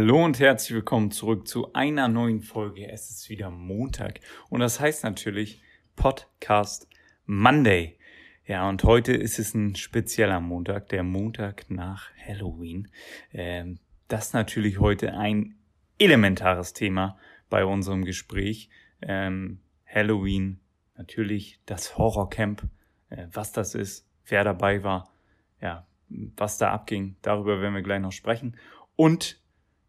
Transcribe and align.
Hallo 0.00 0.24
und 0.24 0.40
herzlich 0.40 0.74
willkommen 0.74 1.10
zurück 1.10 1.46
zu 1.46 1.74
einer 1.74 2.08
neuen 2.08 2.40
Folge. 2.40 2.88
Es 2.90 3.10
ist 3.10 3.28
wieder 3.28 3.50
Montag 3.50 4.20
und 4.48 4.60
das 4.60 4.80
heißt 4.80 5.04
natürlich 5.04 5.60
Podcast 5.94 6.88
Monday. 7.26 7.98
Ja, 8.46 8.66
und 8.66 8.82
heute 8.84 9.12
ist 9.12 9.38
es 9.38 9.52
ein 9.52 9.76
spezieller 9.76 10.40
Montag, 10.40 10.88
der 10.88 11.02
Montag 11.02 11.66
nach 11.68 12.08
Halloween. 12.16 12.88
Ähm, 13.34 13.78
das 14.08 14.28
ist 14.28 14.32
natürlich 14.32 14.80
heute 14.80 15.12
ein 15.12 15.56
elementares 15.98 16.72
Thema 16.72 17.18
bei 17.50 17.66
unserem 17.66 18.06
Gespräch. 18.06 18.70
Ähm, 19.02 19.60
Halloween, 19.86 20.60
natürlich 20.96 21.60
das 21.66 21.98
Horrorcamp, 21.98 22.62
äh, 23.10 23.26
was 23.30 23.52
das 23.52 23.74
ist, 23.74 24.08
wer 24.24 24.44
dabei 24.44 24.82
war, 24.82 25.12
ja, 25.60 25.86
was 26.08 26.56
da 26.56 26.70
abging, 26.70 27.16
darüber 27.20 27.60
werden 27.60 27.74
wir 27.74 27.82
gleich 27.82 28.00
noch 28.00 28.12
sprechen. 28.12 28.56
Und 28.96 29.39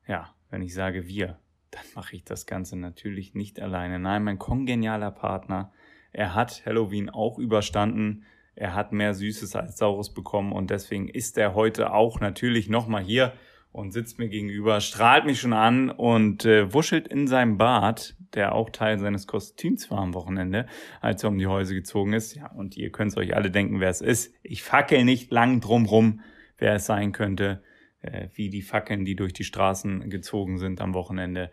ja, 0.07 0.33
wenn 0.49 0.61
ich 0.61 0.73
sage 0.73 1.07
wir, 1.07 1.39
dann 1.71 1.83
mache 1.95 2.15
ich 2.15 2.23
das 2.23 2.45
Ganze 2.45 2.77
natürlich 2.77 3.33
nicht 3.33 3.59
alleine. 3.59 3.99
Nein, 3.99 4.23
mein 4.23 4.39
kongenialer 4.39 5.11
Partner, 5.11 5.71
er 6.11 6.35
hat 6.35 6.63
Halloween 6.65 7.09
auch 7.09 7.39
überstanden. 7.39 8.25
Er 8.53 8.75
hat 8.75 8.91
mehr 8.91 9.13
Süßes 9.13 9.55
als 9.55 9.77
Saures 9.77 10.13
bekommen 10.13 10.51
und 10.51 10.69
deswegen 10.69 11.07
ist 11.07 11.37
er 11.37 11.55
heute 11.55 11.93
auch 11.93 12.19
natürlich 12.19 12.69
nochmal 12.69 13.01
hier 13.01 13.33
und 13.71 13.91
sitzt 13.93 14.19
mir 14.19 14.27
gegenüber, 14.27 14.81
strahlt 14.81 15.25
mich 15.25 15.39
schon 15.39 15.53
an 15.53 15.89
und 15.89 16.43
äh, 16.43 16.73
wuschelt 16.73 17.07
in 17.07 17.27
seinem 17.27 17.57
Bart, 17.57 18.17
der 18.33 18.53
auch 18.53 18.69
Teil 18.69 18.99
seines 18.99 19.25
Kostüms 19.25 19.89
war 19.89 19.99
am 19.99 20.13
Wochenende, 20.13 20.67
als 20.99 21.23
er 21.23 21.29
um 21.29 21.37
die 21.37 21.47
Häuser 21.47 21.73
gezogen 21.73 22.11
ist. 22.11 22.35
Ja, 22.35 22.47
und 22.51 22.75
ihr 22.75 22.91
könnt 22.91 23.15
euch 23.15 23.35
alle 23.35 23.49
denken, 23.49 23.79
wer 23.79 23.89
es 23.89 24.01
ist. 24.01 24.33
Ich 24.43 24.63
fackel 24.63 25.05
nicht 25.05 25.31
lang 25.31 25.61
drumrum, 25.61 26.19
wer 26.57 26.75
es 26.75 26.85
sein 26.85 27.13
könnte 27.13 27.63
äh, 28.01 28.27
wie 28.33 28.49
die 28.49 28.61
Fackeln, 28.61 29.05
die 29.05 29.15
durch 29.15 29.33
die 29.33 29.43
Straßen 29.43 30.09
gezogen 30.09 30.57
sind 30.57 30.81
am 30.81 30.93
Wochenende. 30.93 31.51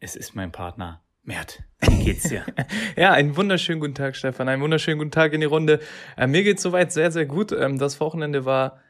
Es 0.00 0.16
ist 0.16 0.34
mein 0.34 0.52
Partner 0.52 1.04
Mert, 1.26 1.62
wie 1.80 2.04
geht's 2.04 2.28
dir? 2.28 2.44
ja, 2.96 3.12
einen 3.12 3.34
wunderschönen 3.34 3.80
guten 3.80 3.94
Tag, 3.94 4.14
Stefan. 4.14 4.46
Einen 4.46 4.60
wunderschönen 4.60 4.98
guten 4.98 5.10
Tag 5.10 5.32
in 5.32 5.40
die 5.40 5.46
Runde. 5.46 5.80
Äh, 6.18 6.26
mir 6.26 6.42
geht's 6.42 6.62
soweit 6.62 6.92
sehr, 6.92 7.10
sehr 7.10 7.24
gut. 7.24 7.50
Ähm, 7.50 7.78
das 7.78 7.98
Wochenende 7.98 8.44
war 8.44 8.80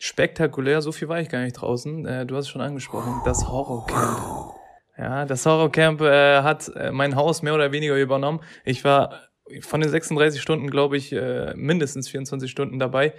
spektakulär. 0.00 0.82
So 0.82 0.90
viel 0.90 1.08
war 1.08 1.20
ich 1.20 1.28
gar 1.28 1.42
nicht 1.42 1.52
draußen. 1.52 2.04
Äh, 2.04 2.26
du 2.26 2.34
hast 2.34 2.46
es 2.46 2.50
schon 2.50 2.62
angesprochen. 2.62 3.22
Das 3.24 3.48
Horrorcamp. 3.48 4.54
Ja, 4.98 5.24
das 5.24 5.46
Horrorcamp 5.46 6.00
äh, 6.00 6.42
hat 6.42 6.68
äh, 6.74 6.90
mein 6.90 7.14
Haus 7.14 7.42
mehr 7.42 7.54
oder 7.54 7.70
weniger 7.70 7.96
übernommen. 7.96 8.40
Ich 8.64 8.82
war 8.82 9.28
von 9.60 9.80
den 9.80 9.90
36 9.90 10.42
Stunden, 10.42 10.70
glaube 10.70 10.96
ich, 10.96 11.12
äh, 11.12 11.54
mindestens 11.54 12.08
24 12.08 12.50
Stunden 12.50 12.80
dabei. 12.80 13.12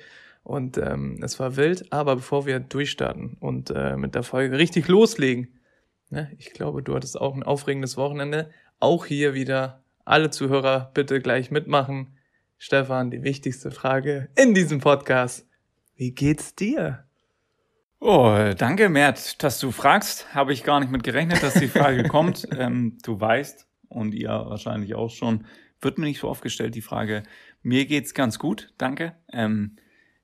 Und 0.46 0.78
ähm, 0.78 1.20
es 1.24 1.40
war 1.40 1.56
wild, 1.56 1.92
aber 1.92 2.18
bevor 2.18 2.46
wir 2.46 2.60
durchstarten 2.60 3.36
und 3.40 3.72
äh, 3.72 3.98
mit 3.98 4.14
der 4.14 4.22
Folge 4.22 4.60
richtig 4.60 4.88
loslegen, 4.88 5.60
ne, 6.12 6.32
ich 6.38 6.54
glaube, 6.54 6.84
du 6.84 6.94
hattest 6.94 7.20
auch 7.20 7.34
ein 7.34 7.42
aufregendes 7.42 7.98
Wochenende. 7.98 8.52
Auch 8.80 9.08
hier 9.08 9.34
wieder 9.34 9.84
alle 10.06 10.30
Zuhörer 10.30 10.92
bitte 10.94 11.20
gleich 11.20 11.50
mitmachen. 11.50 12.16
Stefan, 12.60 13.10
die 13.10 13.24
wichtigste 13.24 13.72
Frage 13.72 14.30
in 14.36 14.54
diesem 14.54 14.82
Podcast. 14.82 15.48
Wie 15.96 16.12
geht's 16.12 16.54
dir? 16.54 17.06
Oh, 18.00 18.38
danke, 18.56 18.88
Mert, 18.88 19.42
dass 19.42 19.59
du 19.59 19.72
fragst. 19.72 20.36
Habe 20.36 20.54
ich 20.54 20.64
gar 20.64 20.80
nicht 20.80 20.92
mit 20.92 21.04
gerechnet, 21.04 21.42
dass 21.42 21.56
die 21.56 21.68
Frage 21.68 22.04
kommt. 22.08 22.48
Ähm, 22.56 23.00
du 23.02 23.20
weißt, 23.20 23.66
und 23.90 24.14
ihr 24.14 24.30
wahrscheinlich 24.30 24.94
auch 24.94 25.09
schon, 25.09 25.48
wird 25.82 25.98
mir 25.98 26.06
nicht 26.06 26.20
so 26.20 26.30
oft 26.30 26.44
gestellt, 26.44 26.76
die 26.76 26.84
Frage. 26.84 27.24
Mir 27.64 27.88
geht's 27.88 28.14
ganz 28.14 28.38
gut, 28.38 28.72
danke. 28.78 29.16
Ähm, 29.34 29.78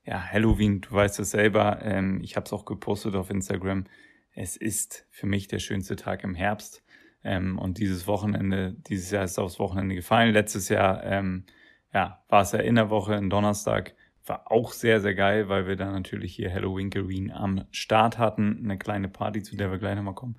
ja, 0.03 0.19
Halloween, 0.19 0.81
du 0.81 0.91
weißt 0.91 1.19
es 1.19 1.31
selber, 1.31 1.79
ähm, 1.84 2.22
ich 2.23 2.35
habe 2.35 2.45
es 2.45 2.53
auch 2.53 2.66
gepostet 2.66 3.16
auf 3.16 3.29
Instagram. 3.29 3.85
Es 4.34 4.56
ist 4.56 5.06
für 5.09 5.28
mich 5.28 5.47
der 5.47 5.59
schönste 5.59 5.95
Tag 5.95 6.23
im 6.23 6.35
Herbst. 6.35 6.84
Ähm, 7.23 7.59
und 7.59 7.78
dieses 7.78 8.07
Wochenende, 8.07 8.75
dieses 8.88 9.12
Jahr 9.12 9.23
ist 9.23 9.38
aufs 9.38 9.59
Wochenende 9.59 9.95
gefallen. 9.95 10.34
Letztes 10.34 10.69
Jahr 10.69 11.03
ähm, 11.03 11.45
ja, 11.94 12.23
war 12.29 12.41
es 12.41 12.51
ja 12.51 12.59
in 12.59 12.75
der 12.75 12.89
Woche, 12.89 13.16
ein 13.16 13.29
Donnerstag. 13.29 13.94
War 14.25 14.51
auch 14.51 14.72
sehr, 14.72 15.01
sehr 15.01 15.13
geil, 15.13 15.50
weil 15.50 15.67
wir 15.67 15.75
dann 15.75 15.94
natürlich 15.94 16.35
hier 16.35 16.51
Halloween 16.51 17.31
am 17.31 17.66
Start 17.72 18.18
hatten. 18.18 18.62
Eine 18.63 18.78
kleine 18.78 19.07
Party, 19.07 19.44
zu 19.44 19.56
der 19.56 19.72
wir 19.72 19.78
gleich 19.78 19.95
nochmal 19.95 20.16
kommen. 20.16 20.38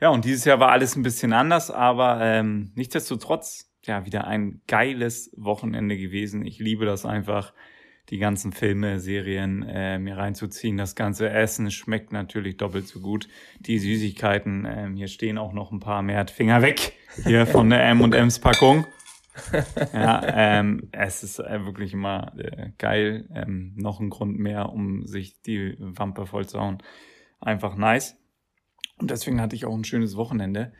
Ja, 0.00 0.10
und 0.10 0.24
dieses 0.24 0.44
Jahr 0.44 0.60
war 0.60 0.70
alles 0.70 0.96
ein 0.96 1.02
bisschen 1.02 1.32
anders, 1.32 1.70
aber 1.70 2.20
ähm, 2.20 2.72
nichtsdestotrotz, 2.74 3.72
ja, 3.84 4.04
wieder 4.04 4.26
ein 4.26 4.60
geiles 4.66 5.32
Wochenende 5.36 5.96
gewesen. 5.96 6.44
Ich 6.44 6.58
liebe 6.58 6.84
das 6.86 7.04
einfach 7.06 7.54
die 8.10 8.18
ganzen 8.18 8.52
Filme, 8.52 8.98
Serien 8.98 9.62
äh, 9.62 9.98
mir 9.98 10.16
reinzuziehen. 10.16 10.76
Das 10.76 10.96
ganze 10.96 11.30
Essen 11.30 11.70
schmeckt 11.70 12.12
natürlich 12.12 12.56
doppelt 12.56 12.88
so 12.88 13.00
gut. 13.00 13.28
Die 13.60 13.78
Süßigkeiten, 13.78 14.66
ähm, 14.68 14.96
hier 14.96 15.08
stehen 15.08 15.38
auch 15.38 15.52
noch 15.52 15.70
ein 15.70 15.80
paar 15.80 16.02
mehr. 16.02 16.26
Finger 16.26 16.60
weg 16.60 16.94
hier 17.24 17.46
von 17.46 17.70
der 17.70 17.84
M&M's 17.88 18.40
Packung. 18.40 18.84
ja, 19.94 20.22
ähm, 20.26 20.88
es 20.92 21.22
ist 21.22 21.38
äh, 21.38 21.64
wirklich 21.64 21.92
immer 21.92 22.32
äh, 22.36 22.70
geil. 22.78 23.28
Ähm, 23.32 23.74
noch 23.76 24.00
ein 24.00 24.10
Grund 24.10 24.38
mehr, 24.38 24.70
um 24.70 25.06
sich 25.06 25.40
die 25.42 25.76
Wampe 25.78 26.26
voll 26.26 26.46
zu 26.46 26.60
hauen. 26.60 26.78
Einfach 27.40 27.76
nice. 27.76 28.16
Und 28.98 29.10
deswegen 29.10 29.40
hatte 29.40 29.56
ich 29.56 29.64
auch 29.64 29.74
ein 29.74 29.84
schönes 29.84 30.16
Wochenende. 30.16 30.72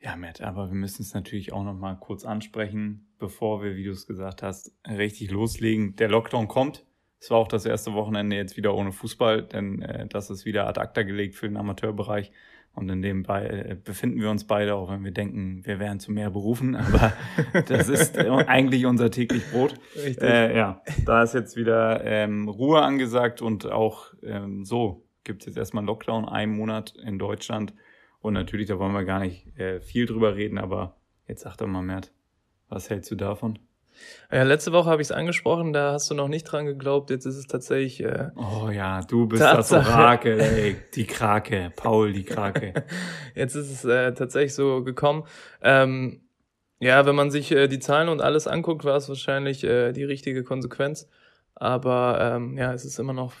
Ja, 0.00 0.14
Matt, 0.16 0.40
aber 0.40 0.68
wir 0.68 0.76
müssen 0.76 1.02
es 1.02 1.12
natürlich 1.12 1.52
auch 1.52 1.64
noch 1.64 1.74
mal 1.74 1.94
kurz 1.94 2.24
ansprechen, 2.24 3.08
bevor 3.18 3.62
wir, 3.62 3.74
wie 3.74 3.84
du 3.84 3.90
es 3.90 4.06
gesagt 4.06 4.42
hast, 4.42 4.72
richtig 4.86 5.30
loslegen. 5.30 5.96
Der 5.96 6.08
Lockdown 6.08 6.46
kommt. 6.46 6.84
Es 7.20 7.30
war 7.30 7.38
auch 7.38 7.48
das 7.48 7.66
erste 7.66 7.94
Wochenende 7.94 8.36
jetzt 8.36 8.56
wieder 8.56 8.74
ohne 8.74 8.92
Fußball, 8.92 9.42
denn 9.42 9.82
äh, 9.82 10.06
das 10.06 10.30
ist 10.30 10.44
wieder 10.44 10.68
ad 10.68 10.80
acta 10.80 11.02
gelegt 11.02 11.34
für 11.34 11.48
den 11.48 11.56
Amateurbereich. 11.56 12.30
Und 12.74 12.88
in 12.90 13.02
dem 13.02 13.24
Be 13.24 13.48
äh, 13.48 13.74
befinden 13.74 14.20
wir 14.20 14.30
uns 14.30 14.46
beide, 14.46 14.76
auch 14.76 14.88
wenn 14.88 15.02
wir 15.02 15.10
denken, 15.10 15.66
wir 15.66 15.80
wären 15.80 15.98
zu 15.98 16.12
mehr 16.12 16.30
berufen. 16.30 16.76
Aber 16.76 17.12
das 17.66 17.88
ist 17.88 18.16
äh, 18.16 18.28
eigentlich 18.28 18.86
unser 18.86 19.10
täglich 19.10 19.50
Brot. 19.50 19.74
Richtig. 19.96 20.22
Äh, 20.22 20.56
ja, 20.56 20.80
da 21.04 21.24
ist 21.24 21.34
jetzt 21.34 21.56
wieder 21.56 22.04
ähm, 22.04 22.48
Ruhe 22.48 22.82
angesagt 22.82 23.42
und 23.42 23.66
auch 23.66 24.14
ähm, 24.22 24.64
so 24.64 25.08
gibt 25.24 25.42
es 25.42 25.46
jetzt 25.46 25.58
erstmal 25.58 25.84
Lockdown, 25.84 26.24
einen 26.24 26.56
Monat 26.56 26.94
in 27.04 27.18
Deutschland. 27.18 27.74
Und 28.20 28.34
natürlich, 28.34 28.68
da 28.68 28.78
wollen 28.78 28.92
wir 28.92 29.04
gar 29.04 29.20
nicht 29.20 29.58
äh, 29.58 29.80
viel 29.80 30.06
drüber 30.06 30.36
reden, 30.36 30.58
aber 30.58 30.96
jetzt 31.26 31.42
sag 31.42 31.56
doch 31.56 31.66
mal, 31.66 31.82
Mert, 31.82 32.12
was 32.68 32.90
hältst 32.90 33.10
du 33.10 33.14
davon? 33.14 33.58
Ja, 34.30 34.42
letzte 34.42 34.72
Woche 34.72 34.90
habe 34.90 35.02
ich 35.02 35.08
es 35.08 35.12
angesprochen, 35.12 35.72
da 35.72 35.92
hast 35.92 36.10
du 36.10 36.14
noch 36.14 36.28
nicht 36.28 36.44
dran 36.44 36.66
geglaubt. 36.66 37.10
Jetzt 37.10 37.24
ist 37.24 37.36
es 37.36 37.46
tatsächlich. 37.46 38.02
Äh, 38.02 38.30
oh 38.36 38.70
ja, 38.70 39.00
du 39.02 39.26
bist 39.26 39.42
Tatsache. 39.42 39.84
das 39.84 39.94
Orakel, 39.94 40.40
ey, 40.40 40.76
die 40.94 41.06
Krake, 41.06 41.72
Paul, 41.74 42.12
die 42.12 42.24
Krake. 42.24 42.74
Jetzt 43.34 43.54
ist 43.54 43.70
es 43.70 43.84
äh, 43.84 44.12
tatsächlich 44.12 44.54
so 44.54 44.84
gekommen. 44.84 45.24
Ähm, 45.62 46.20
ja, 46.80 47.06
wenn 47.06 47.16
man 47.16 47.30
sich 47.30 47.50
äh, 47.50 47.66
die 47.66 47.80
Zahlen 47.80 48.08
und 48.08 48.20
alles 48.20 48.46
anguckt, 48.46 48.84
war 48.84 48.96
es 48.96 49.08
wahrscheinlich 49.08 49.64
äh, 49.64 49.92
die 49.92 50.04
richtige 50.04 50.44
Konsequenz. 50.44 51.08
Aber 51.54 52.18
ähm, 52.20 52.56
ja, 52.56 52.72
es 52.72 52.84
ist 52.84 52.98
immer 52.98 53.14
noch 53.14 53.32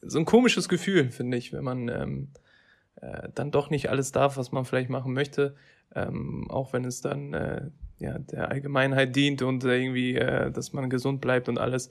so 0.00 0.18
ein 0.18 0.24
komisches 0.24 0.68
Gefühl, 0.68 1.10
finde 1.10 1.36
ich, 1.36 1.52
wenn 1.52 1.62
man 1.62 1.88
ähm, 1.88 2.32
äh, 3.00 3.28
dann 3.34 3.50
doch 3.50 3.70
nicht 3.70 3.90
alles 3.90 4.12
darf, 4.12 4.36
was 4.36 4.52
man 4.52 4.64
vielleicht 4.64 4.90
machen 4.90 5.12
möchte, 5.12 5.54
ähm, 5.94 6.46
auch 6.50 6.72
wenn 6.72 6.84
es 6.84 7.00
dann 7.00 7.34
äh, 7.34 7.62
ja, 7.98 8.18
der 8.18 8.50
Allgemeinheit 8.50 9.14
dient 9.14 9.42
und 9.42 9.62
irgendwie, 9.62 10.16
äh, 10.16 10.50
dass 10.50 10.72
man 10.72 10.88
gesund 10.88 11.20
bleibt 11.20 11.48
und 11.48 11.58
alles. 11.58 11.90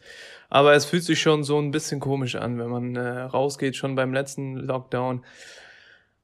Aber 0.50 0.74
es 0.74 0.86
fühlt 0.86 1.04
sich 1.04 1.22
schon 1.22 1.44
so 1.44 1.60
ein 1.60 1.72
bisschen 1.72 2.00
komisch 2.00 2.36
an, 2.36 2.58
wenn 2.58 2.70
man 2.70 2.96
äh, 2.96 3.22
rausgeht, 3.22 3.76
schon 3.76 3.96
beim 3.96 4.14
letzten 4.14 4.56
Lockdown 4.56 5.24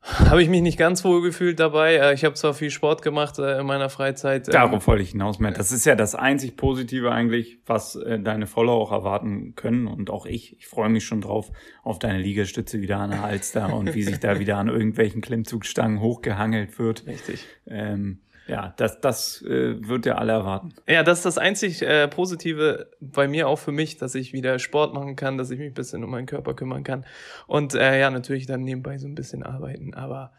habe 0.30 0.44
ich 0.44 0.50
mich 0.50 0.62
nicht 0.62 0.78
ganz 0.78 1.04
wohl 1.04 1.24
gefühlt 1.24 1.60
dabei. 1.60 1.96
Äh, 1.96 2.14
ich 2.14 2.24
habe 2.24 2.36
zwar 2.36 2.54
viel 2.54 2.70
Sport 2.70 3.02
gemacht 3.02 3.40
äh, 3.40 3.60
in 3.60 3.66
meiner 3.66 3.90
Freizeit. 3.90 4.48
Ähm, 4.48 4.54
Darauf 4.54 4.86
wollte 4.86 5.02
ich 5.02 5.12
hinaus, 5.12 5.40
Matt. 5.40 5.58
Das 5.58 5.72
ist 5.72 5.86
ja 5.86 5.96
das 5.96 6.14
einzig 6.14 6.58
Positive 6.58 7.12
eigentlich, 7.12 7.58
was 7.66 7.96
äh, 7.96 8.20
deine 8.20 8.46
Follower 8.46 8.80
auch 8.80 8.92
erwarten 8.92 9.56
können 9.56 9.88
und 9.88 10.12
auch 10.12 10.28
ich. 10.28 10.58
Ich 10.60 10.68
freue 10.68 10.90
mich 10.90 11.06
schon 11.06 11.22
drauf 11.22 11.52
auf 11.84 11.98
deine 11.98 12.20
Liegestütze 12.20 12.82
wieder 12.82 12.98
an 12.98 13.12
der 13.12 13.24
Alster 13.24 13.74
und 13.74 13.96
wie 13.96 14.04
sich 14.04 14.20
da 14.20 14.40
wieder 14.40 14.58
an 14.58 14.68
irgendwelchen 14.68 15.22
Klimmzugstangen 15.22 16.00
hochgehangelt 16.00 16.78
wird. 16.78 17.08
Richtig. 17.08 17.46
Ähm, 17.68 18.20
ja, 18.48 18.74
das, 18.78 19.02
das 19.02 19.42
äh, 19.42 19.76
wird 19.88 20.06
ja 20.06 20.16
alle 20.16 20.34
erwarten. 20.34 20.74
Ja, 20.88 21.04
das 21.04 21.20
ist 21.20 21.26
das 21.26 21.38
einzig 21.38 21.82
äh, 21.82 22.08
Positive 22.08 22.92
bei 23.00 23.28
mir 23.28 23.48
auch 23.48 23.58
für 23.58 23.72
mich, 23.72 23.98
dass 23.98 24.14
ich 24.14 24.34
wieder 24.34 24.60
Sport 24.60 24.94
machen 24.94 25.16
kann, 25.16 25.38
dass 25.38 25.50
ich 25.50 25.58
mich 25.58 25.72
ein 25.72 25.74
bisschen 25.74 26.04
um 26.04 26.12
meinen 26.12 26.28
Körper 26.28 26.54
kümmern 26.54 26.84
kann. 26.84 27.06
Und 27.48 27.74
äh, 27.74 28.00
ja, 28.00 28.12
natürlich 28.12 28.46
dann 28.46 28.62
nebenbei 28.62 28.98
so 28.98 29.08
ein 29.08 29.16
bisschen 29.16 29.42
arbeiten. 29.42 29.96
Aber 29.96 30.32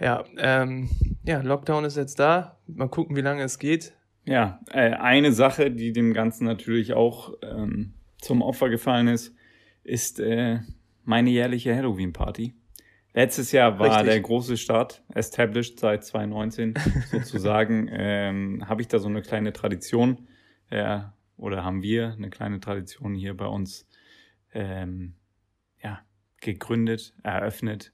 ja, 0.00 0.24
ähm, 0.36 0.90
ja, 1.24 1.40
Lockdown 1.42 1.84
ist 1.84 1.96
jetzt 1.96 2.18
da. 2.18 2.58
Mal 2.66 2.88
gucken, 2.88 3.14
wie 3.14 3.20
lange 3.20 3.44
es 3.44 3.58
geht. 3.60 3.92
Ja, 4.24 4.60
äh, 4.72 4.90
eine 4.90 5.32
Sache, 5.32 5.70
die 5.70 5.92
dem 5.92 6.12
Ganzen 6.12 6.44
natürlich 6.44 6.94
auch 6.94 7.34
ähm, 7.42 7.94
zum 8.20 8.42
Opfer 8.42 8.68
gefallen 8.68 9.06
ist, 9.06 9.34
ist 9.84 10.18
äh, 10.18 10.60
meine 11.04 11.30
jährliche 11.30 11.76
Halloween-Party. 11.76 12.54
Letztes 13.14 13.52
Jahr 13.52 13.78
war 13.78 13.90
Richtig. 13.90 14.06
der 14.06 14.20
große 14.20 14.56
Start, 14.56 15.04
established 15.14 15.78
seit 15.78 16.04
2019 16.04 16.74
sozusagen. 17.12 17.88
ähm, 17.92 18.68
habe 18.68 18.82
ich 18.82 18.88
da 18.88 18.98
so 18.98 19.08
eine 19.08 19.22
kleine 19.22 19.52
Tradition 19.52 20.26
äh, 20.70 20.98
oder 21.36 21.64
haben 21.64 21.82
wir 21.82 22.12
eine 22.12 22.28
kleine 22.30 22.58
Tradition 22.58 23.14
hier 23.14 23.36
bei 23.36 23.46
uns 23.46 23.88
ähm, 24.52 25.14
ja, 25.80 26.00
gegründet, 26.40 27.14
eröffnet. 27.22 27.92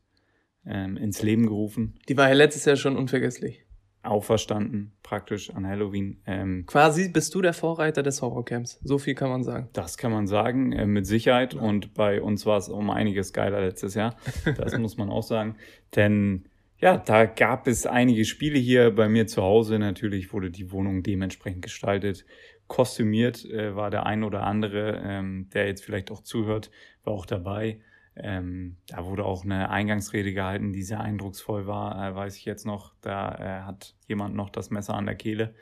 ähm, 0.66 0.96
ins 0.96 1.22
Leben 1.22 1.46
gerufen. 1.46 1.98
Die 2.08 2.16
war 2.16 2.28
ja 2.28 2.34
letztes 2.34 2.64
Jahr 2.64 2.76
schon 2.76 2.96
unvergesslich. 2.96 3.64
Auferstanden, 4.02 4.92
praktisch 5.02 5.50
an 5.50 5.66
Halloween. 5.66 6.20
Ähm, 6.26 6.64
Quasi 6.66 7.08
bist 7.10 7.34
du 7.34 7.42
der 7.42 7.52
Vorreiter 7.52 8.02
des 8.02 8.22
Horrorcamps. 8.22 8.80
So 8.82 8.98
viel 8.98 9.14
kann 9.14 9.28
man 9.28 9.44
sagen. 9.44 9.68
Das 9.74 9.98
kann 9.98 10.10
man 10.10 10.26
sagen, 10.26 10.72
äh, 10.72 10.86
mit 10.86 11.06
Sicherheit. 11.06 11.54
Ja. 11.54 11.60
Und 11.60 11.92
bei 11.92 12.22
uns 12.22 12.46
war 12.46 12.56
es 12.56 12.68
um 12.68 12.88
einiges 12.90 13.32
geiler 13.32 13.60
letztes 13.60 13.94
Jahr. 13.94 14.16
Das 14.56 14.76
muss 14.78 14.96
man 14.96 15.10
auch 15.10 15.22
sagen. 15.22 15.56
Denn 15.96 16.46
ja, 16.78 16.96
da 16.96 17.26
gab 17.26 17.66
es 17.66 17.86
einige 17.86 18.24
Spiele 18.24 18.58
hier 18.58 18.90
bei 18.90 19.08
mir 19.08 19.26
zu 19.26 19.42
Hause. 19.42 19.78
Natürlich 19.78 20.32
wurde 20.32 20.50
die 20.50 20.72
Wohnung 20.72 21.02
dementsprechend 21.02 21.62
gestaltet. 21.62 22.24
Kostümiert 22.68 23.44
äh, 23.44 23.76
war 23.76 23.90
der 23.90 24.06
ein 24.06 24.24
oder 24.24 24.44
andere, 24.44 25.02
ähm, 25.04 25.50
der 25.52 25.66
jetzt 25.66 25.84
vielleicht 25.84 26.10
auch 26.10 26.22
zuhört, 26.22 26.70
war 27.04 27.12
auch 27.12 27.26
dabei. 27.26 27.80
Ähm, 28.16 28.76
da 28.88 29.04
wurde 29.04 29.24
auch 29.24 29.44
eine 29.44 29.70
Eingangsrede 29.70 30.32
gehalten, 30.32 30.72
die 30.72 30.82
sehr 30.82 31.00
eindrucksvoll 31.00 31.66
war, 31.66 32.10
äh, 32.10 32.14
weiß 32.14 32.36
ich 32.36 32.44
jetzt 32.44 32.66
noch. 32.66 32.94
Da 33.00 33.34
äh, 33.34 33.62
hat 33.62 33.94
jemand 34.08 34.34
noch 34.34 34.50
das 34.50 34.70
Messer 34.70 34.94
an 34.94 35.06
der 35.06 35.14
Kehle. 35.14 35.54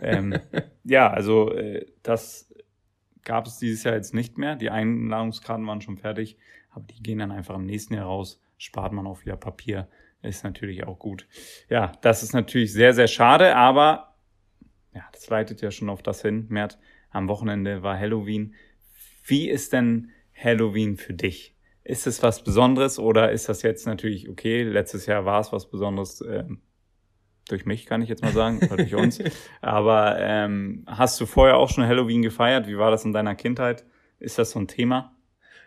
Ähm, 0.00 0.38
ja, 0.84 1.10
also 1.10 1.52
äh, 1.52 1.86
das 2.02 2.54
gab 3.24 3.46
es 3.46 3.58
dieses 3.58 3.84
Jahr 3.84 3.94
jetzt 3.94 4.14
nicht 4.14 4.38
mehr. 4.38 4.56
Die 4.56 4.70
Einladungskarten 4.70 5.66
waren 5.66 5.80
schon 5.80 5.98
fertig, 5.98 6.38
aber 6.70 6.86
die 6.86 7.02
gehen 7.02 7.18
dann 7.18 7.32
einfach 7.32 7.56
im 7.56 7.66
nächsten 7.66 7.94
Jahr 7.94 8.06
raus. 8.06 8.40
Spart 8.56 8.92
man 8.92 9.06
auch 9.06 9.22
wieder 9.22 9.36
Papier, 9.36 9.88
ist 10.22 10.44
natürlich 10.44 10.84
auch 10.84 10.98
gut. 10.98 11.26
Ja, 11.68 11.92
das 12.00 12.22
ist 12.22 12.32
natürlich 12.32 12.72
sehr, 12.72 12.94
sehr 12.94 13.08
schade, 13.08 13.56
aber 13.56 14.14
ja, 14.94 15.02
das 15.12 15.28
leitet 15.28 15.60
ja 15.60 15.70
schon 15.70 15.90
auf 15.90 16.02
das 16.02 16.22
hin. 16.22 16.46
Mert, 16.48 16.78
am 17.10 17.28
Wochenende 17.28 17.82
war 17.82 17.98
Halloween. 17.98 18.54
Wie 19.24 19.50
ist 19.50 19.72
denn 19.72 20.10
Halloween 20.34 20.96
für 20.96 21.12
dich? 21.12 21.55
Ist 21.86 22.06
es 22.08 22.22
was 22.22 22.42
Besonderes 22.42 22.98
oder 22.98 23.30
ist 23.30 23.48
das 23.48 23.62
jetzt 23.62 23.86
natürlich 23.86 24.28
okay? 24.28 24.64
Letztes 24.64 25.06
Jahr 25.06 25.24
war 25.24 25.40
es 25.40 25.52
was 25.52 25.70
Besonderes 25.70 26.20
äh, 26.20 26.44
durch 27.48 27.64
mich, 27.64 27.86
kann 27.86 28.02
ich 28.02 28.08
jetzt 28.08 28.22
mal 28.22 28.32
sagen, 28.32 28.58
oder 28.58 28.76
durch 28.76 28.94
uns. 28.96 29.20
Aber 29.60 30.16
ähm, 30.18 30.82
hast 30.88 31.20
du 31.20 31.26
vorher 31.26 31.56
auch 31.58 31.70
schon 31.70 31.86
Halloween 31.86 32.22
gefeiert? 32.22 32.66
Wie 32.66 32.76
war 32.76 32.90
das 32.90 33.04
in 33.04 33.12
deiner 33.12 33.36
Kindheit? 33.36 33.84
Ist 34.18 34.36
das 34.36 34.50
so 34.50 34.58
ein 34.58 34.66
Thema? 34.66 35.16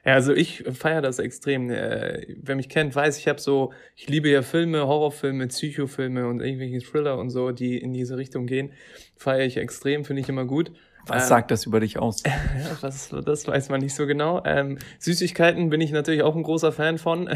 Ja, 0.06 0.14
also 0.14 0.34
ich 0.34 0.64
feiere 0.72 1.02
das 1.02 1.20
extrem. 1.20 1.70
Äh, 1.70 2.36
wer 2.42 2.56
mich 2.56 2.68
kennt, 2.68 2.96
weiß, 2.96 3.18
ich 3.18 3.28
habe 3.28 3.40
so, 3.40 3.72
ich 3.96 4.10
liebe 4.10 4.30
ja 4.30 4.42
Filme, 4.42 4.88
Horrorfilme, 4.88 5.48
Psychofilme 5.48 6.28
und 6.28 6.42
irgendwelche 6.42 6.80
Thriller 6.80 7.18
und 7.18 7.30
so, 7.30 7.52
die 7.52 7.78
in 7.78 7.94
diese 7.94 8.18
Richtung 8.18 8.46
gehen. 8.46 8.74
Feiere 9.16 9.46
ich 9.46 9.56
extrem, 9.56 10.04
finde 10.04 10.22
ich 10.22 10.30
immer 10.30 10.46
gut. 10.46 10.72
Was 11.08 11.24
ähm, 11.24 11.30
sagt 11.30 11.52
das 11.52 11.66
über 11.66 11.80
dich 11.80 11.98
aus? 11.98 12.24
Ja, 12.60 12.78
was, 12.82 13.10
das 13.10 13.48
weiß 13.48 13.70
man 13.70 13.82
nicht 13.82 13.96
so 13.96 14.06
genau. 14.06 14.42
Ähm, 14.46 14.78
Süßigkeiten 15.00 15.70
bin 15.70 15.82
ich 15.82 15.92
natürlich 15.92 16.24
auch 16.24 16.36
ein 16.36 16.44
großer 16.44 16.72
Fan 16.72 16.98
von. 16.98 17.30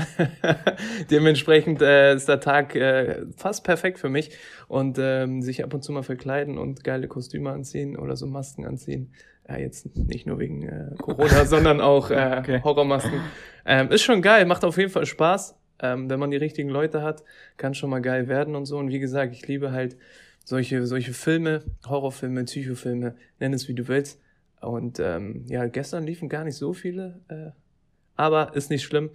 Dementsprechend 1.12 1.82
äh, 1.82 2.16
ist 2.16 2.28
der 2.28 2.40
Tag 2.40 2.76
äh, 2.76 3.22
fast 3.38 3.64
perfekt 3.64 4.00
für 4.00 4.10
mich. 4.10 4.32
Und 4.68 4.98
ähm, 5.00 5.42
sich 5.42 5.64
ab 5.64 5.74
und 5.74 5.84
zu 5.84 5.92
mal 5.92 6.04
verkleiden 6.04 6.58
und 6.58 6.84
geile 6.84 7.08
Kostüme 7.08 7.52
anziehen 7.52 7.98
oder 7.98 8.16
so 8.16 8.28
Masken 8.28 8.66
anziehen. 8.66 9.14
Ja, 9.48 9.58
jetzt 9.58 9.96
nicht 9.96 10.26
nur 10.26 10.40
wegen 10.40 10.64
äh, 10.64 10.96
Corona, 10.98 11.46
sondern 11.46 11.82
auch 11.82 12.12
äh, 12.12 12.38
okay. 12.40 12.62
Horrormasken. 12.64 13.22
Ähm, 13.66 13.92
ist 13.92 14.04
schon 14.04 14.22
geil, 14.22 14.46
macht 14.46 14.64
auf 14.64 14.78
jeden 14.78 14.90
Fall 14.90 15.06
Spaß. 15.06 15.56
Ähm, 15.80 16.10
wenn 16.10 16.20
man 16.20 16.32
die 16.32 16.38
richtigen 16.38 16.70
Leute 16.70 17.02
hat, 17.02 17.24
kann 17.58 17.74
schon 17.74 17.90
mal 17.90 18.02
geil 18.02 18.28
werden 18.28 18.56
und 18.56 18.66
so. 18.66 18.78
Und 18.78 18.90
wie 18.90 19.00
gesagt, 19.00 19.34
ich 19.34 19.48
liebe 19.48 19.72
halt 19.72 19.98
solche, 20.44 20.86
solche 20.86 21.14
Filme, 21.14 21.64
Horrorfilme, 21.88 22.44
Psychofilme, 22.44 23.16
nenn 23.40 23.54
es 23.54 23.68
wie 23.68 23.74
du 23.74 23.88
willst. 23.88 24.20
Und 24.62 25.00
ähm, 25.00 25.46
ja, 25.48 25.66
gestern 25.66 26.06
liefen 26.06 26.30
gar 26.30 26.44
nicht 26.44 26.56
so 26.56 26.74
viele, 26.74 27.20
äh, 27.28 27.52
aber 28.16 28.56
ist 28.56 28.70
nicht 28.70 28.84
schlimm. 28.84 29.10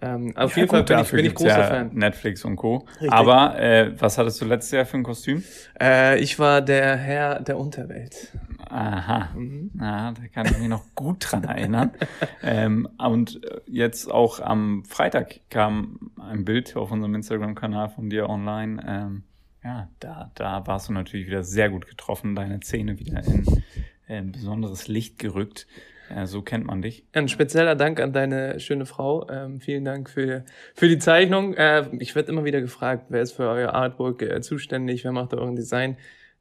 Ähm, 0.00 0.36
auf 0.36 0.56
ja, 0.56 0.62
jeden 0.62 0.68
gut, 0.68 0.88
Fall 0.88 0.96
bin 0.96 1.04
ich, 1.04 1.10
bin 1.10 1.24
ich 1.26 1.34
großer 1.34 1.58
ja 1.58 1.66
Fan. 1.66 1.90
Netflix 1.94 2.44
und 2.44 2.56
Co. 2.56 2.84
Richtig. 2.94 3.12
Aber 3.12 3.58
äh, 3.58 3.92
was 4.00 4.18
hattest 4.18 4.40
du 4.40 4.44
letztes 4.44 4.72
Jahr 4.72 4.86
für 4.86 4.96
ein 4.96 5.02
Kostüm? 5.02 5.44
Äh, 5.80 6.18
ich 6.18 6.38
war 6.38 6.62
der 6.62 6.96
Herr 6.96 7.40
der 7.40 7.58
Unterwelt. 7.58 8.32
Aha, 8.68 9.30
mhm. 9.36 9.70
ja, 9.78 10.12
da 10.12 10.22
kann 10.32 10.46
ich 10.46 10.58
mich 10.58 10.68
noch 10.68 10.84
gut 10.94 11.18
dran 11.30 11.44
erinnern. 11.44 11.92
ähm, 12.42 12.88
und 12.98 13.40
jetzt 13.66 14.10
auch 14.10 14.40
am 14.40 14.84
Freitag 14.84 15.40
kam 15.48 16.10
ein 16.20 16.44
Bild 16.44 16.76
auf 16.76 16.90
unserem 16.90 17.14
Instagram-Kanal 17.14 17.90
von 17.90 18.10
dir 18.10 18.28
online. 18.28 18.82
Ähm, 18.86 19.22
ja, 19.64 19.88
da, 19.98 20.30
da 20.34 20.66
warst 20.66 20.88
du 20.88 20.92
natürlich 20.92 21.26
wieder 21.26 21.42
sehr 21.42 21.70
gut 21.70 21.86
getroffen, 21.86 22.34
deine 22.34 22.60
Zähne 22.60 22.98
wieder 22.98 23.24
in, 23.24 23.44
in 24.06 24.32
besonderes 24.32 24.88
Licht 24.88 25.18
gerückt. 25.18 25.66
Ja, 26.10 26.26
so 26.26 26.42
kennt 26.42 26.66
man 26.66 26.82
dich. 26.82 27.06
Ein 27.14 27.28
spezieller 27.28 27.74
Dank 27.74 27.98
an 27.98 28.12
deine 28.12 28.60
schöne 28.60 28.84
Frau. 28.84 29.26
Ähm, 29.30 29.60
vielen 29.60 29.86
Dank 29.86 30.10
für, 30.10 30.44
für 30.74 30.86
die 30.86 30.98
Zeichnung. 30.98 31.54
Äh, 31.54 31.88
ich 31.98 32.14
werde 32.14 32.30
immer 32.30 32.44
wieder 32.44 32.60
gefragt, 32.60 33.06
wer 33.08 33.22
ist 33.22 33.32
für 33.32 33.48
euer 33.48 33.72
Artwork 33.72 34.20
äh, 34.20 34.42
zuständig, 34.42 35.04
wer 35.04 35.12
macht 35.12 35.32
euren 35.32 35.56
Design. 35.56 35.96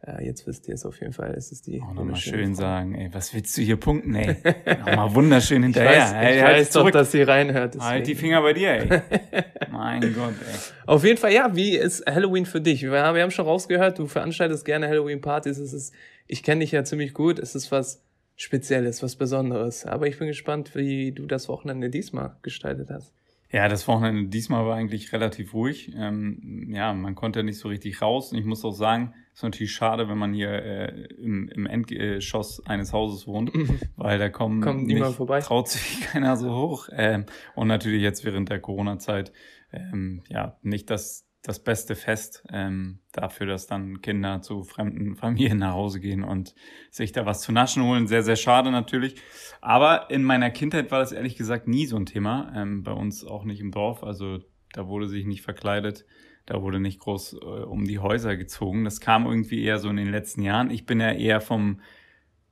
Äh, 0.06 0.26
jetzt 0.26 0.46
wisst 0.48 0.68
ihr 0.68 0.74
es 0.74 0.86
auf 0.86 1.00
jeden 1.00 1.14
Fall. 1.14 1.34
Es 1.38 1.52
ist 1.52 1.66
die. 1.66 1.82
Auch 1.82 1.94
nochmal 1.94 2.18
schön 2.18 2.56
Frau. 2.56 2.62
sagen, 2.62 2.96
ey, 2.96 3.14
was 3.14 3.34
willst 3.34 3.58
du 3.58 3.62
hier 3.62 3.78
punkten, 3.78 4.14
ey? 4.16 4.36
nochmal 4.80 5.16
wunderschön 5.16 5.64
hinterher. 5.64 5.92
Ich 5.92 5.98
weiß, 6.00 6.14
ey, 6.14 6.36
ich 6.36 6.44
halt 6.44 6.58
weiß 6.58 6.70
doch, 6.72 6.92
dass 6.92 7.12
sie 7.12 7.22
reinhört. 7.22 7.76
Deswegen. 7.76 7.86
Halt 7.86 8.08
die 8.08 8.16
Finger 8.16 8.42
bei 8.42 8.54
dir, 8.54 8.70
ey. 8.70 9.02
mein 9.72 10.02
Gott, 10.14 10.34
ey. 10.46 10.60
Auf 10.88 11.06
jeden 11.06 11.18
Fall, 11.18 11.32
ja, 11.32 11.56
wie 11.56 11.78
ist 11.78 12.06
Halloween 12.06 12.46
für 12.46 12.60
dich? 12.60 12.82
Wir, 12.82 12.92
wir 12.92 13.22
haben 13.22 13.32
schon 13.32 13.46
rausgehört, 13.46 13.98
du 13.98 14.08
veranstaltest 14.08 14.66
gerne 14.66 14.90
Halloween-Partys. 14.90 15.58
Es 15.58 15.72
ist, 15.72 15.94
ich 16.28 16.44
kenne 16.44 16.62
dich 16.62 16.72
ja 16.72 16.84
ziemlich 16.84 17.14
gut. 17.14 17.40
Es 17.40 17.56
ist 17.56 17.72
was 17.72 18.04
Spezielles, 18.36 19.02
was 19.04 19.16
Besonderes. 19.16 19.86
Aber 19.86 20.08
ich 20.08 20.20
bin 20.20 20.28
gespannt, 20.28 20.76
wie 20.76 21.14
du 21.14 21.28
das 21.28 21.48
Wochenende 21.48 21.90
diesmal 21.90 22.36
gestaltet 22.42 22.90
hast. 22.90 23.14
Ja, 23.54 23.68
das 23.68 23.88
Wochenende 23.88 24.30
diesmal 24.30 24.66
war 24.66 24.76
eigentlich 24.76 25.14
relativ 25.14 25.54
ruhig. 25.54 25.94
Ähm, 25.96 26.72
ja, 26.74 26.92
man 26.92 27.14
konnte 27.14 27.44
nicht 27.44 27.60
so 27.60 27.68
richtig 27.68 28.02
raus. 28.02 28.32
Und 28.32 28.40
ich 28.40 28.46
muss 28.46 28.66
auch 28.66 28.72
sagen, 28.72 29.14
ist 29.32 29.44
natürlich 29.44 29.72
schade, 29.74 30.10
wenn 30.10 30.18
man 30.18 30.34
hier 30.34 30.50
äh, 30.50 31.06
im, 31.22 31.50
im 31.50 31.68
Endgeschoss 31.68 32.66
eines 32.66 32.94
Hauses 32.94 33.28
wohnt, 33.28 33.52
weil 33.96 34.18
da 34.18 34.30
kommen 34.30 34.60
Kommt 34.60 34.88
niemand 34.88 35.10
nicht, 35.10 35.18
vorbei. 35.18 35.40
traut 35.40 35.68
sich 35.70 36.02
keiner 36.12 36.36
so 36.36 36.52
hoch. 36.52 36.90
Ähm, 36.94 37.28
und 37.54 37.68
natürlich 37.68 38.02
jetzt 38.02 38.26
während 38.26 38.50
der 38.50 38.60
Corona-Zeit, 38.60 39.32
ähm, 39.72 40.24
ja, 40.30 40.58
nicht 40.64 40.90
das 40.90 41.28
das 41.44 41.60
beste 41.62 41.95
Fest 41.95 42.45
ähm, 42.51 43.00
dafür, 43.12 43.45
dass 43.45 43.68
dann 43.68 44.02
Kinder 44.02 44.42
zu 44.42 44.64
fremden 44.64 45.16
Familien 45.18 45.59
nach 45.59 45.73
Hause 45.73 46.00
gehen 46.00 46.23
und 46.23 46.56
sich 46.90 47.12
da 47.12 47.26
was 47.26 47.42
zu 47.42 47.52
naschen 47.52 47.83
holen. 47.83 48.07
Sehr, 48.07 48.23
sehr 48.23 48.38
schade 48.38 48.71
natürlich. 48.71 49.21
Aber 49.59 50.09
in 50.09 50.23
meiner 50.23 50.50
Kindheit 50.52 50.90
war 50.90 51.00
das 51.00 51.12
ehrlich 51.12 51.35
gesagt 51.35 51.68
nie 51.68 51.85
so 51.85 51.97
ein 51.97 52.06
Thema. 52.06 52.52
Ähm, 52.56 52.83
bei 52.83 52.94
uns 52.94 53.26
auch 53.26 53.44
nicht 53.44 53.59
im 53.59 53.71
Dorf. 53.71 54.04
Also 54.04 54.40
da 54.71 54.88
wurde 54.88 55.09
sich 55.09 55.26
nicht 55.26 55.42
verkleidet. 55.42 56.06
Da 56.45 56.62
wurde 56.62 56.80
nicht 56.80 57.00
groß 57.00 57.33
äh, 57.33 57.45
um 57.45 57.83
die 57.83 58.00
Häuser 58.00 58.38
gezogen. 58.38 58.85
Das 58.85 59.02
kam 59.02 59.26
irgendwie 59.26 59.64
eher 59.64 59.80
so 59.80 59.90
in 59.90 59.97
den 59.97 60.12
letzten 60.12 60.44
Jahren. 60.44 60.71
Ich 60.71 60.85
bin 60.85 61.02
ja 61.02 61.12
eher 61.12 61.42
vom 61.42 61.81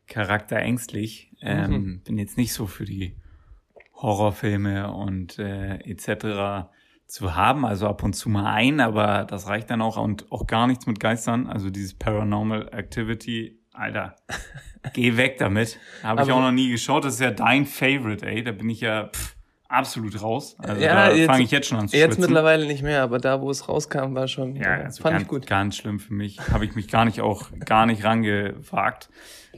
Charakter 0.07 0.57
ängstlich. 0.57 1.33
Ähm, 1.41 1.71
mhm. 1.71 2.01
Bin 2.01 2.17
jetzt 2.17 2.38
nicht 2.38 2.51
so 2.51 2.67
für 2.67 2.83
die 2.83 3.15
Horrorfilme 3.95 4.91
und 4.91 5.39
äh, 5.39 5.75
etc 5.75 6.67
zu 7.12 7.36
haben, 7.36 7.65
also 7.65 7.88
ab 7.88 8.03
und 8.03 8.13
zu 8.13 8.30
mal 8.30 8.46
ein, 8.46 8.80
aber 8.80 9.25
das 9.25 9.48
reicht 9.48 9.70
dann 9.70 9.82
auch 9.82 9.98
und 9.98 10.32
auch 10.32 10.48
gar 10.48 10.65
nichts 10.65 10.88
mit 10.88 11.01
Geistern. 11.01 11.48
Also 11.48 11.70
dieses 11.70 11.94
Paranormal 11.94 12.70
Activity, 12.72 13.60
Alter, 13.74 14.15
geh 14.94 15.18
weg 15.18 15.38
damit. 15.38 15.77
Habe 16.03 16.24
ich 16.24 16.32
auch 16.32 16.39
noch 16.39 16.53
nie 16.53 16.70
geschaut. 16.70 17.03
Das 17.03 17.15
ist 17.15 17.20
ja 17.20 17.32
dein 17.32 17.65
Favorite, 17.65 18.25
ey. 18.25 18.44
Da 18.44 18.53
bin 18.53 18.70
ich 18.70 18.80
ja 18.80 19.10
pff, 19.10 19.36
absolut 19.71 20.21
raus. 20.21 20.55
Also 20.59 20.81
ja, 20.81 21.09
da 21.09 21.25
fange 21.25 21.43
ich 21.43 21.51
jetzt 21.51 21.67
schon 21.67 21.79
an 21.79 21.87
zu 21.87 21.97
Jetzt 21.97 22.19
mittlerweile 22.19 22.65
nicht 22.65 22.83
mehr, 22.83 23.03
aber 23.03 23.19
da, 23.19 23.41
wo 23.41 23.49
es 23.49 23.67
rauskam, 23.67 24.13
war 24.13 24.27
schon, 24.27 24.55
ja, 24.55 24.75
also 24.75 25.01
fand 25.01 25.13
ganz, 25.13 25.23
ich 25.23 25.27
gut. 25.29 25.47
Ganz 25.47 25.77
schlimm 25.77 25.99
für 25.99 26.13
mich. 26.13 26.39
Habe 26.51 26.65
ich 26.65 26.75
mich 26.75 26.87
gar 26.87 27.05
nicht 27.05 27.21
auch 27.21 27.49
gar 27.65 27.85
nicht 27.85 28.03
rangewagt 28.03 29.09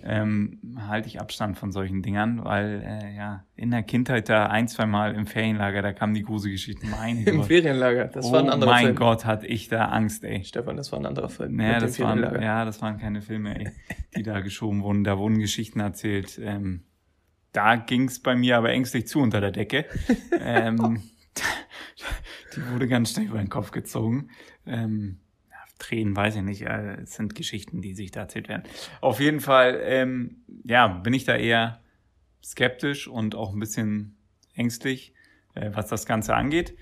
ähm, 0.05 0.59
halte 0.87 1.07
ich 1.07 1.21
Abstand 1.21 1.57
von 1.57 1.71
solchen 1.71 2.01
Dingern, 2.01 2.43
weil 2.43 2.83
äh, 2.85 3.15
ja 3.15 3.45
in 3.55 3.71
der 3.71 3.83
Kindheit 3.83 4.27
da 4.27 4.47
ein, 4.47 4.67
zwei 4.67 4.85
Mal 4.85 5.15
im 5.15 5.27
Ferienlager, 5.27 5.81
da 5.81 5.93
kamen 5.93 6.13
die 6.13 6.23
Gruselgeschichten. 6.23 6.89
Meine 6.89 7.23
Im 7.25 7.43
Ferienlager, 7.43 8.05
das 8.05 8.25
oh 8.25 8.33
war 8.33 8.39
ein 8.39 8.49
anderer 8.49 8.71
mein 8.71 8.85
Film. 8.85 8.95
Gott, 8.95 9.25
hatte 9.25 9.47
ich 9.47 9.69
da 9.69 9.85
Angst, 9.85 10.23
ey. 10.23 10.43
Stefan, 10.43 10.77
das 10.77 10.91
war 10.91 10.99
ein 10.99 11.05
anderer 11.05 11.29
Film. 11.29 11.55
Naja, 11.55 11.79
das 11.79 11.99
waren, 11.99 12.41
ja, 12.41 12.65
das 12.65 12.81
waren 12.81 12.97
keine 12.99 13.21
Filme, 13.21 13.59
ey, 13.59 13.71
die 14.15 14.23
da 14.23 14.41
geschoben 14.41 14.83
wurden. 14.83 15.03
Da 15.03 15.17
wurden 15.17 15.39
Geschichten 15.39 15.79
erzählt. 15.79 16.39
Ähm, 16.43 16.83
da 17.53 17.75
ging's 17.75 18.19
bei 18.19 18.35
mir 18.35 18.57
aber 18.57 18.71
ängstlich 18.71 19.07
zu 19.07 19.19
unter 19.19 19.39
der 19.39 19.51
Decke. 19.51 19.85
ähm, 20.39 21.01
die 22.55 22.69
wurde 22.69 22.87
ganz 22.87 23.11
schnell 23.11 23.27
über 23.27 23.37
den 23.37 23.49
Kopf 23.49 23.71
gezogen. 23.71 24.29
Ähm, 24.65 25.19
Tränen, 25.79 26.15
weiß 26.15 26.37
ich 26.37 26.41
nicht. 26.41 26.61
Äh, 26.63 27.01
es 27.01 27.13
sind 27.13 27.35
Geschichten, 27.35 27.81
die 27.81 27.93
sich 27.93 28.11
da 28.11 28.21
erzählt 28.21 28.47
werden. 28.47 28.63
Auf 29.01 29.19
jeden 29.19 29.39
Fall, 29.39 29.79
ähm, 29.83 30.43
ja, 30.63 30.87
bin 30.87 31.13
ich 31.13 31.25
da 31.25 31.35
eher 31.35 31.81
skeptisch 32.43 33.07
und 33.07 33.35
auch 33.35 33.53
ein 33.53 33.59
bisschen 33.59 34.15
ängstlich, 34.55 35.13
äh, 35.55 35.71
was 35.73 35.87
das 35.87 36.05
Ganze 36.05 36.35
angeht. 36.35 36.75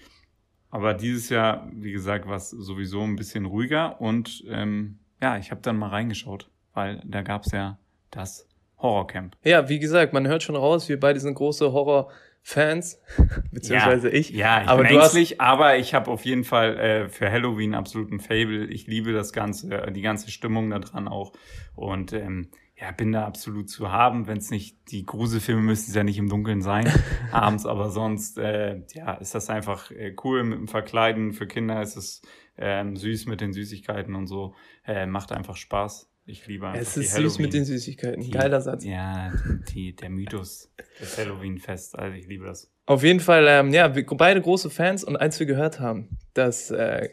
Aber 0.69 0.93
dieses 0.93 1.29
Jahr, 1.29 1.69
wie 1.73 1.91
gesagt, 1.91 2.27
war 2.27 2.37
es 2.37 2.49
sowieso 2.49 3.01
ein 3.01 3.15
bisschen 3.15 3.45
ruhiger 3.45 3.99
und 3.99 4.43
ähm, 4.47 4.99
ja, 5.21 5.37
ich 5.37 5.51
habe 5.51 5.61
dann 5.61 5.77
mal 5.77 5.89
reingeschaut, 5.89 6.49
weil 6.73 7.01
da 7.03 7.21
gab 7.23 7.45
es 7.45 7.51
ja 7.51 7.77
das 8.09 8.47
Horrorcamp. 8.81 9.35
Ja, 9.43 9.69
wie 9.69 9.79
gesagt, 9.79 10.13
man 10.13 10.27
hört 10.27 10.43
schon 10.43 10.55
raus, 10.55 10.89
wir 10.89 10.99
beide 10.99 11.19
sind 11.19 11.35
große 11.35 11.71
Horror- 11.71 12.11
Fans, 12.43 12.99
beziehungsweise 13.51 14.09
ja, 14.09 14.15
ich. 14.15 14.29
Ja, 14.31 14.61
ich 14.63 14.67
aber 14.67 14.83
bin 14.83 14.97
ängstlich, 14.97 15.39
aber 15.39 15.77
ich 15.77 15.93
habe 15.93 16.09
auf 16.09 16.25
jeden 16.25 16.43
Fall 16.43 16.77
äh, 16.77 17.07
für 17.09 17.31
Halloween 17.31 17.75
absoluten 17.75 18.19
Fable. 18.19 18.65
Ich 18.65 18.87
liebe 18.87 19.13
das 19.13 19.31
Ganze, 19.31 19.71
äh, 19.71 19.91
die 19.91 20.01
ganze 20.01 20.31
Stimmung 20.31 20.71
da 20.71 20.79
dran 20.79 21.07
auch. 21.07 21.33
Und 21.75 22.13
ähm, 22.13 22.49
ja, 22.75 22.91
bin 22.91 23.11
da 23.11 23.25
absolut 23.25 23.69
zu 23.69 23.91
haben. 23.91 24.25
Wenn 24.25 24.39
es 24.39 24.49
nicht, 24.49 24.91
die 24.91 25.05
Gruselfilme 25.05 25.61
müssen 25.61 25.91
es 25.91 25.95
ja 25.95 26.03
nicht 26.03 26.17
im 26.17 26.29
Dunkeln 26.29 26.61
sein, 26.61 26.91
abends, 27.31 27.67
aber 27.67 27.91
sonst, 27.91 28.39
äh, 28.39 28.81
ja, 28.95 29.13
ist 29.13 29.35
das 29.35 29.51
einfach 29.51 29.91
äh, 29.91 30.15
cool 30.23 30.43
mit 30.43 30.57
dem 30.57 30.67
Verkleiden. 30.67 31.33
Für 31.33 31.45
Kinder 31.45 31.79
ist 31.81 31.95
es 31.95 32.23
ähm, 32.57 32.95
süß 32.95 33.27
mit 33.27 33.39
den 33.39 33.53
Süßigkeiten 33.53 34.15
und 34.15 34.25
so. 34.25 34.55
Äh, 34.83 35.05
macht 35.05 35.31
einfach 35.31 35.57
Spaß. 35.57 36.10
Ich 36.25 36.45
liebe 36.47 36.67
einfach 36.67 36.81
Es 36.81 36.97
ist 36.97 37.15
süß 37.15 37.39
mit 37.39 37.53
den 37.53 37.65
Süßigkeiten. 37.65 38.21
Die, 38.21 38.31
Geiler 38.31 38.61
Satz. 38.61 38.85
Ja, 38.85 39.33
die, 39.73 39.95
der 39.95 40.09
Mythos 40.09 40.71
des 40.99 41.17
Halloween-Fest. 41.17 41.97
Also 41.97 42.15
ich 42.15 42.27
liebe 42.27 42.45
das. 42.45 42.71
Auf 42.85 43.03
jeden 43.03 43.19
Fall, 43.19 43.45
ähm, 43.47 43.73
ja, 43.73 43.95
wir 43.95 44.05
beide 44.05 44.41
große 44.41 44.69
Fans 44.69 45.03
und 45.03 45.15
als 45.15 45.39
wir 45.39 45.47
gehört 45.47 45.79
haben, 45.79 46.17
dass 46.33 46.71
äh, 46.71 47.09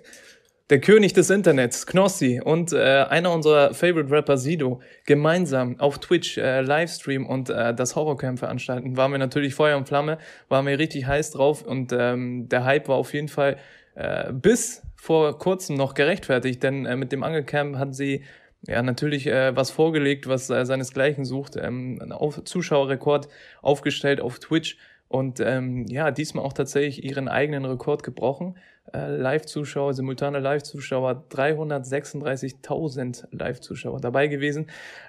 der 0.70 0.80
König 0.80 1.14
des 1.14 1.30
Internets, 1.30 1.86
Knossi 1.86 2.40
und 2.44 2.72
äh, 2.72 3.06
einer 3.08 3.32
unserer 3.32 3.72
Favorite 3.72 4.10
Rapper, 4.10 4.36
Sido, 4.36 4.82
gemeinsam 5.06 5.80
auf 5.80 5.98
Twitch 5.98 6.36
äh, 6.36 6.60
Livestream 6.60 7.26
und 7.26 7.48
äh, 7.48 7.74
das 7.74 7.96
Horrorcamp 7.96 8.38
veranstalten, 8.38 8.96
waren 8.96 9.12
wir 9.12 9.18
natürlich 9.18 9.54
Feuer 9.54 9.78
und 9.78 9.88
Flamme, 9.88 10.18
waren 10.48 10.66
wir 10.66 10.78
richtig 10.78 11.06
heiß 11.06 11.30
drauf 11.30 11.62
und 11.62 11.92
ähm, 11.92 12.48
der 12.50 12.64
Hype 12.64 12.88
war 12.88 12.96
auf 12.96 13.14
jeden 13.14 13.28
Fall 13.28 13.56
äh, 13.94 14.32
bis 14.32 14.82
vor 14.96 15.38
kurzem 15.38 15.76
noch 15.76 15.94
gerechtfertigt, 15.94 16.62
denn 16.62 16.84
äh, 16.84 16.96
mit 16.96 17.12
dem 17.12 17.22
Angelcamp 17.22 17.76
hatten 17.76 17.94
sie 17.94 18.24
ja 18.66 18.82
natürlich 18.82 19.26
äh, 19.26 19.54
was 19.56 19.70
vorgelegt, 19.70 20.28
was 20.28 20.50
äh, 20.50 20.64
seinesgleichen 20.64 21.24
sucht, 21.24 21.56
ähm, 21.56 22.00
auf 22.10 22.42
Zuschauerrekord 22.44 23.28
aufgestellt 23.62 24.20
auf 24.20 24.38
Twitch 24.38 24.76
und 25.08 25.40
ähm, 25.40 25.86
ja, 25.88 26.10
diesmal 26.10 26.44
auch 26.44 26.52
tatsächlich 26.52 27.02
ihren 27.02 27.28
eigenen 27.28 27.64
Rekord 27.64 28.02
gebrochen. 28.02 28.58
Äh, 28.92 29.16
Live-Zuschauer, 29.16 29.94
simultane 29.94 30.38
Live-Zuschauer, 30.38 31.24
336.000 31.30 33.24
Live-Zuschauer 33.30 34.00
dabei 34.00 34.26
gewesen. 34.26 34.66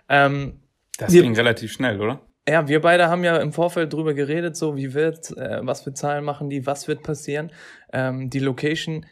Ähm, 0.07 0.61
das 0.97 1.11
ging 1.11 1.35
relativ 1.35 1.73
schnell, 1.73 1.99
oder? 1.99 2.21
Ja, 2.47 2.67
wir 2.67 2.81
beide 2.81 3.09
haben 3.09 3.23
ja 3.23 3.37
im 3.37 3.53
Vorfeld 3.53 3.93
drüber 3.93 4.13
geredet, 4.13 4.55
so 4.55 4.75
wie 4.75 4.93
wird, 4.93 5.37
äh, 5.37 5.59
was 5.61 5.81
für 5.81 5.93
Zahlen 5.93 6.23
machen 6.23 6.49
die, 6.49 6.65
was 6.65 6.87
wird 6.87 7.03
passieren. 7.03 7.51
Ähm, 7.93 8.29
die 8.29 8.39
Location 8.39 9.05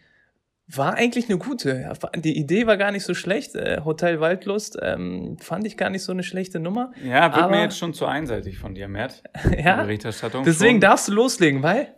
war 0.70 0.96
eigentlich 0.96 1.30
eine 1.30 1.38
gute. 1.38 1.92
Die 2.16 2.38
Idee 2.38 2.68
war 2.68 2.76
gar 2.78 2.92
nicht 2.92 3.06
so 3.06 3.14
schlecht. 3.14 3.56
Äh, 3.56 3.82
Hotel 3.86 4.20
Waldlust 4.20 4.78
ähm, 4.82 5.38
fand 5.40 5.66
ich 5.66 5.78
gar 5.78 5.90
nicht 5.90 6.04
so 6.04 6.12
eine 6.12 6.24
schlechte 6.24 6.60
Nummer. 6.60 6.92
Ja, 7.04 7.34
wird 7.36 7.50
mir 7.50 7.62
jetzt 7.62 7.78
schon 7.78 7.94
zu 7.94 8.06
einseitig 8.06 8.58
von 8.58 8.76
dir, 8.76 8.88
Mert. 8.88 9.24
ja. 9.58 9.82
Berichterstattung. 9.84 10.44
Deswegen 10.44 10.76
schon. 10.76 10.82
darfst 10.82 11.08
du 11.08 11.14
loslegen, 11.14 11.64
weil, 11.64 11.96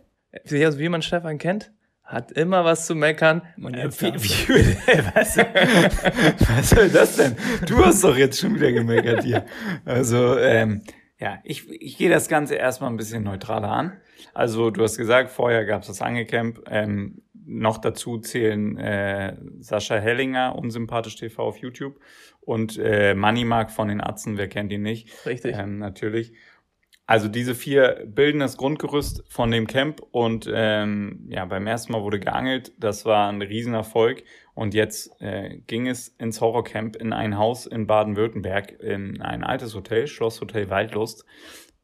also 0.48 0.78
wie 0.78 0.88
man 0.88 1.02
Stefan 1.02 1.38
kennt, 1.38 1.72
hat 2.04 2.30
immer 2.32 2.64
was 2.64 2.86
zu 2.86 2.94
meckern. 2.94 3.42
Und 3.56 3.74
äh, 3.74 3.90
wie, 3.90 4.14
wie, 4.14 4.76
was, 5.14 5.36
was 6.56 6.70
soll 6.70 6.88
das 6.90 7.16
denn? 7.16 7.36
Du 7.66 7.84
hast 7.84 8.04
doch 8.04 8.16
jetzt 8.16 8.38
schon 8.38 8.54
wieder 8.54 8.70
gemeckert 8.70 9.24
hier. 9.24 9.46
Also, 9.84 10.38
ähm, 10.38 10.82
ja, 11.18 11.38
ich, 11.44 11.68
ich 11.68 11.98
gehe 11.98 12.08
das 12.08 12.28
Ganze 12.28 12.54
erstmal 12.54 12.90
ein 12.90 12.96
bisschen 12.96 13.24
neutraler 13.24 13.70
an. 13.70 13.92
Also, 14.32 14.70
du 14.70 14.82
hast 14.82 14.96
gesagt, 14.96 15.30
vorher 15.30 15.64
gab 15.64 15.82
es 15.82 15.88
das 15.88 16.02
Angecamp. 16.02 16.60
Ähm, 16.70 17.22
noch 17.50 17.78
dazu 17.78 18.18
zählen 18.18 18.78
äh, 18.78 19.36
Sascha 19.58 19.96
Hellinger, 19.96 20.56
unsympathisch 20.56 21.16
TV 21.16 21.42
auf 21.42 21.58
YouTube, 21.58 22.00
und 22.40 22.78
äh, 22.78 23.14
Moneymark 23.14 23.70
von 23.70 23.88
den 23.88 24.00
Atzen, 24.00 24.38
wer 24.38 24.48
kennt 24.48 24.72
ihn 24.72 24.82
nicht? 24.82 25.26
Richtig. 25.26 25.56
Ähm, 25.56 25.78
natürlich. 25.78 26.32
Also 27.10 27.26
diese 27.26 27.56
vier 27.56 28.04
bilden 28.06 28.38
das 28.38 28.56
Grundgerüst 28.56 29.24
von 29.28 29.50
dem 29.50 29.66
Camp 29.66 30.00
und 30.12 30.48
ähm, 30.52 31.26
ja, 31.28 31.44
beim 31.44 31.66
ersten 31.66 31.90
Mal 31.90 32.02
wurde 32.02 32.20
geangelt. 32.20 32.72
Das 32.78 33.04
war 33.04 33.28
ein 33.28 33.42
Riesenerfolg 33.42 34.22
und 34.54 34.74
jetzt 34.74 35.20
äh, 35.20 35.58
ging 35.66 35.88
es 35.88 36.06
ins 36.06 36.40
Horrorcamp 36.40 36.94
in 36.94 37.12
ein 37.12 37.36
Haus 37.36 37.66
in 37.66 37.88
Baden-Württemberg, 37.88 38.80
in 38.80 39.20
ein 39.22 39.42
altes 39.42 39.74
Hotel, 39.74 40.06
Schlosshotel 40.06 40.70
Waldlust. 40.70 41.24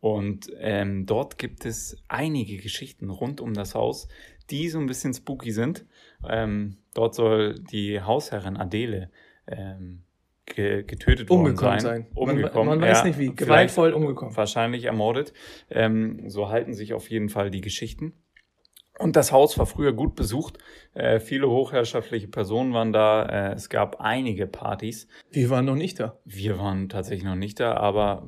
Und 0.00 0.50
ähm, 0.58 1.06
dort 1.06 1.38
gibt 1.38 1.64
es 1.64 1.96
einige 2.08 2.58
Geschichten 2.58 3.10
rund 3.10 3.40
um 3.40 3.54
das 3.54 3.74
Haus, 3.74 4.08
die 4.50 4.68
so 4.68 4.78
ein 4.78 4.86
bisschen 4.86 5.14
spooky 5.14 5.52
sind. 5.52 5.86
Ähm, 6.28 6.78
dort 6.94 7.14
soll 7.14 7.58
die 7.58 8.00
Hausherrin 8.00 8.56
Adele 8.56 9.10
ähm, 9.46 10.02
getötet 10.44 11.30
umgekommen 11.30 11.60
worden 11.60 11.80
sein. 11.80 12.02
sein. 12.02 12.06
Umgekommen. 12.14 12.68
Man, 12.68 12.78
man 12.78 12.88
weiß 12.88 12.98
ja, 12.98 13.04
nicht 13.04 13.18
wie. 13.18 13.34
Gewaltvoll 13.34 13.92
umgekommen. 13.92 14.36
Wahrscheinlich 14.36 14.84
ermordet. 14.84 15.32
Ähm, 15.70 16.28
so 16.28 16.48
halten 16.48 16.72
sich 16.72 16.94
auf 16.94 17.10
jeden 17.10 17.28
Fall 17.28 17.50
die 17.50 17.60
Geschichten. 17.60 18.14
Und 18.98 19.16
das 19.16 19.30
Haus 19.30 19.58
war 19.58 19.66
früher 19.66 19.92
gut 19.92 20.14
besucht. 20.14 20.58
Äh, 20.94 21.20
viele 21.20 21.50
hochherrschaftliche 21.50 22.28
Personen 22.28 22.72
waren 22.72 22.92
da. 22.92 23.26
Äh, 23.26 23.54
es 23.54 23.68
gab 23.68 24.00
einige 24.00 24.46
Partys. 24.46 25.06
Wir 25.30 25.50
waren 25.50 25.66
noch 25.66 25.74
nicht 25.74 26.00
da. 26.00 26.18
Wir 26.24 26.58
waren 26.58 26.88
tatsächlich 26.88 27.24
noch 27.24 27.34
nicht 27.34 27.60
da, 27.60 27.74
aber 27.74 28.26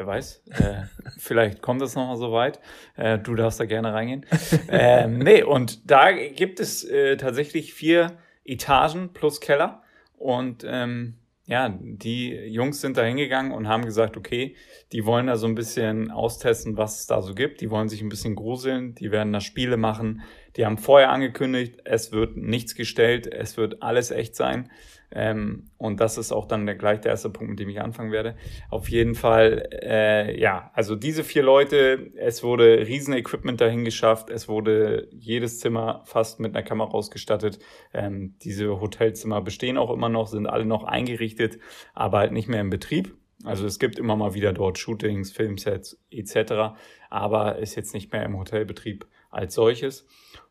wer 0.00 0.06
weiß, 0.06 0.42
äh, 0.50 0.82
vielleicht 1.18 1.60
kommt 1.60 1.82
es 1.82 1.94
noch 1.94 2.08
mal 2.08 2.16
so 2.16 2.32
weit. 2.32 2.58
Äh, 2.96 3.18
du 3.18 3.34
darfst 3.34 3.60
da 3.60 3.66
gerne 3.66 3.92
reingehen. 3.92 4.24
ähm, 4.68 5.18
nee, 5.18 5.42
und 5.42 5.90
da 5.90 6.10
gibt 6.10 6.58
es 6.58 6.84
äh, 6.84 7.16
tatsächlich 7.18 7.74
vier 7.74 8.16
Etagen 8.44 9.12
plus 9.12 9.40
Keller. 9.40 9.82
Und 10.16 10.64
ähm, 10.66 11.18
ja, 11.46 11.68
die 11.78 12.30
Jungs 12.30 12.80
sind 12.80 12.96
da 12.96 13.02
hingegangen 13.02 13.52
und 13.52 13.68
haben 13.68 13.84
gesagt, 13.84 14.16
okay, 14.16 14.56
die 14.92 15.04
wollen 15.04 15.26
da 15.26 15.36
so 15.36 15.46
ein 15.46 15.54
bisschen 15.54 16.10
austesten, 16.10 16.78
was 16.78 17.00
es 17.00 17.06
da 17.06 17.20
so 17.20 17.34
gibt. 17.34 17.60
Die 17.60 17.70
wollen 17.70 17.88
sich 17.88 18.00
ein 18.00 18.08
bisschen 18.08 18.36
gruseln, 18.36 18.94
die 18.94 19.10
werden 19.10 19.32
da 19.32 19.40
Spiele 19.40 19.76
machen. 19.76 20.22
Die 20.56 20.64
haben 20.64 20.78
vorher 20.78 21.10
angekündigt, 21.10 21.80
es 21.84 22.10
wird 22.10 22.36
nichts 22.36 22.74
gestellt, 22.74 23.26
es 23.26 23.56
wird 23.58 23.82
alles 23.82 24.10
echt 24.10 24.34
sein. 24.34 24.70
Ähm, 25.12 25.70
und 25.76 26.00
das 26.00 26.18
ist 26.18 26.32
auch 26.32 26.46
dann 26.46 26.66
der, 26.66 26.76
gleich 26.76 27.00
der 27.00 27.12
erste 27.12 27.30
Punkt, 27.30 27.50
mit 27.50 27.58
dem 27.58 27.68
ich 27.68 27.80
anfangen 27.80 28.12
werde. 28.12 28.36
Auf 28.70 28.88
jeden 28.88 29.14
Fall, 29.14 29.68
äh, 29.82 30.40
ja, 30.40 30.70
also 30.74 30.94
diese 30.94 31.24
vier 31.24 31.42
Leute, 31.42 32.12
es 32.16 32.42
wurde 32.42 32.86
riesen 32.86 33.14
Equipment 33.14 33.60
dahin 33.60 33.84
geschafft, 33.84 34.30
es 34.30 34.48
wurde 34.48 35.08
jedes 35.10 35.58
Zimmer 35.58 36.02
fast 36.04 36.38
mit 36.38 36.54
einer 36.54 36.64
Kamera 36.64 36.90
ausgestattet. 36.90 37.58
Ähm, 37.92 38.36
diese 38.42 38.80
Hotelzimmer 38.80 39.40
bestehen 39.40 39.78
auch 39.78 39.90
immer 39.90 40.08
noch, 40.08 40.28
sind 40.28 40.46
alle 40.46 40.64
noch 40.64 40.84
eingerichtet, 40.84 41.58
aber 41.94 42.18
halt 42.18 42.32
nicht 42.32 42.48
mehr 42.48 42.60
im 42.60 42.70
Betrieb. 42.70 43.16
Also 43.44 43.66
es 43.66 43.78
gibt 43.78 43.98
immer 43.98 44.16
mal 44.16 44.34
wieder 44.34 44.52
dort 44.52 44.78
Shootings, 44.78 45.32
Filmsets 45.32 45.98
etc., 46.10 46.76
aber 47.08 47.58
ist 47.58 47.74
jetzt 47.74 47.94
nicht 47.94 48.12
mehr 48.12 48.22
im 48.24 48.38
Hotelbetrieb 48.38 49.06
als 49.30 49.54
solches. 49.54 50.06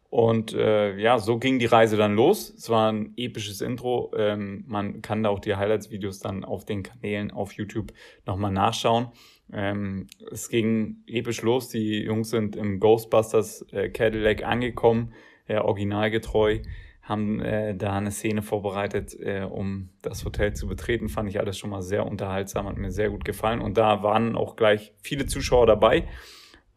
Und 0.10 0.54
äh, 0.54 0.98
ja, 0.98 1.20
so 1.20 1.38
ging 1.38 1.60
die 1.60 1.68
Reise 1.68 1.96
dann 1.96 2.16
los. 2.16 2.52
Es 2.58 2.70
war 2.70 2.92
ein 2.92 3.14
episches 3.16 3.62
Intro. 3.62 4.12
Ähm, 4.18 4.64
man 4.68 5.04
kann 5.04 5.22
da 5.22 5.30
auch 5.30 5.40
die 5.40 5.56
Highlights-Videos 5.56 6.20
dann 6.20 6.44
auf 6.44 6.66
den 6.66 6.82
Kanälen 6.82 7.30
auf 7.30 7.54
YouTube 7.54 7.94
nochmal 8.26 8.52
nachschauen. 8.52 9.10
Ähm, 9.54 10.08
es 10.32 10.50
ging 10.50 11.04
episch 11.06 11.44
los. 11.44 11.70
Die 11.70 12.02
Jungs 12.04 12.32
sind 12.32 12.56
im 12.56 12.80
Ghostbusters 12.80 13.68
äh, 13.72 13.90
Cadillac 13.90 14.44
angekommen, 14.44 15.14
äh, 15.48 15.58
originalgetreu, 15.58 16.60
haben 17.04 17.40
äh, 17.40 17.76
da 17.76 17.98
eine 17.98 18.12
Szene 18.12 18.42
vorbereitet, 18.42 19.16
äh, 19.20 19.44
um 19.44 19.90
das 20.02 20.26
Hotel 20.26 20.54
zu 20.54 20.68
betreten. 20.68 21.10
Fand 21.10 21.30
ich 21.30 21.40
alles 21.40 21.58
schon 21.58 21.70
mal 21.70 21.84
sehr 21.84 22.08
unterhaltsam, 22.08 22.68
hat 22.68 22.78
mir 22.78 22.92
sehr 22.92 23.12
gut 23.12 23.26
gefallen. 23.26 23.62
Und 23.62 23.78
da 23.78 24.02
waren 24.02 24.36
auch 24.36 24.56
gleich 24.56 24.92
viele 25.02 25.28
Zuschauer 25.28 25.68
dabei. 25.68 26.08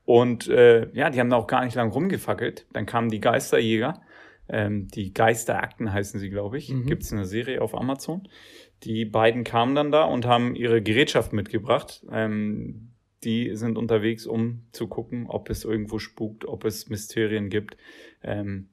Und 0.04 0.48
äh, 0.48 0.90
ja, 0.94 1.10
die 1.10 1.20
haben 1.20 1.30
da 1.30 1.36
auch 1.36 1.46
gar 1.46 1.64
nicht 1.64 1.74
lang 1.74 1.90
rumgefackelt. 1.90 2.66
Dann 2.72 2.86
kamen 2.86 3.08
die 3.08 3.20
Geisterjäger. 3.20 4.02
Ähm, 4.48 4.88
die 4.88 5.14
Geisterakten 5.14 5.92
heißen 5.92 6.18
sie, 6.18 6.30
glaube 6.30 6.58
ich. 6.58 6.70
Mhm. 6.70 6.86
Gibt 6.86 7.04
es 7.04 7.12
eine 7.12 7.24
Serie 7.24 7.62
auf 7.62 7.74
Amazon. 7.76 8.28
Die 8.82 9.04
beiden 9.04 9.44
kamen 9.44 9.74
dann 9.74 9.92
da 9.92 10.04
und 10.04 10.26
haben 10.26 10.56
ihre 10.56 10.82
Gerätschaft 10.82 11.32
mitgebracht. 11.32 12.04
Ähm, 12.10 12.90
die 13.22 13.54
sind 13.54 13.78
unterwegs, 13.78 14.26
um 14.26 14.64
zu 14.72 14.88
gucken, 14.88 15.26
ob 15.28 15.48
es 15.48 15.64
irgendwo 15.64 16.00
spukt, 16.00 16.44
ob 16.44 16.64
es 16.64 16.88
Mysterien 16.88 17.48
gibt. 17.48 17.76
Ähm, 18.24 18.68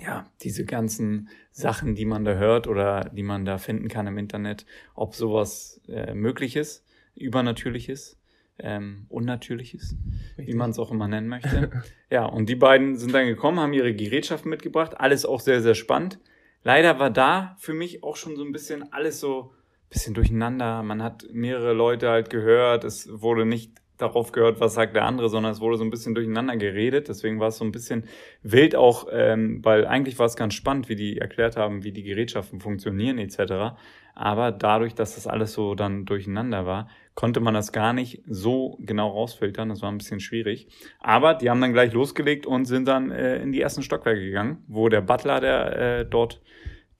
ja, 0.00 0.26
diese 0.42 0.64
ganzen 0.64 1.28
Sachen, 1.52 1.94
die 1.94 2.04
man 2.04 2.24
da 2.24 2.34
hört 2.34 2.66
oder 2.66 3.10
die 3.14 3.22
man 3.22 3.44
da 3.44 3.58
finden 3.58 3.88
kann 3.88 4.08
im 4.08 4.18
Internet, 4.18 4.66
ob 4.94 5.14
sowas 5.14 5.80
äh, 5.88 6.14
möglich 6.14 6.56
ist, 6.56 6.84
übernatürlich 7.14 7.88
ist 7.88 8.18
ähm, 8.58 9.06
Unnatürliches, 9.08 9.96
Richtig. 10.36 10.46
wie 10.46 10.56
man 10.56 10.70
es 10.70 10.78
auch 10.78 10.90
immer 10.90 11.08
nennen 11.08 11.28
möchte. 11.28 11.70
ja, 12.10 12.24
und 12.24 12.48
die 12.48 12.56
beiden 12.56 12.96
sind 12.96 13.14
dann 13.14 13.26
gekommen, 13.26 13.60
haben 13.60 13.72
ihre 13.72 13.94
Gerätschaften 13.94 14.50
mitgebracht, 14.50 14.98
alles 14.98 15.24
auch 15.24 15.40
sehr, 15.40 15.62
sehr 15.62 15.74
spannend. 15.74 16.18
Leider 16.64 16.98
war 16.98 17.10
da 17.10 17.56
für 17.58 17.74
mich 17.74 18.02
auch 18.02 18.16
schon 18.16 18.36
so 18.36 18.44
ein 18.44 18.52
bisschen 18.52 18.92
alles 18.92 19.20
so 19.20 19.52
ein 19.52 19.88
bisschen 19.90 20.14
durcheinander. 20.14 20.82
Man 20.82 21.02
hat 21.02 21.26
mehrere 21.32 21.72
Leute 21.72 22.08
halt 22.10 22.30
gehört, 22.30 22.84
es 22.84 23.08
wurde 23.10 23.46
nicht 23.46 23.80
darauf 23.98 24.32
gehört, 24.32 24.60
was 24.60 24.74
sagt 24.74 24.96
der 24.96 25.04
andere, 25.04 25.28
sondern 25.28 25.52
es 25.52 25.60
wurde 25.60 25.76
so 25.76 25.84
ein 25.84 25.90
bisschen 25.90 26.14
durcheinander 26.14 26.56
geredet. 26.56 27.08
Deswegen 27.08 27.40
war 27.40 27.48
es 27.48 27.58
so 27.58 27.64
ein 27.64 27.72
bisschen 27.72 28.04
wild 28.42 28.74
auch, 28.74 29.08
ähm, 29.12 29.64
weil 29.64 29.86
eigentlich 29.86 30.18
war 30.18 30.26
es 30.26 30.36
ganz 30.36 30.54
spannend, 30.54 30.88
wie 30.88 30.96
die 30.96 31.18
erklärt 31.18 31.56
haben, 31.56 31.84
wie 31.84 31.92
die 31.92 32.02
Gerätschaften 32.02 32.60
funktionieren 32.60 33.18
etc. 33.18 33.76
Aber 34.14 34.50
dadurch, 34.50 34.94
dass 34.94 35.14
das 35.14 35.26
alles 35.26 35.52
so 35.52 35.74
dann 35.74 36.04
durcheinander 36.04 36.66
war, 36.66 36.88
konnte 37.14 37.40
man 37.40 37.54
das 37.54 37.72
gar 37.72 37.92
nicht 37.92 38.22
so 38.26 38.78
genau 38.80 39.08
rausfiltern. 39.08 39.68
Das 39.68 39.82
war 39.82 39.90
ein 39.90 39.98
bisschen 39.98 40.20
schwierig. 40.20 40.68
Aber 41.00 41.34
die 41.34 41.50
haben 41.50 41.60
dann 41.60 41.72
gleich 41.72 41.92
losgelegt 41.92 42.46
und 42.46 42.64
sind 42.64 42.88
dann 42.88 43.10
äh, 43.10 43.42
in 43.42 43.52
die 43.52 43.60
ersten 43.60 43.82
Stockwerke 43.82 44.20
gegangen, 44.20 44.64
wo 44.68 44.88
der 44.88 45.00
Butler, 45.00 45.40
der 45.40 45.76
äh, 45.78 46.06
dort 46.06 46.40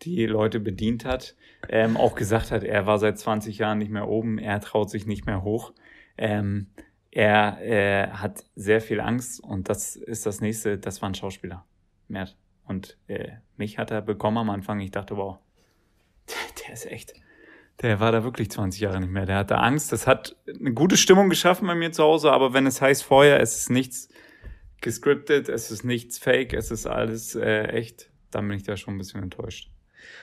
die 0.03 0.27
Leute 0.27 0.61
bedient 0.61 1.05
hat, 1.05 1.35
ähm, 1.69 1.97
auch 1.97 2.15
gesagt 2.15 2.51
hat, 2.51 2.63
er 2.63 2.87
war 2.87 2.99
seit 2.99 3.19
20 3.19 3.59
Jahren 3.59 3.79
nicht 3.79 3.91
mehr 3.91 4.09
oben, 4.09 4.39
er 4.39 4.61
traut 4.61 4.91
sich 4.91 5.07
nicht 5.07 5.27
mehr 5.27 5.43
hoch. 5.43 5.73
Ähm, 6.17 6.69
er 7.19 7.61
äh, 7.63 8.11
hat 8.13 8.45
sehr 8.55 8.81
viel 8.81 9.01
Angst 9.01 9.41
und 9.41 9.69
das 9.69 9.97
ist 9.97 10.25
das 10.25 10.41
nächste, 10.41 10.79
das 10.79 11.03
war 11.03 11.11
ein 11.11 11.17
Schauspieler. 11.17 11.65
Mert. 12.07 12.37
Und 12.65 12.97
äh, 13.09 13.39
mich 13.57 13.77
hat 13.77 13.91
er 13.91 14.03
bekommen 14.03 14.39
am 14.39 14.51
Anfang. 14.51 14.79
Ich 14.79 14.93
dachte, 14.93 15.17
wow, 15.17 15.39
der, 16.29 16.37
der 16.65 16.75
ist 16.75 16.87
echt, 16.87 17.15
der 17.83 17.99
war 17.99 18.13
da 18.13 18.23
wirklich 18.23 18.53
20 18.53 18.81
Jahre 18.81 19.01
nicht 19.01 19.11
mehr. 19.11 19.27
Der 19.27 19.39
hatte 19.39 19.59
Angst. 19.59 19.91
Das 19.91 20.07
hat 20.07 20.37
eine 20.47 20.73
gute 20.73 20.97
Stimmung 20.97 21.29
geschaffen 21.29 21.67
bei 21.67 21.75
mir 21.75 21.91
zu 21.91 22.05
Hause, 22.05 22.31
aber 22.31 22.53
wenn 22.53 22.69
es 22.69 22.81
heißt 22.81 23.03
vorher, 23.03 23.41
es 23.41 23.57
ist 23.57 23.71
nichts 23.71 24.09
gescriptet, 24.81 25.49
es 25.49 25.73
ist 25.73 25.83
nichts 25.83 26.19
fake, 26.19 26.53
es 26.53 26.71
ist 26.71 26.87
alles 26.87 27.35
äh, 27.35 27.65
echt, 27.65 28.13
dann 28.31 28.47
bin 28.47 28.59
ich 28.59 28.63
da 28.63 28.77
schon 28.77 28.95
ein 28.95 28.99
bisschen 28.99 29.25
enttäuscht. 29.25 29.73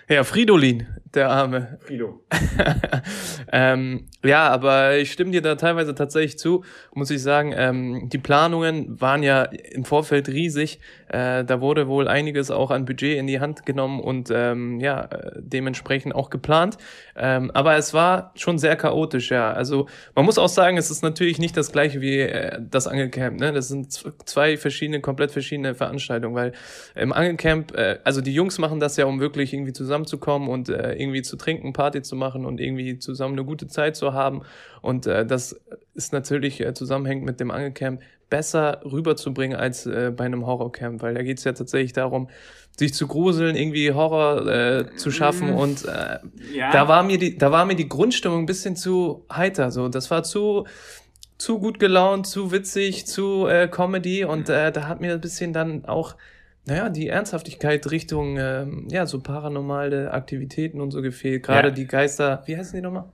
Ja, 0.08 0.24
Fridolin, 0.24 0.86
der 1.16 1.30
Arme. 1.32 1.80
Frido. 1.80 2.22
ähm, 3.52 4.06
ja, 4.24 4.50
aber 4.50 4.98
ich 4.98 5.12
stimme 5.12 5.32
dir 5.32 5.42
da 5.42 5.56
teilweise 5.56 5.96
tatsächlich 5.96 6.38
zu, 6.38 6.64
muss 6.94 7.10
ich 7.10 7.24
sagen. 7.24 7.54
Ähm, 7.58 8.10
die 8.10 8.18
Planungen 8.18 9.02
waren 9.02 9.24
ja 9.24 9.44
im 9.44 9.84
Vorfeld 9.84 10.30
riesig. 10.30 10.80
Äh, 11.08 11.44
da 11.46 11.62
wurde 11.62 11.88
wohl 11.88 12.08
einiges 12.08 12.52
auch 12.52 12.70
an 12.70 12.86
Budget 12.86 13.18
in 13.18 13.28
die 13.28 13.40
Hand 13.40 13.66
genommen 13.66 14.00
und 14.00 14.30
ähm, 14.32 14.80
ja, 14.80 15.10
dementsprechend 15.38 16.14
auch 16.14 16.30
geplant. 16.30 16.78
Ähm, 17.16 17.50
aber 17.52 17.76
es 17.78 17.94
war 17.94 18.32
schon 18.36 18.58
sehr 18.58 18.76
chaotisch, 18.76 19.32
ja. 19.32 19.52
Also 19.54 19.88
man 20.16 20.26
muss 20.26 20.38
auch 20.38 20.50
sagen, 20.50 20.78
es 20.78 20.92
ist 20.92 21.02
natürlich 21.02 21.40
nicht 21.40 21.56
das 21.56 21.72
gleiche 21.72 22.02
wie 22.02 22.20
äh, 22.20 22.60
das 22.60 22.88
Angelcamp. 22.88 23.40
Ne? 23.40 23.54
Das 23.54 23.70
sind 23.70 23.92
zwei 23.92 24.58
verschiedene, 24.58 25.02
komplett 25.02 25.32
verschiedene 25.32 25.76
Veranstaltungen, 25.76 26.36
weil 26.36 26.52
im 26.96 27.14
Angelcamp, 27.14 27.76
äh, 27.76 28.00
also 28.04 28.22
die 28.22 28.34
Jungs 28.34 28.58
machen 28.60 28.80
das 28.80 28.98
ja, 28.98 29.06
um 29.06 29.20
wirklich 29.20 29.54
irgendwie 29.54 29.74
zusammenzukommen 29.76 30.50
und 30.50 30.70
äh, 30.70 30.94
irgendwie 30.94 31.22
zu 31.22 31.36
trinken, 31.36 31.74
Party 31.74 32.02
zu 32.02 32.16
machen 32.16 32.46
und 32.46 32.60
irgendwie 32.60 32.98
zusammen 32.98 33.34
eine 33.34 33.46
gute 33.46 33.68
Zeit 33.68 33.96
zu 33.96 34.14
haben. 34.14 34.42
Und 34.82 35.06
äh, 35.06 35.26
das 35.26 35.60
ist 35.94 36.14
natürlich 36.14 36.62
äh, 36.62 36.74
zusammenhängend 36.74 37.26
mit 37.26 37.40
dem 37.40 37.52
Angelcamp 37.52 38.02
besser 38.30 38.82
rüberzubringen 38.84 39.58
als 39.58 39.86
äh, 39.86 40.12
bei 40.16 40.26
einem 40.26 40.46
Horrorcamp, 40.46 41.02
weil 41.02 41.14
da 41.14 41.22
geht 41.22 41.38
es 41.38 41.44
ja 41.44 41.54
tatsächlich 41.54 41.94
darum, 41.94 42.30
sich 42.78 42.94
zu 42.94 43.08
gruseln, 43.08 43.56
irgendwie 43.56 43.94
Horror 43.94 44.48
äh, 44.48 44.96
zu 44.96 45.12
schaffen 45.12 45.54
mm. 45.54 45.58
und 45.58 45.86
äh, 45.86 46.20
ja. 46.54 46.72
da 46.72 46.88
war 46.88 47.04
mir 47.04 47.18
die, 47.18 47.38
da 47.38 47.52
war 47.52 47.66
mir 47.66 47.76
die 47.76 47.88
Grundstimmung 47.88 48.40
ein 48.40 48.46
bisschen 48.46 48.76
zu 48.76 49.26
heiter, 49.32 49.72
so 49.72 49.88
das 49.88 50.12
war 50.12 50.24
zu 50.24 50.66
zu 51.38 51.60
gut 51.60 51.80
gelaunt, 51.80 52.28
zu 52.28 52.52
witzig, 52.52 53.06
zu 53.08 53.48
äh, 53.48 53.68
Comedy 53.68 54.24
und 54.24 54.50
äh, 54.50 54.72
da 54.72 54.88
hat 54.88 55.02
mir 55.02 55.14
ein 55.14 55.22
bisschen 55.22 55.54
dann 55.54 55.86
auch 55.86 56.16
naja, 56.66 56.90
die 56.90 57.08
Ernsthaftigkeit 57.08 57.90
Richtung, 57.92 58.38
ähm, 58.38 58.88
ja, 58.90 59.06
so 59.06 59.20
paranormale 59.20 60.12
Aktivitäten 60.12 60.82
und 60.82 60.92
so 60.92 61.02
gefehlt. 61.02 61.44
Gerade 61.44 61.70
ja. 61.70 61.74
die 61.74 61.86
Geister, 61.86 62.44
wie 62.46 62.58
heißen 62.58 62.76
die 62.76 62.82
nochmal? 62.82 63.06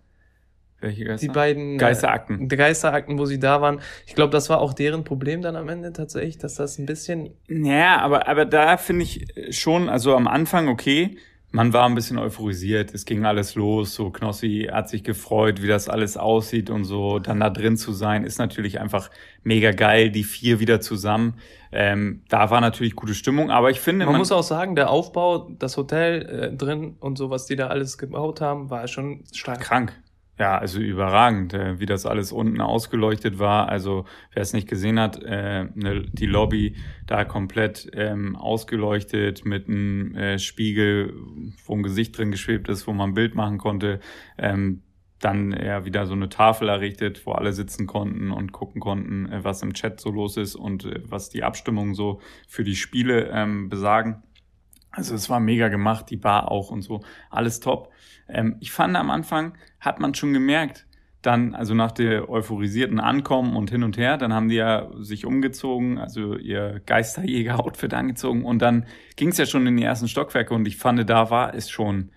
Welche 0.79 1.05
Geister? 1.05 1.27
Die 1.27 1.33
beiden 1.33 1.77
Geisterakten. 1.77 2.41
Äh, 2.41 2.47
Geisterakten, 2.47 3.19
wo 3.19 3.25
sie 3.25 3.39
da 3.39 3.61
waren. 3.61 3.81
Ich 4.07 4.15
glaube, 4.15 4.31
das 4.31 4.49
war 4.49 4.61
auch 4.61 4.73
deren 4.73 5.03
Problem 5.03 5.41
dann 5.41 5.55
am 5.55 5.69
Ende 5.69 5.93
tatsächlich, 5.93 6.37
dass 6.37 6.55
das 6.55 6.79
ein 6.79 6.85
bisschen. 6.85 7.31
Naja, 7.47 7.99
aber, 7.99 8.27
aber 8.27 8.45
da 8.45 8.77
finde 8.77 9.03
ich 9.03 9.27
schon, 9.51 9.89
also 9.89 10.15
am 10.15 10.27
Anfang 10.27 10.67
okay, 10.67 11.17
man 11.51 11.73
war 11.73 11.85
ein 11.85 11.95
bisschen 11.95 12.17
euphorisiert, 12.17 12.93
es 12.93 13.05
ging 13.05 13.25
alles 13.25 13.55
los, 13.55 13.93
so 13.93 14.09
Knossi 14.09 14.69
hat 14.71 14.89
sich 14.89 15.03
gefreut, 15.03 15.61
wie 15.61 15.67
das 15.67 15.89
alles 15.89 16.15
aussieht 16.15 16.69
und 16.69 16.85
so, 16.85 17.19
dann 17.19 17.41
da 17.41 17.49
drin 17.49 17.77
zu 17.77 17.91
sein, 17.91 18.23
ist 18.23 18.39
natürlich 18.39 18.79
einfach 18.79 19.09
mega 19.43 19.71
geil, 19.71 20.11
die 20.11 20.23
vier 20.23 20.59
wieder 20.59 20.79
zusammen. 20.79 21.35
Ähm, 21.73 22.23
da 22.29 22.49
war 22.49 22.61
natürlich 22.61 22.95
gute 22.95 23.13
Stimmung, 23.13 23.51
aber 23.51 23.69
ich 23.69 23.79
finde. 23.79 24.05
Man, 24.05 24.13
man 24.13 24.19
muss 24.19 24.31
auch 24.31 24.43
sagen, 24.43 24.75
der 24.75 24.89
Aufbau, 24.89 25.49
das 25.57 25.77
Hotel 25.77 26.51
äh, 26.53 26.55
drin 26.55 26.95
und 26.99 27.17
so, 27.17 27.29
was 27.29 27.45
die 27.45 27.55
da 27.55 27.67
alles 27.67 27.97
gebaut 27.97 28.41
haben, 28.41 28.69
war 28.69 28.87
schon 28.87 29.23
stark. 29.33 29.59
Krank. 29.59 29.93
Ja, 30.41 30.57
also 30.57 30.79
überragend, 30.79 31.53
äh, 31.53 31.79
wie 31.79 31.85
das 31.85 32.07
alles 32.07 32.31
unten 32.31 32.61
ausgeleuchtet 32.61 33.37
war. 33.37 33.69
Also 33.69 34.05
wer 34.33 34.41
es 34.41 34.53
nicht 34.53 34.67
gesehen 34.67 34.99
hat, 34.99 35.21
äh, 35.21 35.65
ne, 35.75 36.01
die 36.11 36.25
Lobby 36.25 36.77
da 37.05 37.25
komplett 37.25 37.91
ähm, 37.93 38.35
ausgeleuchtet 38.35 39.45
mit 39.45 39.67
einem 39.67 40.15
äh, 40.15 40.39
Spiegel, 40.39 41.13
wo 41.63 41.75
ein 41.75 41.83
Gesicht 41.83 42.17
drin 42.17 42.31
geschwebt 42.31 42.69
ist, 42.69 42.87
wo 42.87 42.91
man 42.91 43.11
ein 43.11 43.13
Bild 43.13 43.35
machen 43.35 43.59
konnte. 43.59 43.99
Ähm, 44.39 44.81
dann 45.19 45.51
ja 45.51 45.85
wieder 45.85 46.07
so 46.07 46.13
eine 46.13 46.29
Tafel 46.29 46.69
errichtet, 46.69 47.27
wo 47.27 47.33
alle 47.33 47.53
sitzen 47.53 47.85
konnten 47.85 48.31
und 48.31 48.51
gucken 48.51 48.81
konnten, 48.81 49.29
was 49.43 49.61
im 49.61 49.73
Chat 49.75 49.99
so 49.99 50.09
los 50.09 50.37
ist 50.37 50.55
und 50.55 50.89
was 51.03 51.29
die 51.29 51.43
Abstimmungen 51.43 51.93
so 51.93 52.19
für 52.47 52.63
die 52.63 52.75
Spiele 52.75 53.29
ähm, 53.31 53.69
besagen. 53.69 54.23
Also 54.89 55.13
es 55.13 55.29
war 55.29 55.39
mega 55.39 55.67
gemacht, 55.67 56.09
die 56.09 56.17
Bar 56.17 56.49
auch 56.49 56.71
und 56.71 56.81
so, 56.81 57.01
alles 57.29 57.59
top. 57.59 57.90
Ähm, 58.31 58.57
ich 58.59 58.71
fand 58.71 58.95
am 58.95 59.09
Anfang, 59.09 59.53
hat 59.79 59.99
man 59.99 60.13
schon 60.13 60.33
gemerkt, 60.33 60.85
dann, 61.21 61.53
also 61.53 61.75
nach 61.75 61.91
der 61.91 62.29
euphorisierten 62.29 62.99
Ankommen 62.99 63.55
und 63.55 63.69
hin 63.69 63.83
und 63.83 63.97
her, 63.97 64.17
dann 64.17 64.33
haben 64.33 64.49
die 64.49 64.55
ja 64.55 64.89
sich 64.99 65.25
umgezogen, 65.25 65.99
also 65.99 66.35
ihr 66.35 66.81
Geisterjäger-Outfit 66.85 67.93
angezogen 67.93 68.43
und 68.43 68.61
dann 68.61 68.85
ging 69.15 69.29
es 69.29 69.37
ja 69.37 69.45
schon 69.45 69.67
in 69.67 69.77
die 69.77 69.83
ersten 69.83 70.07
Stockwerke 70.07 70.53
und 70.53 70.67
ich 70.67 70.77
fand, 70.77 71.07
da 71.07 71.29
war 71.29 71.53
es 71.53 71.69
schon, 71.69 72.09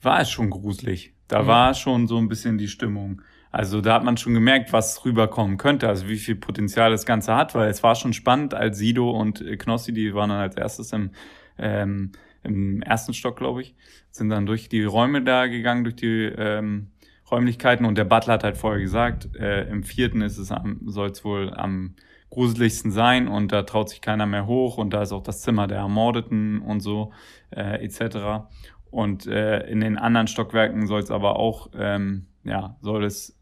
war 0.00 0.20
es 0.20 0.30
schon 0.30 0.50
gruselig. 0.50 1.14
Da 1.28 1.42
mhm. 1.42 1.46
war 1.48 1.74
schon 1.74 2.06
so 2.06 2.16
ein 2.18 2.28
bisschen 2.28 2.56
die 2.56 2.68
Stimmung. 2.68 3.20
Also 3.50 3.80
da 3.80 3.94
hat 3.94 4.04
man 4.04 4.16
schon 4.16 4.34
gemerkt, 4.34 4.72
was 4.72 5.04
rüberkommen 5.04 5.56
könnte, 5.56 5.88
also 5.88 6.08
wie 6.08 6.18
viel 6.18 6.36
Potenzial 6.36 6.90
das 6.90 7.06
Ganze 7.06 7.34
hat, 7.34 7.54
weil 7.54 7.68
es 7.68 7.82
war 7.82 7.94
schon 7.94 8.12
spannend, 8.12 8.54
als 8.54 8.78
Sido 8.78 9.10
und 9.10 9.44
Knossi, 9.58 9.92
die 9.92 10.14
waren 10.14 10.30
dann 10.30 10.40
als 10.40 10.56
erstes 10.56 10.92
im 10.92 11.10
ähm, 11.58 12.12
im 12.46 12.82
ersten 12.82 13.14
Stock, 13.14 13.36
glaube 13.36 13.62
ich, 13.62 13.74
sind 14.10 14.28
dann 14.30 14.46
durch 14.46 14.68
die 14.68 14.84
Räume 14.84 15.22
da 15.22 15.46
gegangen, 15.46 15.84
durch 15.84 15.96
die 15.96 16.24
ähm, 16.24 16.88
Räumlichkeiten 17.30 17.84
und 17.84 17.98
der 17.98 18.04
Butler 18.04 18.34
hat 18.34 18.44
halt 18.44 18.56
vorher 18.56 18.80
gesagt, 18.80 19.34
äh, 19.36 19.68
im 19.68 19.82
vierten 19.82 20.22
ist 20.22 20.38
es 20.38 20.52
soll 20.86 21.10
es 21.10 21.24
wohl 21.24 21.52
am 21.52 21.94
gruseligsten 22.30 22.90
sein 22.90 23.28
und 23.28 23.52
da 23.52 23.62
traut 23.62 23.88
sich 23.88 24.00
keiner 24.00 24.26
mehr 24.26 24.46
hoch 24.46 24.78
und 24.78 24.90
da 24.90 25.02
ist 25.02 25.12
auch 25.12 25.22
das 25.22 25.42
Zimmer 25.42 25.66
der 25.66 25.78
Ermordeten 25.78 26.60
und 26.60 26.80
so 26.80 27.12
äh, 27.50 27.84
etc. 27.84 28.46
Und 28.90 29.26
äh, 29.26 29.66
in 29.68 29.80
den 29.80 29.98
anderen 29.98 30.26
Stockwerken 30.26 30.86
soll 30.86 31.00
es 31.00 31.10
aber 31.10 31.36
auch, 31.38 31.70
ähm, 31.76 32.26
ja, 32.44 32.76
soll 32.80 33.04
es 33.04 33.38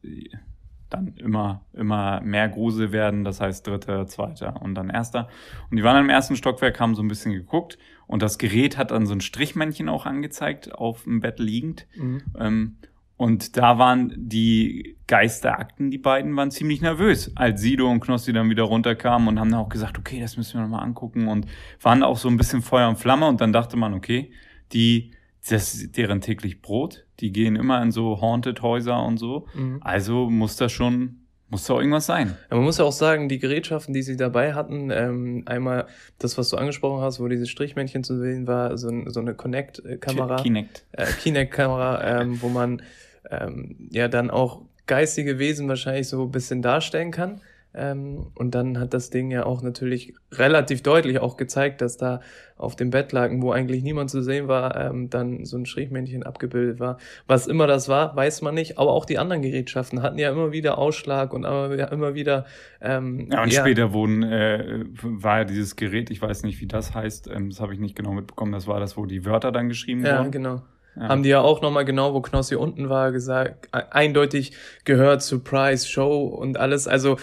dann 0.90 1.14
immer, 1.16 1.64
immer 1.72 2.20
mehr 2.20 2.48
Grusel 2.48 2.92
werden, 2.92 3.24
das 3.24 3.40
heißt 3.40 3.66
dritter, 3.66 4.06
zweiter 4.06 4.60
und 4.62 4.74
dann 4.74 4.90
erster. 4.90 5.28
Und 5.70 5.76
die 5.76 5.82
waren 5.82 6.02
im 6.02 6.10
ersten 6.10 6.36
Stockwerk, 6.36 6.78
haben 6.78 6.94
so 6.94 7.02
ein 7.02 7.08
bisschen 7.08 7.32
geguckt 7.32 7.78
und 8.06 8.22
das 8.22 8.38
Gerät 8.38 8.76
hat 8.76 8.90
dann 8.90 9.06
so 9.06 9.14
ein 9.14 9.20
Strichmännchen 9.20 9.88
auch 9.88 10.06
angezeigt, 10.06 10.74
auf 10.74 11.04
dem 11.04 11.20
Bett 11.20 11.38
liegend. 11.38 11.86
Mhm. 11.96 12.22
Ähm, 12.38 12.76
und 13.16 13.56
da 13.56 13.78
waren 13.78 14.12
die 14.16 14.96
Geisterakten, 15.06 15.90
die 15.90 15.98
beiden 15.98 16.34
waren 16.36 16.50
ziemlich 16.50 16.80
nervös, 16.80 17.30
als 17.36 17.60
Sido 17.60 17.88
und 17.88 18.00
Knossi 18.00 18.32
dann 18.32 18.50
wieder 18.50 18.64
runterkamen 18.64 19.28
und 19.28 19.38
haben 19.38 19.50
dann 19.50 19.60
auch 19.60 19.68
gesagt, 19.68 19.98
okay, 19.98 20.20
das 20.20 20.36
müssen 20.36 20.58
wir 20.58 20.62
nochmal 20.62 20.82
angucken 20.82 21.28
und 21.28 21.46
waren 21.80 22.02
auch 22.02 22.18
so 22.18 22.28
ein 22.28 22.36
bisschen 22.36 22.60
Feuer 22.60 22.88
und 22.88 22.96
Flamme 22.96 23.28
und 23.28 23.40
dann 23.40 23.52
dachte 23.52 23.76
man, 23.76 23.94
okay, 23.94 24.32
die, 24.72 25.12
das 25.48 25.74
ist 25.74 25.96
deren 25.96 26.22
täglich 26.22 26.60
Brot, 26.60 27.06
die 27.20 27.30
gehen 27.30 27.54
immer 27.54 27.80
in 27.82 27.92
so 27.92 28.20
Haunted 28.20 28.62
Häuser 28.62 29.04
und 29.04 29.18
so, 29.18 29.46
mhm. 29.54 29.78
also 29.80 30.28
muss 30.28 30.56
das 30.56 30.72
schon 30.72 31.23
muss 31.54 31.66
doch 31.66 31.78
irgendwas 31.78 32.06
sein. 32.06 32.36
Ja, 32.50 32.56
man 32.56 32.64
muss 32.64 32.78
ja 32.78 32.84
auch 32.84 32.92
sagen, 32.92 33.28
die 33.28 33.38
Gerätschaften, 33.38 33.94
die 33.94 34.02
sie 34.02 34.16
dabei 34.16 34.54
hatten, 34.54 34.90
ähm, 34.90 35.44
einmal 35.46 35.86
das, 36.18 36.36
was 36.36 36.48
du 36.48 36.56
angesprochen 36.56 37.00
hast, 37.00 37.20
wo 37.20 37.28
dieses 37.28 37.48
Strichmännchen 37.48 38.02
zu 38.02 38.18
sehen 38.18 38.48
war, 38.48 38.76
so, 38.76 38.90
so 39.06 39.20
eine 39.20 39.34
Connect-Kamera. 39.34 40.42
Kinect. 40.42 40.84
Äh, 40.90 41.06
Kinect-Kamera, 41.22 42.22
ähm, 42.22 42.42
wo 42.42 42.48
man 42.48 42.82
ähm, 43.30 43.76
ja 43.90 44.08
dann 44.08 44.30
auch 44.30 44.62
geistige 44.86 45.38
Wesen 45.38 45.68
wahrscheinlich 45.68 46.08
so 46.08 46.24
ein 46.24 46.32
bisschen 46.32 46.60
darstellen 46.60 47.12
kann. 47.12 47.40
Ähm, 47.76 48.28
und 48.34 48.54
dann 48.54 48.78
hat 48.78 48.94
das 48.94 49.10
Ding 49.10 49.30
ja 49.30 49.44
auch 49.46 49.62
natürlich 49.62 50.14
relativ 50.30 50.82
deutlich 50.82 51.18
auch 51.18 51.36
gezeigt, 51.36 51.80
dass 51.80 51.96
da 51.96 52.20
auf 52.56 52.76
dem 52.76 52.90
Bett 52.90 53.10
lagen, 53.10 53.42
wo 53.42 53.50
eigentlich 53.50 53.82
niemand 53.82 54.10
zu 54.10 54.22
sehen 54.22 54.46
war, 54.46 54.76
ähm, 54.76 55.10
dann 55.10 55.44
so 55.44 55.56
ein 55.56 55.66
Strichmännchen 55.66 56.22
abgebildet 56.22 56.78
war. 56.78 56.98
Was 57.26 57.48
immer 57.48 57.66
das 57.66 57.88
war, 57.88 58.14
weiß 58.14 58.42
man 58.42 58.54
nicht. 58.54 58.78
Aber 58.78 58.92
auch 58.92 59.06
die 59.06 59.18
anderen 59.18 59.42
Gerätschaften 59.42 60.02
hatten 60.02 60.18
ja 60.18 60.30
immer 60.30 60.52
wieder 60.52 60.78
Ausschlag 60.78 61.32
und 61.32 61.44
immer, 61.44 61.90
immer 61.90 62.14
wieder. 62.14 62.46
Ähm, 62.80 63.28
ja, 63.32 63.42
und 63.42 63.52
ja. 63.52 63.60
später 63.60 63.92
wurden, 63.92 64.22
äh, 64.22 64.84
war 65.02 65.38
ja 65.38 65.44
dieses 65.44 65.74
Gerät, 65.74 66.10
ich 66.10 66.22
weiß 66.22 66.44
nicht, 66.44 66.60
wie 66.60 66.66
das 66.66 66.94
heißt, 66.94 67.28
ähm, 67.28 67.50
das 67.50 67.60
habe 67.60 67.74
ich 67.74 67.80
nicht 67.80 67.96
genau 67.96 68.12
mitbekommen, 68.12 68.52
das 68.52 68.68
war 68.68 68.78
das, 68.78 68.96
wo 68.96 69.04
die 69.04 69.24
Wörter 69.24 69.50
dann 69.50 69.68
geschrieben 69.68 70.04
ja, 70.04 70.18
wurden. 70.18 70.26
Ja, 70.26 70.30
genau. 70.30 70.62
ja. 70.94 71.08
haben 71.08 71.24
die 71.24 71.30
ja 71.30 71.40
auch 71.40 71.60
nochmal 71.60 71.84
genau, 71.84 72.14
wo 72.14 72.20
Knossi 72.20 72.54
unten 72.54 72.88
war, 72.88 73.10
gesagt, 73.10 73.68
eindeutig 73.72 74.52
gehört, 74.84 75.22
Surprise, 75.22 75.88
Show 75.88 76.26
und 76.26 76.56
alles. 76.56 76.86
Also 76.86 77.16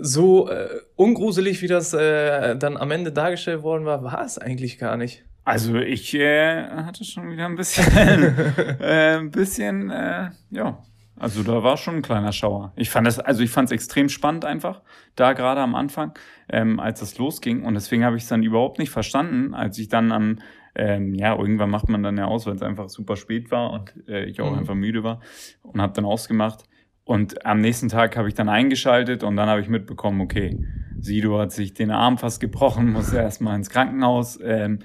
so 0.00 0.48
äh, 0.48 0.68
ungruselig, 0.96 1.62
wie 1.62 1.66
das 1.66 1.94
äh, 1.94 2.56
dann 2.56 2.76
am 2.76 2.90
Ende 2.90 3.12
dargestellt 3.12 3.62
worden 3.62 3.84
war, 3.84 4.02
war 4.04 4.24
es 4.24 4.38
eigentlich 4.38 4.78
gar 4.78 4.96
nicht. 4.96 5.24
Also 5.44 5.76
ich 5.76 6.14
äh, 6.14 6.68
hatte 6.68 7.04
schon 7.04 7.30
wieder 7.30 7.46
ein 7.46 7.56
bisschen, 7.56 7.84
äh, 8.80 9.16
ein 9.16 9.30
bisschen, 9.30 9.90
äh, 9.90 10.30
ja, 10.50 10.82
also 11.22 11.42
da 11.42 11.62
war 11.62 11.76
schon 11.76 11.96
ein 11.96 12.02
kleiner 12.02 12.32
Schauer. 12.32 12.72
Ich 12.76 12.90
fand 12.90 13.06
das, 13.06 13.18
also 13.18 13.42
ich 13.42 13.50
fand 13.50 13.68
es 13.68 13.72
extrem 13.72 14.08
spannend 14.08 14.44
einfach, 14.44 14.82
da 15.14 15.32
gerade 15.32 15.60
am 15.60 15.74
Anfang, 15.74 16.14
ähm, 16.48 16.80
als 16.80 17.00
das 17.00 17.18
losging. 17.18 17.64
Und 17.64 17.74
deswegen 17.74 18.04
habe 18.04 18.16
ich 18.16 18.24
es 18.24 18.28
dann 18.28 18.42
überhaupt 18.42 18.78
nicht 18.78 18.90
verstanden, 18.90 19.54
als 19.54 19.78
ich 19.78 19.88
dann 19.88 20.12
am, 20.12 20.38
ähm, 20.74 21.14
ja, 21.14 21.36
irgendwann 21.36 21.70
macht 21.70 21.88
man 21.88 22.02
dann 22.02 22.16
ja 22.18 22.26
aus, 22.26 22.46
weil 22.46 22.54
es 22.54 22.62
einfach 22.62 22.88
super 22.88 23.16
spät 23.16 23.50
war 23.50 23.72
und 23.72 23.94
äh, 24.08 24.24
ich 24.24 24.40
auch 24.40 24.50
mhm. 24.50 24.58
einfach 24.58 24.74
müde 24.74 25.04
war 25.04 25.20
und 25.62 25.80
habe 25.80 25.92
dann 25.92 26.04
ausgemacht. 26.04 26.64
Und 27.04 27.44
am 27.44 27.60
nächsten 27.60 27.88
Tag 27.88 28.16
habe 28.16 28.28
ich 28.28 28.34
dann 28.34 28.48
eingeschaltet 28.48 29.24
und 29.24 29.36
dann 29.36 29.48
habe 29.48 29.60
ich 29.60 29.68
mitbekommen, 29.68 30.20
okay, 30.20 30.58
Sido 31.00 31.38
hat 31.38 31.52
sich 31.52 31.74
den 31.74 31.90
Arm 31.90 32.18
fast 32.18 32.40
gebrochen, 32.40 32.90
muss 32.92 33.12
erstmal 33.12 33.56
ins 33.56 33.70
Krankenhaus. 33.70 34.38
Ähm, 34.42 34.80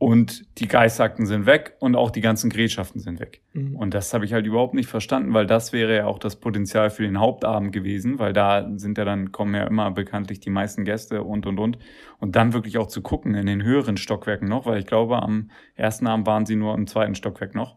und 0.00 0.58
die 0.58 0.66
Geissakten 0.66 1.26
sind 1.26 1.44
weg 1.44 1.74
und 1.78 1.94
auch 1.94 2.10
die 2.10 2.22
ganzen 2.22 2.48
Gerätschaften 2.48 3.02
sind 3.02 3.20
weg. 3.20 3.42
Mhm. 3.52 3.76
Und 3.76 3.92
das 3.92 4.14
habe 4.14 4.24
ich 4.24 4.32
halt 4.32 4.46
überhaupt 4.46 4.72
nicht 4.72 4.88
verstanden, 4.88 5.34
weil 5.34 5.46
das 5.46 5.74
wäre 5.74 5.94
ja 5.94 6.06
auch 6.06 6.18
das 6.18 6.36
Potenzial 6.36 6.88
für 6.88 7.02
den 7.02 7.20
Hauptabend 7.20 7.70
gewesen, 7.70 8.18
weil 8.18 8.32
da 8.32 8.66
sind 8.76 8.96
ja 8.96 9.04
dann, 9.04 9.30
kommen 9.30 9.54
ja 9.54 9.64
immer 9.64 9.90
bekanntlich 9.90 10.40
die 10.40 10.48
meisten 10.48 10.86
Gäste 10.86 11.22
und 11.22 11.44
und 11.44 11.58
und. 11.58 11.78
Und 12.18 12.34
dann 12.34 12.54
wirklich 12.54 12.78
auch 12.78 12.86
zu 12.86 13.02
gucken 13.02 13.34
in 13.34 13.44
den 13.44 13.62
höheren 13.62 13.98
Stockwerken 13.98 14.48
noch, 14.48 14.64
weil 14.64 14.78
ich 14.78 14.86
glaube, 14.86 15.22
am 15.22 15.50
ersten 15.74 16.06
Abend 16.06 16.26
waren 16.26 16.46
sie 16.46 16.56
nur 16.56 16.74
im 16.74 16.86
zweiten 16.86 17.14
Stockwerk 17.14 17.54
noch. 17.54 17.76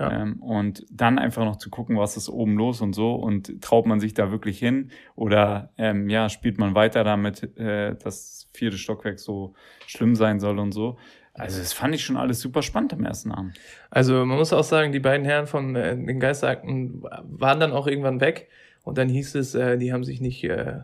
Ja. 0.00 0.22
Ähm, 0.22 0.42
und 0.42 0.86
dann 0.90 1.18
einfach 1.18 1.44
noch 1.44 1.56
zu 1.56 1.68
gucken, 1.68 1.98
was 1.98 2.16
ist 2.16 2.30
oben 2.30 2.56
los 2.56 2.80
und 2.80 2.94
so 2.94 3.14
und 3.14 3.60
traut 3.60 3.84
man 3.84 4.00
sich 4.00 4.14
da 4.14 4.30
wirklich 4.30 4.58
hin 4.58 4.90
oder 5.14 5.74
ähm, 5.76 6.08
ja, 6.08 6.30
spielt 6.30 6.56
man 6.56 6.74
weiter 6.74 7.04
damit, 7.04 7.56
äh, 7.58 7.94
dass 7.96 8.48
vierte 8.54 8.78
Stockwerk 8.78 9.18
so 9.18 9.52
schlimm 9.86 10.16
sein 10.16 10.40
soll 10.40 10.58
und 10.58 10.72
so. 10.72 10.96
Also 11.34 11.58
das 11.58 11.74
fand 11.74 11.94
ich 11.94 12.02
schon 12.02 12.16
alles 12.16 12.40
super 12.40 12.62
spannend 12.62 12.94
am 12.94 13.04
ersten 13.04 13.30
Abend. 13.30 13.60
Also 13.90 14.24
man 14.24 14.38
muss 14.38 14.54
auch 14.54 14.64
sagen, 14.64 14.90
die 14.92 15.00
beiden 15.00 15.26
Herren 15.26 15.46
von 15.46 15.76
äh, 15.76 15.94
den 15.94 16.18
Geisterakten 16.18 17.02
waren 17.02 17.60
dann 17.60 17.72
auch 17.72 17.86
irgendwann 17.86 18.22
weg 18.22 18.48
und 18.84 18.96
dann 18.96 19.10
hieß 19.10 19.34
es, 19.34 19.54
äh, 19.54 19.76
die 19.76 19.92
haben 19.92 20.04
sich 20.04 20.22
nicht 20.22 20.42
äh, 20.44 20.78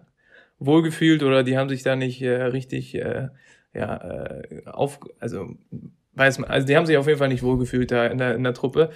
wohlgefühlt 0.59 1.22
oder 1.22 1.42
die 1.42 1.57
haben 1.57 1.70
sich 1.70 1.83
da 1.83 1.96
nicht 1.96 2.20
äh, 2.20 2.42
richtig 2.42 2.94
äh, 2.94 3.29
ja, 3.72 3.96
äh, 3.96 4.66
auf, 4.66 5.00
also 5.20 5.57
weiß 6.16 6.38
man, 6.38 6.50
also 6.50 6.66
die 6.66 6.76
haben 6.76 6.87
sich 6.87 6.96
auf 6.96 7.07
jeden 7.07 7.18
Fall 7.18 7.29
nicht 7.29 7.42
wohlgefühlt 7.42 7.90
da 7.90 8.07
in 8.07 8.18
der, 8.18 8.35
in 8.35 8.42
der 8.42 8.55
Truppe. 8.55 8.90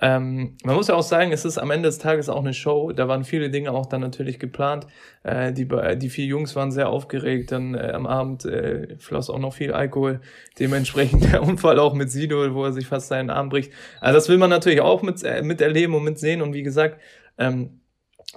Ähm, 0.00 0.56
man 0.62 0.76
muss 0.76 0.88
ja 0.88 0.94
auch 0.94 1.02
sagen, 1.02 1.32
es 1.32 1.44
ist 1.44 1.58
am 1.58 1.70
Ende 1.70 1.88
des 1.88 1.98
Tages 1.98 2.28
auch 2.28 2.40
eine 2.40 2.52
Show. 2.52 2.92
Da 2.92 3.08
waren 3.08 3.24
viele 3.24 3.50
Dinge 3.50 3.72
auch 3.72 3.86
dann 3.86 4.02
natürlich 4.02 4.38
geplant. 4.38 4.86
Äh, 5.22 5.52
die, 5.52 5.66
die 5.96 6.10
vier 6.10 6.26
Jungs 6.26 6.54
waren 6.54 6.70
sehr 6.70 6.90
aufgeregt. 6.90 7.50
Dann 7.50 7.74
äh, 7.74 7.92
am 7.94 8.06
Abend 8.06 8.44
äh, 8.44 8.96
floss 8.98 9.30
auch 9.30 9.38
noch 9.38 9.54
viel 9.54 9.72
Alkohol. 9.72 10.20
Dementsprechend 10.58 11.32
der 11.32 11.42
Unfall 11.42 11.78
auch 11.78 11.94
mit 11.94 12.10
Sido, 12.10 12.54
wo 12.54 12.64
er 12.64 12.72
sich 12.72 12.86
fast 12.86 13.08
seinen 13.08 13.30
Arm 13.30 13.48
bricht. 13.48 13.72
Also 14.00 14.18
das 14.18 14.28
will 14.28 14.38
man 14.38 14.50
natürlich 14.50 14.82
auch 14.82 15.02
mit, 15.02 15.22
äh, 15.24 15.42
miterleben 15.42 15.96
und 15.96 16.04
mitsehen. 16.04 16.42
Und 16.42 16.52
wie 16.52 16.62
gesagt, 16.62 17.00
ähm, 17.38 17.80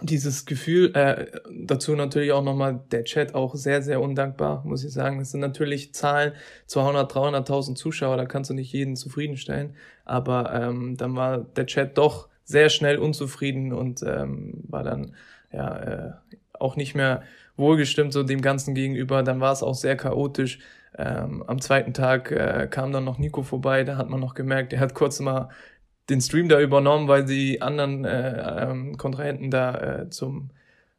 dieses 0.01 0.45
Gefühl, 0.45 0.95
äh, 0.95 1.27
dazu 1.51 1.95
natürlich 1.95 2.31
auch 2.31 2.43
nochmal 2.43 2.81
der 2.91 3.03
Chat 3.03 3.35
auch 3.35 3.55
sehr, 3.55 3.81
sehr 3.81 4.01
undankbar, 4.01 4.63
muss 4.65 4.83
ich 4.83 4.91
sagen. 4.93 5.19
Das 5.19 5.31
sind 5.31 5.41
natürlich 5.41 5.93
Zahlen, 5.93 6.33
200, 6.67 7.11
300.000 7.11 7.75
Zuschauer, 7.75 8.17
da 8.17 8.25
kannst 8.25 8.49
du 8.49 8.53
nicht 8.53 8.71
jeden 8.71 8.95
zufriedenstellen. 8.95 9.75
Aber 10.05 10.53
ähm, 10.53 10.97
dann 10.97 11.15
war 11.15 11.39
der 11.39 11.65
Chat 11.65 11.97
doch 11.97 12.29
sehr 12.43 12.69
schnell 12.69 12.97
unzufrieden 12.97 13.73
und 13.73 14.01
ähm, 14.03 14.63
war 14.67 14.83
dann 14.83 15.13
ja 15.51 15.77
äh, 15.77 16.11
auch 16.53 16.75
nicht 16.75 16.95
mehr 16.95 17.23
wohlgestimmt 17.57 18.13
so 18.13 18.23
dem 18.23 18.41
Ganzen 18.41 18.73
gegenüber. 18.73 19.23
Dann 19.23 19.39
war 19.39 19.51
es 19.51 19.63
auch 19.63 19.75
sehr 19.75 19.95
chaotisch. 19.95 20.59
Ähm, 20.97 21.43
am 21.45 21.61
zweiten 21.61 21.93
Tag 21.93 22.31
äh, 22.31 22.67
kam 22.69 22.91
dann 22.91 23.03
noch 23.03 23.19
Nico 23.19 23.43
vorbei, 23.43 23.83
da 23.83 23.97
hat 23.97 24.09
man 24.09 24.19
noch 24.19 24.33
gemerkt, 24.33 24.73
er 24.73 24.79
hat 24.79 24.95
kurz 24.95 25.19
mal 25.19 25.49
den 26.09 26.21
Stream 26.21 26.49
da 26.49 26.59
übernommen, 26.59 27.07
weil 27.07 27.25
die 27.25 27.61
anderen 27.61 28.05
äh, 28.05 28.63
ähm, 28.63 28.97
Kontrahenten 28.97 29.51
da 29.51 29.75
äh, 30.01 30.09
zum 30.09 30.49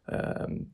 ähm, 0.09 0.73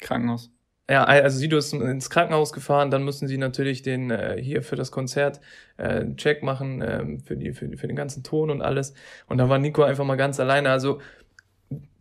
Krankenhaus. 0.00 0.50
Ja, 0.88 1.04
also 1.04 1.38
Sido 1.38 1.56
ist 1.56 1.72
ins 1.72 2.10
Krankenhaus 2.10 2.52
gefahren, 2.52 2.90
dann 2.90 3.04
müssen 3.04 3.26
sie 3.26 3.38
natürlich 3.38 3.80
den 3.80 4.10
äh, 4.10 4.36
hier 4.38 4.62
für 4.62 4.76
das 4.76 4.90
Konzert 4.90 5.40
äh, 5.78 6.04
Check 6.16 6.42
machen, 6.42 6.82
äh, 6.82 7.18
für, 7.24 7.38
die, 7.38 7.52
für, 7.54 7.74
für 7.78 7.86
den 7.86 7.96
ganzen 7.96 8.22
Ton 8.22 8.50
und 8.50 8.60
alles. 8.60 8.92
Und 9.26 9.38
da 9.38 9.48
war 9.48 9.58
Nico 9.58 9.82
einfach 9.82 10.04
mal 10.04 10.16
ganz 10.16 10.38
alleine. 10.40 10.68
Also 10.70 11.00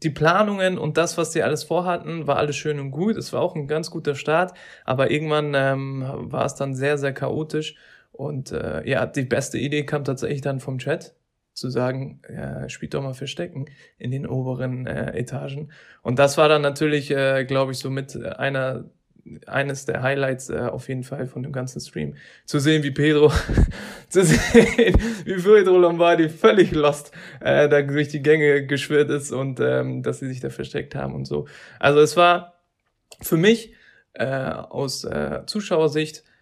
die 0.04 0.10
Planungen 0.10 0.78
und 0.78 0.98
das, 0.98 1.18
was 1.18 1.32
sie 1.32 1.44
alles 1.44 1.64
vorhatten, 1.64 2.28
war 2.28 2.36
alles 2.36 2.58
schön 2.58 2.80
und 2.80 2.92
gut. 2.92 3.16
Es 3.16 3.32
war 3.32 3.42
auch 3.42 3.56
ein 3.56 3.68
ganz 3.68 3.90
guter 3.90 4.16
Start, 4.16 4.54
aber 4.84 5.12
irgendwann 5.12 5.54
ähm, 5.56 6.04
war 6.06 6.46
es 6.46 6.56
dann 6.56 6.76
sehr, 6.76 6.98
sehr 6.98 7.14
chaotisch. 7.14 7.76
Und 8.12 8.52
äh, 8.52 8.88
ja, 8.88 9.06
die 9.06 9.24
beste 9.24 9.58
Idee 9.58 9.86
kam 9.86 10.04
tatsächlich 10.04 10.42
dann 10.42 10.60
vom 10.60 10.78
Chat 10.78 11.16
zu 11.54 11.70
sagen, 11.70 12.22
ja, 12.34 12.68
spielt 12.70 12.94
doch 12.94 13.04
mal 13.04 13.13
Verstecken 13.13 13.66
in 13.98 14.12
den 14.12 14.28
oberen 14.28 14.88
äh, 14.88 15.18
Etagen. 15.18 15.72
Und 16.02 16.20
das 16.20 16.38
war 16.38 16.50
dann 16.50 16.62
natürlich, 16.62 17.12
äh, 17.12 17.46
glaube 17.46 17.72
ich, 17.72 17.80
so 17.80 17.89
mit 17.89 18.16
einer 18.16 18.86
eines 19.46 19.86
der 19.86 20.02
Highlights 20.02 20.50
äh, 20.50 20.58
auf 20.58 20.89
jeden 20.89 21.04
Fall 21.04 21.28
von 21.28 21.44
dem 21.44 21.52
ganzen 21.52 21.80
Stream. 21.80 22.16
Zu 22.46 22.60
sehen, 22.60 22.84
wie 22.84 22.92
Pedro, 22.92 23.32
zu 24.10 24.24
sehen, 24.24 24.98
wie 25.24 25.42
Pedro 25.42 25.78
Lombardi 25.78 26.30
völlig 26.30 26.72
lost 26.72 27.12
äh, 27.39 27.70
da 27.70 27.82
durch 27.82 28.10
die 28.10 28.22
Gänge 28.22 28.66
geschwirrt 28.66 29.10
ist 29.10 29.32
und 29.32 29.60
ähm, 29.60 30.04
dass 30.04 30.20
sie 30.20 30.28
sich 30.28 30.42
da 30.42 30.50
versteckt 30.50 30.96
haben 30.96 31.16
und 31.16 31.26
so. 31.26 31.48
Also 31.80 32.02
es 32.02 32.18
war 32.18 32.60
für 33.22 33.38
mich 33.38 33.74
äh, 34.13 34.26
aus 34.26 35.06
äh, 35.06 35.44
Zuschauersicht 35.46 36.20
äh, 36.20 36.33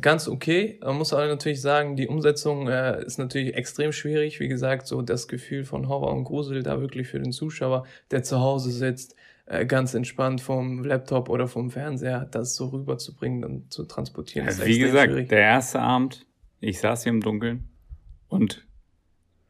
ganz 0.00 0.28
okay. 0.28 0.78
Man 0.82 0.96
muss 0.96 1.12
aber 1.12 1.26
natürlich 1.26 1.60
sagen, 1.60 1.96
die 1.96 2.06
Umsetzung 2.06 2.68
äh, 2.68 3.04
ist 3.04 3.18
natürlich 3.18 3.54
extrem 3.54 3.92
schwierig. 3.92 4.38
Wie 4.38 4.48
gesagt, 4.48 4.86
so 4.86 5.02
das 5.02 5.26
Gefühl 5.26 5.64
von 5.64 5.88
Horror 5.88 6.12
und 6.12 6.24
Grusel 6.24 6.62
da 6.62 6.80
wirklich 6.80 7.08
für 7.08 7.18
den 7.18 7.32
Zuschauer, 7.32 7.84
der 8.10 8.22
zu 8.22 8.40
Hause 8.40 8.70
sitzt, 8.70 9.16
äh, 9.46 9.66
ganz 9.66 9.94
entspannt 9.94 10.40
vom 10.40 10.84
Laptop 10.84 11.28
oder 11.28 11.48
vom 11.48 11.70
Fernseher, 11.70 12.26
das 12.30 12.54
so 12.54 12.68
rüberzubringen 12.68 13.44
und 13.44 13.72
zu 13.72 13.84
transportieren. 13.84 14.48
Ja, 14.48 14.64
wie 14.64 14.78
gesagt, 14.78 15.10
schwierig. 15.12 15.28
der 15.28 15.40
erste 15.40 15.80
Abend, 15.80 16.24
ich 16.60 16.80
saß 16.80 17.02
hier 17.02 17.12
im 17.12 17.20
Dunkeln 17.20 17.68
und 18.28 18.64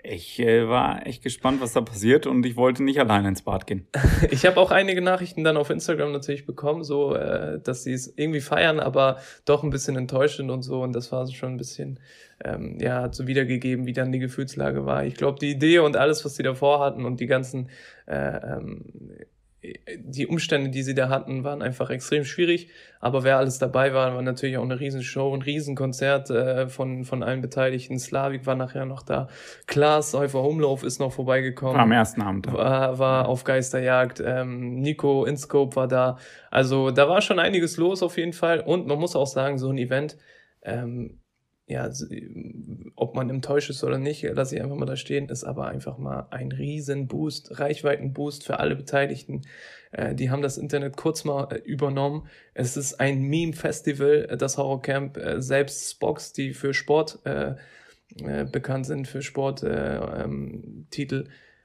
ich 0.04 0.38
äh, 0.38 0.68
war 0.68 1.06
echt 1.06 1.22
gespannt, 1.22 1.60
was 1.60 1.72
da 1.72 1.80
passiert 1.80 2.26
und 2.26 2.44
ich 2.44 2.56
wollte 2.56 2.82
nicht 2.82 3.00
alleine 3.00 3.28
ins 3.28 3.42
Bad 3.42 3.66
gehen. 3.66 3.86
ich 4.30 4.44
habe 4.44 4.60
auch 4.60 4.70
einige 4.70 5.00
Nachrichten 5.00 5.44
dann 5.44 5.56
auf 5.56 5.70
Instagram 5.70 6.12
natürlich 6.12 6.44
bekommen, 6.44 6.84
so 6.84 7.14
äh, 7.14 7.58
dass 7.60 7.84
sie 7.84 7.94
es 7.94 8.12
irgendwie 8.16 8.42
feiern, 8.42 8.80
aber 8.80 9.18
doch 9.46 9.62
ein 9.62 9.70
bisschen 9.70 9.96
enttäuscht 9.96 10.36
sind 10.36 10.50
und 10.50 10.62
so. 10.62 10.82
Und 10.82 10.92
das 10.92 11.10
war 11.10 11.26
schon 11.28 11.54
ein 11.54 11.56
bisschen, 11.56 12.00
ähm, 12.44 12.78
ja, 12.80 13.00
hat 13.00 13.14
so 13.14 13.26
wiedergegeben, 13.26 13.86
wie 13.86 13.94
dann 13.94 14.12
die 14.12 14.18
Gefühlslage 14.18 14.84
war. 14.84 15.04
Ich 15.04 15.14
glaube, 15.14 15.38
die 15.38 15.50
Idee 15.50 15.78
und 15.78 15.96
alles, 15.96 16.24
was 16.24 16.36
sie 16.36 16.42
davor 16.42 16.80
hatten 16.80 17.06
und 17.06 17.18
die 17.18 17.26
ganzen 17.26 17.70
äh, 18.06 18.56
ähm, 18.56 18.84
die 19.98 20.26
Umstände, 20.26 20.70
die 20.70 20.82
sie 20.82 20.94
da 20.94 21.08
hatten, 21.08 21.44
waren 21.44 21.62
einfach 21.62 21.90
extrem 21.90 22.24
schwierig. 22.24 22.68
Aber 23.00 23.24
wer 23.24 23.38
alles 23.38 23.58
dabei 23.58 23.92
war, 23.94 24.14
war 24.14 24.22
natürlich 24.22 24.56
auch 24.56 24.62
eine 24.62 24.80
Riesenshow, 24.80 25.34
ein 25.34 25.42
Riesenkonzert 25.42 26.30
äh, 26.30 26.68
von, 26.68 27.04
von 27.04 27.22
allen 27.22 27.40
Beteiligten. 27.40 27.98
Slavik 27.98 28.46
war 28.46 28.54
nachher 28.54 28.84
noch 28.84 29.02
da. 29.02 29.28
Klaas 29.66 30.10
Säufer 30.10 30.42
Humlauf 30.42 30.82
ist 30.82 31.00
noch 31.00 31.12
vorbeigekommen. 31.12 31.76
War 31.76 31.82
am 31.82 31.92
ersten 31.92 32.22
Abend. 32.22 32.52
War, 32.52 32.98
war 32.98 33.28
auf 33.28 33.44
Geisterjagd. 33.44 34.22
Ähm, 34.24 34.80
Nico 34.80 35.24
Inscope 35.24 35.76
war 35.76 35.88
da. 35.88 36.18
Also 36.50 36.90
da 36.90 37.08
war 37.08 37.20
schon 37.20 37.38
einiges 37.38 37.76
los 37.76 38.02
auf 38.02 38.16
jeden 38.16 38.32
Fall. 38.32 38.60
Und 38.60 38.86
man 38.86 38.98
muss 38.98 39.16
auch 39.16 39.26
sagen, 39.26 39.58
so 39.58 39.70
ein 39.70 39.78
Event 39.78 40.16
ähm, 40.62 41.20
ja, 41.66 41.90
ob 42.94 43.14
man 43.14 43.30
enttäuscht 43.30 43.70
ist 43.70 43.82
oder 43.84 43.96
nicht, 43.98 44.22
lasse 44.22 44.54
ich 44.54 44.62
einfach 44.62 44.76
mal 44.76 44.84
da 44.84 44.96
stehen, 44.96 45.30
ist 45.30 45.44
aber 45.44 45.66
einfach 45.66 45.96
mal 45.96 46.26
ein 46.30 46.52
riesen 46.52 47.08
Boost, 47.08 47.58
Reichweitenboost 47.58 48.44
für 48.44 48.58
alle 48.58 48.76
Beteiligten. 48.76 49.42
Äh, 49.90 50.14
die 50.14 50.30
haben 50.30 50.42
das 50.42 50.58
Internet 50.58 50.96
kurz 50.96 51.24
mal 51.24 51.48
äh, 51.50 51.56
übernommen. 51.56 52.28
Es 52.52 52.76
ist 52.76 53.00
ein 53.00 53.22
Meme-Festival, 53.22 54.26
äh, 54.28 54.36
das 54.36 54.58
Horrorcamp, 54.58 55.16
äh, 55.16 55.40
selbst 55.40 55.90
Spox, 55.90 56.34
die 56.34 56.52
für 56.52 56.74
Sport 56.74 57.20
äh, 57.24 57.54
äh, 58.22 58.44
bekannt 58.44 58.84
sind, 58.84 59.08
für 59.08 59.22
Sporttitel, 59.22 60.20
ähm, 60.24 60.86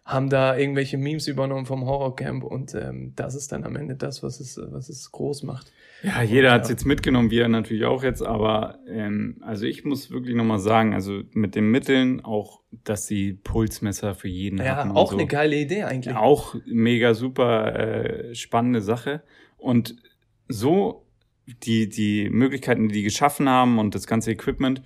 haben 0.09 0.29
da 0.29 0.57
irgendwelche 0.57 0.97
Memes 0.97 1.27
übernommen 1.27 1.67
vom 1.67 1.85
Horrorcamp 1.85 2.43
und 2.43 2.73
ähm, 2.73 3.13
das 3.15 3.35
ist 3.35 3.51
dann 3.51 3.63
am 3.63 3.75
Ende 3.75 3.95
das, 3.95 4.23
was 4.23 4.39
es, 4.39 4.59
was 4.71 4.89
es 4.89 5.11
groß 5.11 5.43
macht. 5.43 5.71
Ja, 6.01 6.23
jeder 6.23 6.51
hat 6.51 6.63
es 6.63 6.69
jetzt 6.69 6.85
mitgenommen, 6.85 7.29
wir 7.29 7.47
natürlich 7.47 7.85
auch 7.85 8.03
jetzt, 8.03 8.23
aber 8.23 8.79
ähm, 8.87 9.37
also 9.41 9.65
ich 9.65 9.85
muss 9.85 10.09
wirklich 10.09 10.35
nochmal 10.35 10.57
sagen, 10.57 10.95
also 10.95 11.21
mit 11.33 11.53
den 11.53 11.69
Mitteln 11.69 12.25
auch, 12.25 12.61
dass 12.71 13.05
sie 13.05 13.33
Pulsmesser 13.33 14.15
für 14.15 14.29
jeden 14.29 14.57
ja, 14.57 14.77
hatten. 14.77 14.89
Ja, 14.89 14.95
auch 14.95 15.11
so. 15.11 15.17
eine 15.17 15.27
geile 15.27 15.55
Idee 15.55 15.83
eigentlich. 15.83 16.15
Auch 16.15 16.55
mega 16.65 17.13
super 17.13 17.75
äh, 17.75 18.33
spannende 18.33 18.81
Sache. 18.81 19.21
Und 19.57 19.97
so 20.47 21.05
die, 21.45 21.87
die 21.87 22.31
Möglichkeiten, 22.31 22.87
die 22.87 22.95
die 22.95 23.03
geschaffen 23.03 23.47
haben 23.47 23.77
und 23.77 23.93
das 23.93 24.07
ganze 24.07 24.31
Equipment 24.31 24.81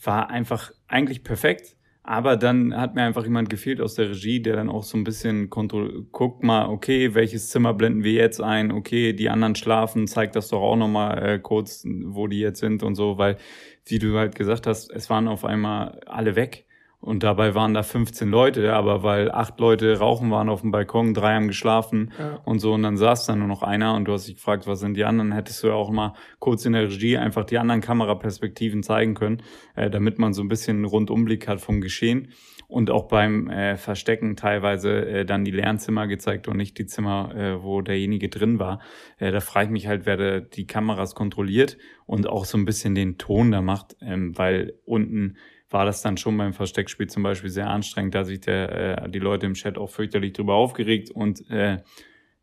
war 0.00 0.30
einfach 0.30 0.70
eigentlich 0.86 1.24
perfekt. 1.24 1.76
Aber 2.10 2.36
dann 2.36 2.76
hat 2.76 2.96
mir 2.96 3.02
einfach 3.02 3.22
jemand 3.22 3.50
gefehlt 3.50 3.80
aus 3.80 3.94
der 3.94 4.10
Regie, 4.10 4.42
der 4.42 4.56
dann 4.56 4.68
auch 4.68 4.82
so 4.82 4.98
ein 4.98 5.04
bisschen 5.04 5.48
kontroll 5.48 6.08
guckt 6.10 6.42
mal, 6.42 6.68
okay, 6.68 7.14
welches 7.14 7.50
Zimmer 7.50 7.72
blenden 7.72 8.02
wir 8.02 8.14
jetzt 8.14 8.40
ein? 8.40 8.72
Okay, 8.72 9.12
die 9.12 9.30
anderen 9.30 9.54
schlafen, 9.54 10.08
zeigt 10.08 10.34
das 10.34 10.48
doch 10.48 10.60
auch 10.60 10.74
nochmal 10.74 11.24
äh, 11.24 11.38
kurz, 11.38 11.84
wo 11.86 12.26
die 12.26 12.40
jetzt 12.40 12.58
sind 12.58 12.82
und 12.82 12.96
so, 12.96 13.16
weil, 13.16 13.36
wie 13.84 14.00
du 14.00 14.18
halt 14.18 14.34
gesagt 14.34 14.66
hast, 14.66 14.90
es 14.90 15.08
waren 15.08 15.28
auf 15.28 15.44
einmal 15.44 16.00
alle 16.04 16.34
weg. 16.34 16.66
Und 17.00 17.22
dabei 17.22 17.54
waren 17.54 17.72
da 17.72 17.82
15 17.82 18.28
Leute, 18.28 18.74
aber 18.74 19.02
weil 19.02 19.30
acht 19.30 19.58
Leute 19.58 19.98
rauchen 19.98 20.30
waren 20.30 20.50
auf 20.50 20.60
dem 20.60 20.70
Balkon, 20.70 21.14
drei 21.14 21.34
haben 21.34 21.48
geschlafen 21.48 22.12
ja. 22.18 22.40
und 22.44 22.58
so. 22.58 22.74
Und 22.74 22.82
dann 22.82 22.98
saß 22.98 23.24
da 23.24 23.34
nur 23.34 23.48
noch 23.48 23.62
einer 23.62 23.94
und 23.94 24.04
du 24.04 24.12
hast 24.12 24.28
dich 24.28 24.34
gefragt, 24.34 24.66
was 24.66 24.80
sind 24.80 24.98
die 24.98 25.04
anderen? 25.04 25.32
Hättest 25.32 25.62
du 25.62 25.68
ja 25.68 25.72
auch 25.72 25.90
mal 25.90 26.12
kurz 26.40 26.66
in 26.66 26.74
der 26.74 26.82
Regie 26.82 27.16
einfach 27.16 27.44
die 27.44 27.56
anderen 27.56 27.80
Kameraperspektiven 27.80 28.82
zeigen 28.82 29.14
können, 29.14 29.42
äh, 29.76 29.88
damit 29.88 30.18
man 30.18 30.34
so 30.34 30.42
ein 30.42 30.48
bisschen 30.48 30.76
einen 30.76 30.84
Rundumblick 30.84 31.48
hat 31.48 31.62
vom 31.62 31.80
Geschehen. 31.80 32.28
Und 32.68 32.90
auch 32.90 33.08
beim 33.08 33.48
äh, 33.48 33.78
Verstecken 33.78 34.36
teilweise 34.36 35.06
äh, 35.06 35.24
dann 35.24 35.44
die 35.44 35.50
Lernzimmer 35.50 36.06
gezeigt 36.06 36.48
und 36.48 36.58
nicht 36.58 36.78
die 36.78 36.86
Zimmer, 36.86 37.34
äh, 37.34 37.62
wo 37.62 37.80
derjenige 37.80 38.28
drin 38.28 38.58
war. 38.58 38.78
Äh, 39.18 39.32
da 39.32 39.40
frage 39.40 39.66
ich 39.66 39.72
mich 39.72 39.86
halt, 39.86 40.04
wer 40.04 40.18
da 40.18 40.40
die 40.40 40.66
Kameras 40.66 41.14
kontrolliert 41.14 41.78
und 42.04 42.28
auch 42.28 42.44
so 42.44 42.58
ein 42.58 42.66
bisschen 42.66 42.94
den 42.94 43.16
Ton 43.16 43.50
da 43.50 43.62
macht, 43.62 43.96
ähm, 44.02 44.36
weil 44.36 44.74
unten 44.84 45.36
war 45.70 45.84
das 45.84 46.02
dann 46.02 46.16
schon 46.16 46.36
beim 46.36 46.52
Versteckspiel 46.52 47.06
zum 47.06 47.22
Beispiel 47.22 47.50
sehr 47.50 47.68
anstrengend, 47.68 48.14
da 48.14 48.24
sich 48.24 48.40
der, 48.40 49.04
äh, 49.04 49.10
die 49.10 49.20
Leute 49.20 49.46
im 49.46 49.54
Chat 49.54 49.78
auch 49.78 49.90
fürchterlich 49.90 50.32
drüber 50.32 50.54
aufgeregt 50.54 51.10
und 51.10 51.48
äh, 51.50 51.78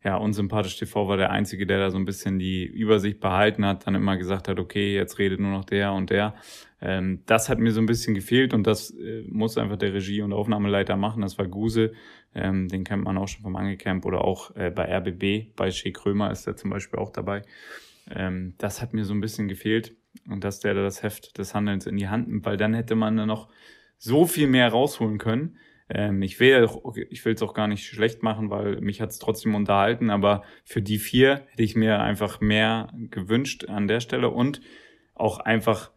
ja, 0.04 0.16
unsympathisch 0.16 0.76
TV 0.76 1.08
war 1.08 1.16
der 1.16 1.30
Einzige, 1.30 1.66
der 1.66 1.78
da 1.78 1.90
so 1.90 1.98
ein 1.98 2.04
bisschen 2.04 2.38
die 2.38 2.64
Übersicht 2.64 3.20
behalten 3.20 3.66
hat, 3.66 3.86
dann 3.86 3.96
immer 3.96 4.16
gesagt 4.16 4.46
hat, 4.48 4.60
okay, 4.60 4.94
jetzt 4.94 5.18
redet 5.18 5.40
nur 5.40 5.50
noch 5.50 5.64
der 5.64 5.92
und 5.92 6.10
der. 6.10 6.34
Ähm, 6.80 7.22
das 7.26 7.48
hat 7.48 7.58
mir 7.58 7.72
so 7.72 7.80
ein 7.80 7.86
bisschen 7.86 8.14
gefehlt 8.14 8.54
und 8.54 8.66
das 8.66 8.90
äh, 8.90 9.24
muss 9.28 9.58
einfach 9.58 9.76
der 9.76 9.92
Regie- 9.92 10.22
und 10.22 10.32
Aufnahmeleiter 10.32 10.96
machen. 10.96 11.22
Das 11.22 11.36
war 11.36 11.46
Guse, 11.48 11.92
ähm, 12.34 12.68
den 12.68 12.84
kennt 12.84 13.04
man 13.04 13.18
auch 13.18 13.26
schon 13.26 13.42
vom 13.42 13.56
Angecamp 13.56 14.06
oder 14.06 14.24
auch 14.24 14.54
äh, 14.54 14.70
bei 14.70 14.84
RBB, 14.84 15.56
bei 15.56 15.70
Shea 15.72 15.90
Krömer 15.90 16.30
ist 16.30 16.46
er 16.46 16.56
zum 16.56 16.70
Beispiel 16.70 17.00
auch 17.00 17.10
dabei. 17.10 17.42
Ähm, 18.08 18.54
das 18.58 18.80
hat 18.80 18.94
mir 18.94 19.04
so 19.04 19.14
ein 19.14 19.20
bisschen 19.20 19.48
gefehlt 19.48 19.97
und 20.28 20.44
dass 20.44 20.60
der 20.60 20.74
da 20.74 20.82
das 20.82 21.02
Heft 21.02 21.38
des 21.38 21.54
Handelns 21.54 21.86
in 21.86 21.96
die 21.96 22.08
Hand 22.08 22.28
nimmt, 22.28 22.46
weil 22.46 22.56
dann 22.56 22.74
hätte 22.74 22.94
man 22.94 23.16
da 23.16 23.26
noch 23.26 23.48
so 23.96 24.26
viel 24.26 24.46
mehr 24.46 24.68
rausholen 24.68 25.18
können. 25.18 25.56
Ähm, 25.88 26.22
ich 26.22 26.38
will 26.40 26.68
ich 27.10 27.24
will 27.24 27.34
es 27.34 27.42
auch 27.42 27.54
gar 27.54 27.66
nicht 27.66 27.86
schlecht 27.86 28.22
machen, 28.22 28.50
weil 28.50 28.80
mich 28.80 29.00
hat 29.00 29.10
es 29.10 29.18
trotzdem 29.18 29.54
unterhalten, 29.54 30.10
aber 30.10 30.42
für 30.64 30.82
die 30.82 30.98
vier 30.98 31.46
hätte 31.50 31.62
ich 31.62 31.76
mir 31.76 32.00
einfach 32.00 32.40
mehr 32.40 32.92
gewünscht 33.10 33.66
an 33.68 33.88
der 33.88 34.00
Stelle 34.00 34.30
und 34.30 34.60
auch 35.14 35.38
einfach 35.40 35.90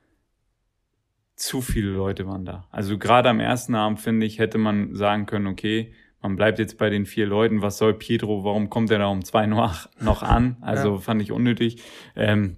zu 1.35 1.61
viele 1.61 1.89
Leute 1.89 2.27
waren 2.27 2.45
da. 2.45 2.67
Also 2.71 2.97
gerade 2.97 3.29
am 3.29 3.39
ersten 3.39 3.75
Abend, 3.75 3.99
finde 3.99 4.25
ich, 4.25 4.39
hätte 4.39 4.57
man 4.57 4.95
sagen 4.95 5.25
können, 5.25 5.47
okay, 5.47 5.93
man 6.21 6.35
bleibt 6.35 6.59
jetzt 6.59 6.77
bei 6.77 6.89
den 6.89 7.05
vier 7.05 7.25
Leuten, 7.25 7.61
was 7.61 7.77
soll 7.77 7.95
Pietro, 7.95 8.43
warum 8.43 8.69
kommt 8.69 8.91
er 8.91 8.99
da 8.99 9.07
um 9.07 9.25
zwei 9.25 9.47
noch, 9.47 9.89
noch 9.99 10.21
an? 10.23 10.57
Also 10.61 10.93
ja. 10.93 10.97
fand 10.99 11.21
ich 11.21 11.31
unnötig. 11.31 11.81
Ähm, 12.15 12.57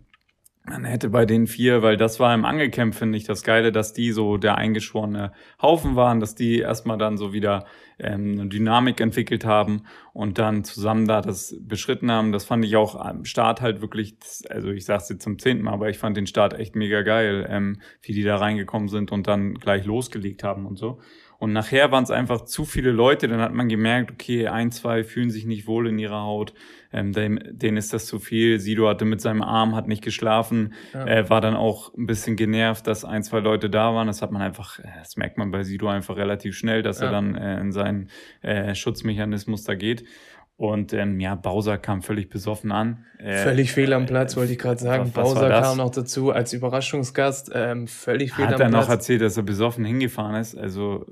man 0.65 0.85
hätte 0.85 1.09
bei 1.09 1.25
den 1.25 1.45
vier, 1.45 1.81
weil 1.81 1.97
das 1.97 2.21
war 2.21 2.33
im 2.33 2.45
Angelcamp, 2.45 2.95
finde 2.95 3.17
ich, 3.17 3.25
das 3.25 3.43
Geile, 3.43 3.73
dass 3.73 3.91
die 3.91 4.11
so 4.11 4.37
der 4.37 4.57
eingeschworene 4.57 5.33
Haufen 5.61 5.97
waren, 5.97 6.21
dass 6.21 6.35
die 6.35 6.59
erstmal 6.59 6.97
dann 6.97 7.17
so 7.17 7.33
wieder 7.33 7.65
ähm, 7.99 8.39
eine 8.39 8.47
Dynamik 8.47 9.01
entwickelt 9.01 9.45
haben 9.45 9.83
und 10.13 10.39
dann 10.39 10.63
zusammen 10.63 11.05
da 11.05 11.19
das 11.19 11.57
beschritten 11.59 12.09
haben. 12.09 12.31
Das 12.31 12.45
fand 12.45 12.63
ich 12.63 12.77
auch 12.77 12.95
am 12.95 13.25
Start 13.25 13.59
halt 13.59 13.81
wirklich, 13.81 14.15
also 14.49 14.69
ich 14.69 14.85
sag's 14.85 15.09
jetzt 15.09 15.23
zum 15.23 15.37
zehnten 15.37 15.65
Mal, 15.65 15.73
aber 15.73 15.89
ich 15.89 15.97
fand 15.97 16.15
den 16.15 16.27
Start 16.27 16.53
echt 16.53 16.75
mega 16.75 17.01
geil, 17.01 17.45
ähm, 17.49 17.81
wie 18.01 18.13
die 18.13 18.23
da 18.23 18.37
reingekommen 18.37 18.87
sind 18.87 19.11
und 19.11 19.27
dann 19.27 19.55
gleich 19.55 19.85
losgelegt 19.85 20.43
haben 20.43 20.65
und 20.65 20.77
so. 20.77 21.01
Und 21.43 21.51
nachher 21.51 21.91
waren 21.91 22.05
es 22.05 22.09
einfach 22.09 22.45
zu 22.45 22.63
viele 22.63 22.91
Leute, 22.91 23.27
dann 23.27 23.41
hat 23.41 23.53
man 23.53 23.67
gemerkt, 23.67 24.13
okay, 24.13 24.47
ein, 24.47 24.71
zwei 24.71 25.03
fühlen 25.03 25.29
sich 25.29 25.45
nicht 25.45 25.67
wohl 25.67 25.89
in 25.89 25.99
ihrer 25.99 26.21
Haut, 26.21 26.53
ähm, 26.93 27.11
denen, 27.11 27.75
ist 27.75 27.91
das 27.91 28.05
zu 28.05 28.19
viel. 28.19 28.61
Sido 28.61 28.87
hatte 28.87 29.03
mit 29.03 29.19
seinem 29.19 29.41
Arm, 29.41 29.75
hat 29.75 29.89
nicht 29.89 30.01
geschlafen, 30.01 30.73
ja. 30.93 31.05
äh, 31.05 31.29
war 31.29 31.41
dann 31.41 31.53
auch 31.53 31.93
ein 31.95 32.05
bisschen 32.05 32.37
genervt, 32.37 32.87
dass 32.87 33.03
ein, 33.03 33.23
zwei 33.23 33.39
Leute 33.39 33.69
da 33.69 33.93
waren. 33.93 34.07
Das 34.07 34.21
hat 34.21 34.31
man 34.31 34.41
einfach, 34.41 34.79
äh, 34.79 34.83
das 34.99 35.17
merkt 35.17 35.37
man 35.37 35.51
bei 35.51 35.63
Sido 35.63 35.89
einfach 35.89 36.15
relativ 36.15 36.55
schnell, 36.55 36.81
dass 36.81 37.01
ja. 37.01 37.07
er 37.07 37.11
dann 37.11 37.35
äh, 37.35 37.59
in 37.59 37.73
seinen 37.73 38.09
äh, 38.41 38.73
Schutzmechanismus 38.73 39.65
da 39.65 39.75
geht. 39.75 40.05
Und 40.55 40.93
ähm, 40.93 41.19
ja, 41.19 41.33
Bowser 41.33 41.79
kam 41.79 42.03
völlig 42.03 42.29
besoffen 42.29 42.71
an. 42.71 43.05
Äh, 43.17 43.37
völlig 43.37 43.71
fehl 43.71 43.91
am 43.91 44.05
Platz, 44.05 44.37
wollte 44.37 44.53
ich 44.53 44.59
gerade 44.59 44.79
sagen. 44.79 45.11
Was, 45.13 45.15
was 45.15 45.33
Bowser 45.33 45.49
kam 45.49 45.77
noch 45.77 45.89
dazu 45.89 46.31
als 46.31 46.53
Überraschungsgast. 46.53 47.51
Ähm, 47.55 47.87
völlig 47.87 48.33
fehl 48.33 48.45
Hat 48.45 48.53
am 48.53 48.57
Platz. 48.57 48.67
Hat 48.67 48.73
er 48.73 48.81
noch 48.81 48.89
erzählt, 48.89 49.21
dass 49.21 49.35
er 49.35 49.43
besoffen 49.43 49.83
hingefahren 49.83 50.35
ist. 50.35 50.55
Also 50.55 51.07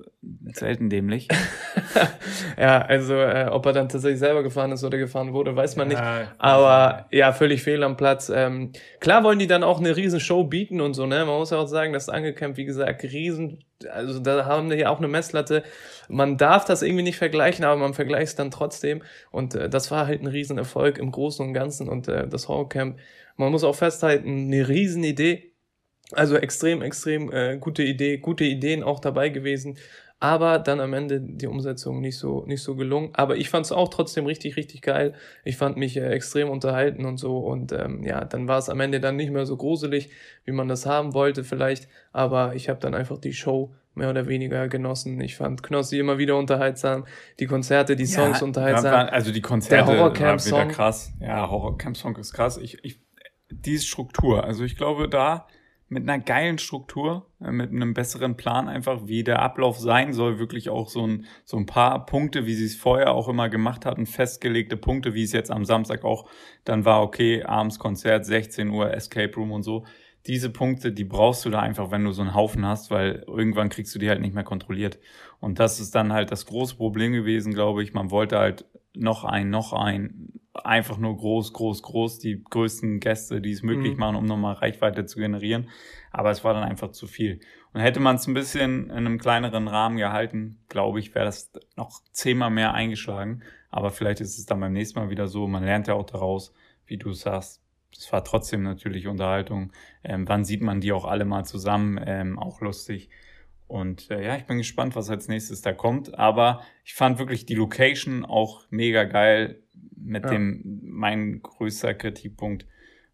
selten 0.54 0.92
dämlich. 0.92 1.28
ja, 2.58 2.82
also 2.84 3.16
äh, 3.16 3.48
ob 3.50 3.66
er 3.66 3.74
dann 3.74 3.90
tatsächlich 3.90 4.20
selber 4.20 4.44
gefahren 4.44 4.72
ist 4.74 4.84
oder 4.84 5.00
gefahren 5.00 5.34
wurde, 5.34 5.56
weiß 5.56 5.76
man 5.76 5.90
ja, 5.90 6.20
nicht. 6.20 6.32
Aber 6.38 7.08
ja, 7.12 7.34
völlig 7.34 7.64
fehl 7.64 7.84
am 7.84 7.98
Platz. 7.98 8.32
Ähm, 8.34 8.74
klar 9.00 9.24
wollen 9.24 9.40
die 9.40 9.48
dann 9.48 9.64
auch 9.64 9.80
eine 9.80 9.98
riesen 9.98 10.20
Show 10.20 10.44
bieten 10.44 10.82
und 10.82 10.94
so, 10.94 11.08
ne? 11.08 11.26
Man 11.26 11.40
muss 11.40 11.50
ja 11.50 11.58
auch 11.58 11.68
sagen, 11.68 11.94
das 11.94 12.10
Angekämpft, 12.10 12.58
wie 12.58 12.66
gesagt, 12.66 13.04
riesen 13.04 13.64
also 13.90 14.20
da 14.20 14.46
haben 14.46 14.70
wir 14.70 14.78
ja 14.78 14.90
auch 14.90 14.98
eine 14.98 15.08
Messlatte. 15.08 15.64
Man 16.12 16.38
darf 16.38 16.66
das 16.66 16.82
irgendwie 16.82 17.04
nicht 17.04 17.18
vergleichen, 17.18 17.66
aber 17.66 17.78
man 17.78 17.94
vergleicht 17.94 18.30
es 18.30 18.36
dann 18.36 18.52
trotzdem. 18.52 19.02
Und 19.32 19.56
äh, 19.56 19.70
das 19.70 19.92
war 19.92 20.08
halt 20.08 20.22
ein 20.22 20.28
Riesenerfolg 20.28 20.98
im 20.98 21.12
Großen 21.12 21.46
und 21.46 21.54
Ganzen. 21.54 21.90
Und 21.90 22.08
äh, 22.08 22.28
das 22.28 22.48
Horrorcamp, 22.48 23.00
man 23.38 23.52
muss 23.52 23.64
auch 23.64 23.76
festhalten, 23.76 24.46
eine 24.46 24.68
Riesenidee. 24.68 25.52
Also 26.14 26.36
extrem, 26.36 26.82
extrem 26.82 27.32
äh, 27.32 27.58
gute 27.58 27.84
Idee, 27.84 28.18
gute 28.18 28.44
Ideen 28.44 28.84
auch 28.84 29.00
dabei 29.00 29.30
gewesen. 29.30 29.78
Aber 30.22 30.60
dann 30.60 30.80
am 30.80 30.94
Ende 30.94 31.20
die 31.20 31.48
Umsetzung 31.48 32.00
nicht 32.00 32.18
so, 32.18 32.46
nicht 32.46 32.62
so 32.62 32.76
gelungen. 32.76 33.10
Aber 33.14 33.38
ich 33.38 33.50
fand 33.50 33.66
es 33.66 33.72
auch 33.72 33.90
trotzdem 33.90 34.28
richtig, 34.28 34.56
richtig 34.56 34.84
geil. 34.84 35.16
Ich 35.44 35.58
fand 35.58 35.78
mich 35.78 35.98
äh, 35.98 36.10
extrem 36.10 36.50
unterhalten 36.50 37.06
und 37.06 37.18
so. 37.18 37.40
Und 37.40 37.72
ähm, 37.72 38.04
ja, 38.04 38.24
dann 38.24 38.48
war 38.48 38.60
es 38.60 38.70
am 38.70 38.80
Ende 38.82 39.00
dann 39.00 39.16
nicht 39.16 39.32
mehr 39.32 39.48
so 39.48 39.58
gruselig, 39.58 40.12
wie 40.46 40.52
man 40.52 40.68
das 40.68 40.86
haben 40.86 41.16
wollte 41.16 41.44
vielleicht. 41.44 41.88
Aber 42.12 42.54
ich 42.54 42.70
habe 42.70 42.80
dann 42.80 42.94
einfach 42.94 43.18
die 43.18 43.34
Show 43.34 43.74
mehr 43.94 44.10
oder 44.10 44.28
weniger 44.28 44.68
genossen. 44.68 45.20
Ich 45.22 45.36
fand 45.36 45.64
Knossi 45.64 46.00
immer 46.00 46.18
wieder 46.18 46.38
unterhaltsam, 46.38 47.06
die 47.40 47.46
Konzerte, 47.46 47.96
die 47.96 48.06
Songs 48.06 48.40
ja, 48.40 48.46
unterhaltsam. 48.46 49.10
Also 49.10 49.32
die 49.32 49.42
Konzerte 49.42 49.92
der 49.92 50.00
Horrorcamp 50.00 50.40
war 50.40 50.46
wieder 50.46 50.66
krass. 50.68 51.14
Ja, 51.20 51.50
Horrorcamp-Song 51.50 52.16
ist 52.18 52.34
krass. 52.34 52.58
Ich, 52.58 52.84
ich, 52.84 53.00
diese 53.50 53.86
Struktur, 53.86 54.44
also 54.44 54.64
ich 54.64 54.78
glaube 54.78 55.10
da 55.10 55.48
mit 55.92 56.08
einer 56.08 56.24
geilen 56.24 56.58
Struktur, 56.58 57.28
äh, 57.42 57.52
mit 57.52 57.70
einem 57.70 57.94
besseren 57.94 58.38
Plan 58.38 58.70
einfach, 58.70 59.08
wie 59.08 59.26
der 59.26 59.42
Ablauf 59.42 59.78
sein 59.78 60.14
soll, 60.14 60.40
wirklich 60.40 60.70
auch 60.70 60.88
so 60.88 61.06
ein, 61.06 61.26
so 61.44 61.58
ein 61.58 61.66
paar 61.66 62.06
Punkte, 62.06 62.46
wie 62.46 62.54
sie 62.54 62.64
es 62.64 62.78
vorher 62.78 63.12
auch 63.12 63.28
immer 63.28 63.50
gemacht 63.50 63.86
hatten, 63.86 64.06
festgelegte 64.06 64.78
Punkte, 64.78 65.14
wie 65.14 65.24
es 65.24 65.34
jetzt 65.34 65.52
am 65.52 65.66
Samstag 65.66 66.06
auch 66.06 66.30
dann 66.64 66.86
war, 66.86 67.04
okay, 67.04 67.44
abends 67.44 67.78
Konzert, 67.78 68.26
16 68.26 68.70
Uhr, 68.70 68.94
Escape 68.94 69.36
Room 69.36 69.52
und 69.52 69.64
so. 69.64 69.86
Diese 70.28 70.50
Punkte, 70.50 70.92
die 70.92 71.04
brauchst 71.04 71.46
du 71.46 71.50
da 71.50 71.60
einfach, 71.60 71.92
wenn 71.92 72.04
du 72.04 72.12
so 72.12 72.22
einen 72.22 72.36
Haufen 72.36 72.66
hast, 72.66 72.92
weil 72.92 73.24
irgendwann 73.28 73.70
kriegst 73.70 73.94
du 73.96 74.00
die 74.00 74.10
halt 74.10 74.22
nicht 74.22 74.36
mehr 74.36 74.44
kontrolliert. 74.44 75.00
Und 75.40 75.60
das 75.60 75.80
ist 75.80 75.96
dann 75.96 76.14
halt 76.14 76.32
das 76.32 76.46
große 76.46 76.76
Problem 76.76 77.12
gewesen, 77.12 77.54
glaube 77.54 77.82
ich. 77.82 77.94
Man 77.94 78.12
wollte 78.12 78.38
halt 78.38 78.66
noch 78.94 79.24
ein, 79.24 79.50
noch 79.50 79.74
ein, 79.74 80.34
einfach 80.54 80.98
nur 80.98 81.18
groß, 81.18 81.54
groß, 81.54 81.82
groß, 81.82 82.20
die 82.20 82.44
größten 82.44 83.00
Gäste, 83.00 83.42
die 83.42 83.52
es 83.52 83.64
möglich 83.64 83.94
mhm. 83.94 84.00
machen, 84.00 84.16
um 84.16 84.26
nochmal 84.26 84.56
Reichweite 84.56 85.06
zu 85.06 85.20
generieren. 85.20 85.70
Aber 86.12 86.30
es 86.30 86.44
war 86.44 86.54
dann 86.54 86.64
einfach 86.64 86.92
zu 86.92 87.08
viel. 87.08 87.40
Und 87.74 87.82
hätte 87.82 88.00
man 88.00 88.18
es 88.18 88.28
ein 88.28 88.34
bisschen 88.34 88.90
in 88.90 88.92
einem 88.92 89.18
kleineren 89.18 89.68
Rahmen 89.68 89.98
gehalten, 89.98 90.60
glaube 90.68 91.00
ich, 91.00 91.16
wäre 91.16 91.26
das 91.26 91.52
noch 91.76 92.02
zehnmal 92.12 92.50
mehr 92.50 92.74
eingeschlagen. 92.74 93.44
Aber 93.70 93.90
vielleicht 93.92 94.20
ist 94.20 94.38
es 94.38 94.46
dann 94.46 94.60
beim 94.60 94.74
nächsten 94.74 95.00
Mal 95.00 95.10
wieder 95.10 95.28
so. 95.28 95.48
Man 95.48 95.64
lernt 95.64 95.88
ja 95.88 95.94
auch 95.94 96.06
daraus, 96.06 96.54
wie 96.86 96.98
du 96.98 97.14
sagst. 97.14 97.61
Es 97.98 98.12
war 98.12 98.24
trotzdem 98.24 98.64
natürlich 98.64 99.08
Unterhaltung. 99.08 99.72
Ähm, 100.04 100.28
wann 100.28 100.46
sieht 100.46 100.62
man 100.62 100.82
die 100.82 100.92
auch 100.92 101.06
alle 101.06 101.26
mal 101.26 101.46
zusammen? 101.46 102.00
Ähm, 102.04 102.40
auch 102.40 102.62
lustig. 102.62 103.10
Und 103.68 104.12
äh, 104.12 104.26
ja, 104.26 104.36
ich 104.36 104.46
bin 104.46 104.58
gespannt, 104.58 104.96
was 104.96 105.10
als 105.10 105.28
nächstes 105.28 105.62
da 105.62 105.72
kommt. 105.72 106.18
Aber 106.18 106.62
ich 106.84 106.94
fand 106.94 107.20
wirklich 107.20 107.46
die 107.46 107.56
Location 107.56 108.26
auch 108.26 108.66
mega 108.70 109.04
geil. 109.06 109.62
Mit 109.96 110.26
ja. 110.26 110.32
dem, 110.32 110.82
mein 110.84 111.42
größter 111.42 111.94
Kritikpunkt 111.94 112.66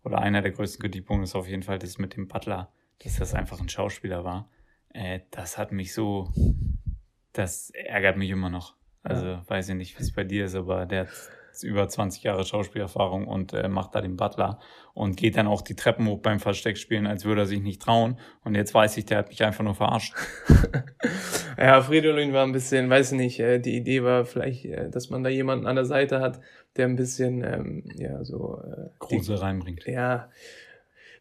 oder 0.03 0.19
einer 0.19 0.41
der 0.41 0.51
größten 0.51 0.81
Kritikpunkte 0.81 1.25
ist 1.25 1.35
auf 1.35 1.47
jeden 1.47 1.63
Fall 1.63 1.79
das 1.79 1.97
mit 1.97 2.15
dem 2.15 2.27
Butler, 2.27 2.71
dass 3.03 3.17
das 3.17 3.33
einfach 3.33 3.59
ein 3.59 3.69
Schauspieler 3.69 4.23
war. 4.23 4.49
Äh, 4.93 5.19
das 5.31 5.57
hat 5.57 5.71
mich 5.71 5.93
so, 5.93 6.31
das 7.33 7.71
ärgert 7.71 8.17
mich 8.17 8.29
immer 8.29 8.49
noch. 8.49 8.75
Also 9.03 9.41
weiß 9.47 9.69
ich 9.69 9.75
nicht, 9.75 9.99
wie 9.99 10.03
es 10.03 10.13
bei 10.13 10.23
dir 10.23 10.45
ist, 10.45 10.55
aber 10.55 10.85
der 10.85 11.01
hat 11.01 11.09
über 11.63 11.87
20 11.87 12.23
Jahre 12.23 12.43
Schauspielerfahrung 12.43 13.27
und 13.27 13.53
äh, 13.53 13.67
macht 13.67 13.95
da 13.95 14.01
den 14.01 14.17
Butler 14.17 14.59
und 14.93 15.17
geht 15.17 15.37
dann 15.37 15.47
auch 15.47 15.61
die 15.61 15.75
Treppen 15.75 16.07
hoch 16.07 16.19
beim 16.19 16.39
Versteckspielen, 16.39 17.05
als 17.07 17.25
würde 17.25 17.41
er 17.41 17.45
sich 17.45 17.61
nicht 17.61 17.81
trauen. 17.81 18.17
Und 18.43 18.55
jetzt 18.55 18.73
weiß 18.73 18.97
ich, 18.97 19.05
der 19.05 19.19
hat 19.19 19.29
mich 19.29 19.43
einfach 19.43 19.63
nur 19.63 19.75
verarscht. 19.75 20.13
ja, 21.57 21.81
Fridolin 21.81 22.33
war 22.33 22.45
ein 22.45 22.51
bisschen, 22.51 22.89
weiß 22.89 23.11
ich 23.11 23.17
nicht, 23.17 23.39
äh, 23.39 23.59
die 23.59 23.75
Idee 23.75 24.03
war 24.03 24.25
vielleicht, 24.25 24.65
äh, 24.65 24.89
dass 24.89 25.09
man 25.09 25.23
da 25.23 25.29
jemanden 25.29 25.67
an 25.67 25.75
der 25.75 25.85
Seite 25.85 26.19
hat, 26.19 26.39
der 26.77 26.87
ein 26.87 26.95
bisschen, 26.95 27.43
ähm, 27.43 27.83
ja, 27.95 28.23
so. 28.23 28.61
Äh, 28.63 28.89
Kruse 28.99 29.41
reinbringt. 29.41 29.85
Ja 29.85 30.29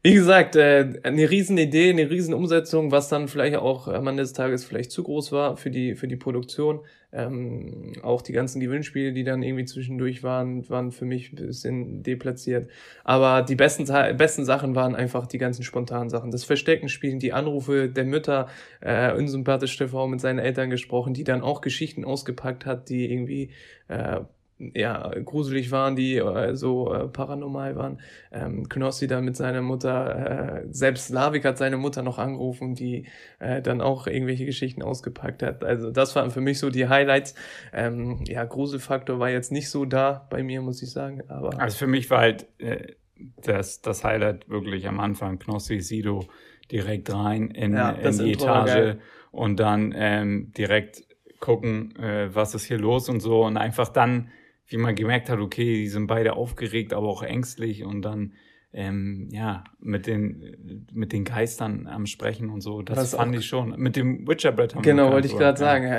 Wie 0.02 0.14
gesagt, 0.14 0.54
äh, 0.54 1.00
eine 1.02 1.28
riesen 1.30 1.58
Idee, 1.58 1.90
eine 1.90 2.08
riesen 2.08 2.32
Umsetzung, 2.32 2.92
was 2.92 3.08
dann 3.08 3.28
vielleicht 3.28 3.56
auch 3.56 3.88
am 3.88 4.06
Ende 4.06 4.22
des 4.22 4.32
Tages 4.32 4.64
vielleicht 4.64 4.92
zu 4.92 5.02
groß 5.02 5.32
war 5.32 5.56
für 5.56 5.70
die, 5.70 5.96
für 5.96 6.06
die 6.06 6.16
Produktion. 6.16 6.80
Ähm, 7.16 7.94
auch 8.02 8.20
die 8.20 8.32
ganzen 8.32 8.60
Gewinnspiele, 8.60 9.14
die 9.14 9.24
dann 9.24 9.42
irgendwie 9.42 9.64
zwischendurch 9.64 10.22
waren, 10.22 10.68
waren 10.68 10.92
für 10.92 11.06
mich 11.06 11.32
ein 11.32 11.36
bisschen 11.36 12.02
deplatziert. 12.02 12.68
Aber 13.04 13.40
die 13.40 13.54
besten, 13.54 13.86
besten 14.18 14.44
Sachen 14.44 14.74
waren 14.74 14.94
einfach 14.94 15.26
die 15.26 15.38
ganzen 15.38 15.62
spontanen 15.62 16.10
Sachen. 16.10 16.30
Das 16.30 16.44
Versteckenspielen, 16.44 17.18
die 17.18 17.32
Anrufe 17.32 17.88
der 17.88 18.04
Mütter, 18.04 18.48
äh, 18.80 19.14
unsympathische 19.14 19.88
Frau 19.88 20.06
mit 20.08 20.20
seinen 20.20 20.38
Eltern 20.38 20.68
gesprochen, 20.68 21.14
die 21.14 21.24
dann 21.24 21.40
auch 21.40 21.62
Geschichten 21.62 22.04
ausgepackt 22.04 22.66
hat, 22.66 22.90
die 22.90 23.10
irgendwie 23.10 23.50
äh, 23.88 24.20
ja, 24.58 25.10
gruselig 25.24 25.70
waren, 25.70 25.96
die 25.96 26.16
äh, 26.16 26.54
so 26.54 26.92
äh, 26.92 27.08
paranormal 27.08 27.76
waren. 27.76 28.00
Ähm, 28.32 28.68
Knossi 28.68 29.06
dann 29.06 29.24
mit 29.24 29.36
seiner 29.36 29.60
Mutter, 29.60 30.62
äh, 30.64 30.66
selbst 30.70 31.08
Slavik 31.08 31.44
hat 31.44 31.58
seine 31.58 31.76
Mutter 31.76 32.02
noch 32.02 32.18
angerufen, 32.18 32.74
die 32.74 33.06
äh, 33.38 33.60
dann 33.60 33.82
auch 33.82 34.06
irgendwelche 34.06 34.46
Geschichten 34.46 34.82
ausgepackt 34.82 35.42
hat. 35.42 35.62
Also 35.62 35.90
das 35.90 36.16
waren 36.16 36.30
für 36.30 36.40
mich 36.40 36.58
so 36.58 36.70
die 36.70 36.88
Highlights. 36.88 37.34
Ähm, 37.72 38.24
ja, 38.26 38.44
Gruselfaktor 38.44 39.18
war 39.18 39.28
jetzt 39.28 39.52
nicht 39.52 39.68
so 39.68 39.84
da 39.84 40.26
bei 40.30 40.42
mir, 40.42 40.62
muss 40.62 40.82
ich 40.82 40.90
sagen. 40.90 41.22
Aber 41.28 41.60
also 41.60 41.76
für 41.76 41.86
mich 41.86 42.10
war 42.10 42.20
halt 42.20 42.46
äh, 42.58 42.94
das, 43.42 43.82
das 43.82 44.04
Highlight 44.04 44.48
wirklich 44.48 44.88
am 44.88 45.00
Anfang 45.00 45.38
Knossi, 45.38 45.80
Sido 45.80 46.24
direkt 46.72 47.12
rein 47.12 47.50
in, 47.50 47.74
ja, 47.74 47.90
in 47.90 48.18
die 48.18 48.32
Etage 48.32 48.96
und 49.30 49.60
dann 49.60 49.94
ähm, 49.96 50.52
direkt 50.56 51.04
gucken, 51.40 51.94
äh, 51.96 52.34
was 52.34 52.54
ist 52.54 52.64
hier 52.64 52.78
los 52.78 53.08
und 53.10 53.20
so 53.20 53.44
und 53.44 53.58
einfach 53.58 53.88
dann 53.88 54.30
wie 54.68 54.76
man 54.76 54.94
gemerkt 54.94 55.28
hat, 55.28 55.38
okay, 55.38 55.76
die 55.76 55.88
sind 55.88 56.06
beide 56.06 56.34
aufgeregt, 56.34 56.92
aber 56.92 57.08
auch 57.08 57.22
ängstlich 57.22 57.84
und 57.84 58.02
dann 58.02 58.32
ähm, 58.72 59.28
ja, 59.30 59.64
mit 59.80 60.06
den, 60.06 60.86
mit 60.92 61.12
den 61.12 61.24
Geistern 61.24 61.86
am 61.86 62.04
Sprechen 62.04 62.50
und 62.50 62.60
so. 62.60 62.82
Das 62.82 62.98
Was 62.98 63.14
fand 63.14 63.34
ich 63.34 63.46
schon. 63.46 63.70
Mit 63.78 63.96
dem 63.96 64.28
Witcher-Brett 64.28 64.74
haben 64.74 64.82
Genau, 64.82 65.12
wollte 65.12 65.28
ich 65.28 65.36
gerade 65.36 65.58
sagen. 65.58 65.86
Ja, 65.86 65.96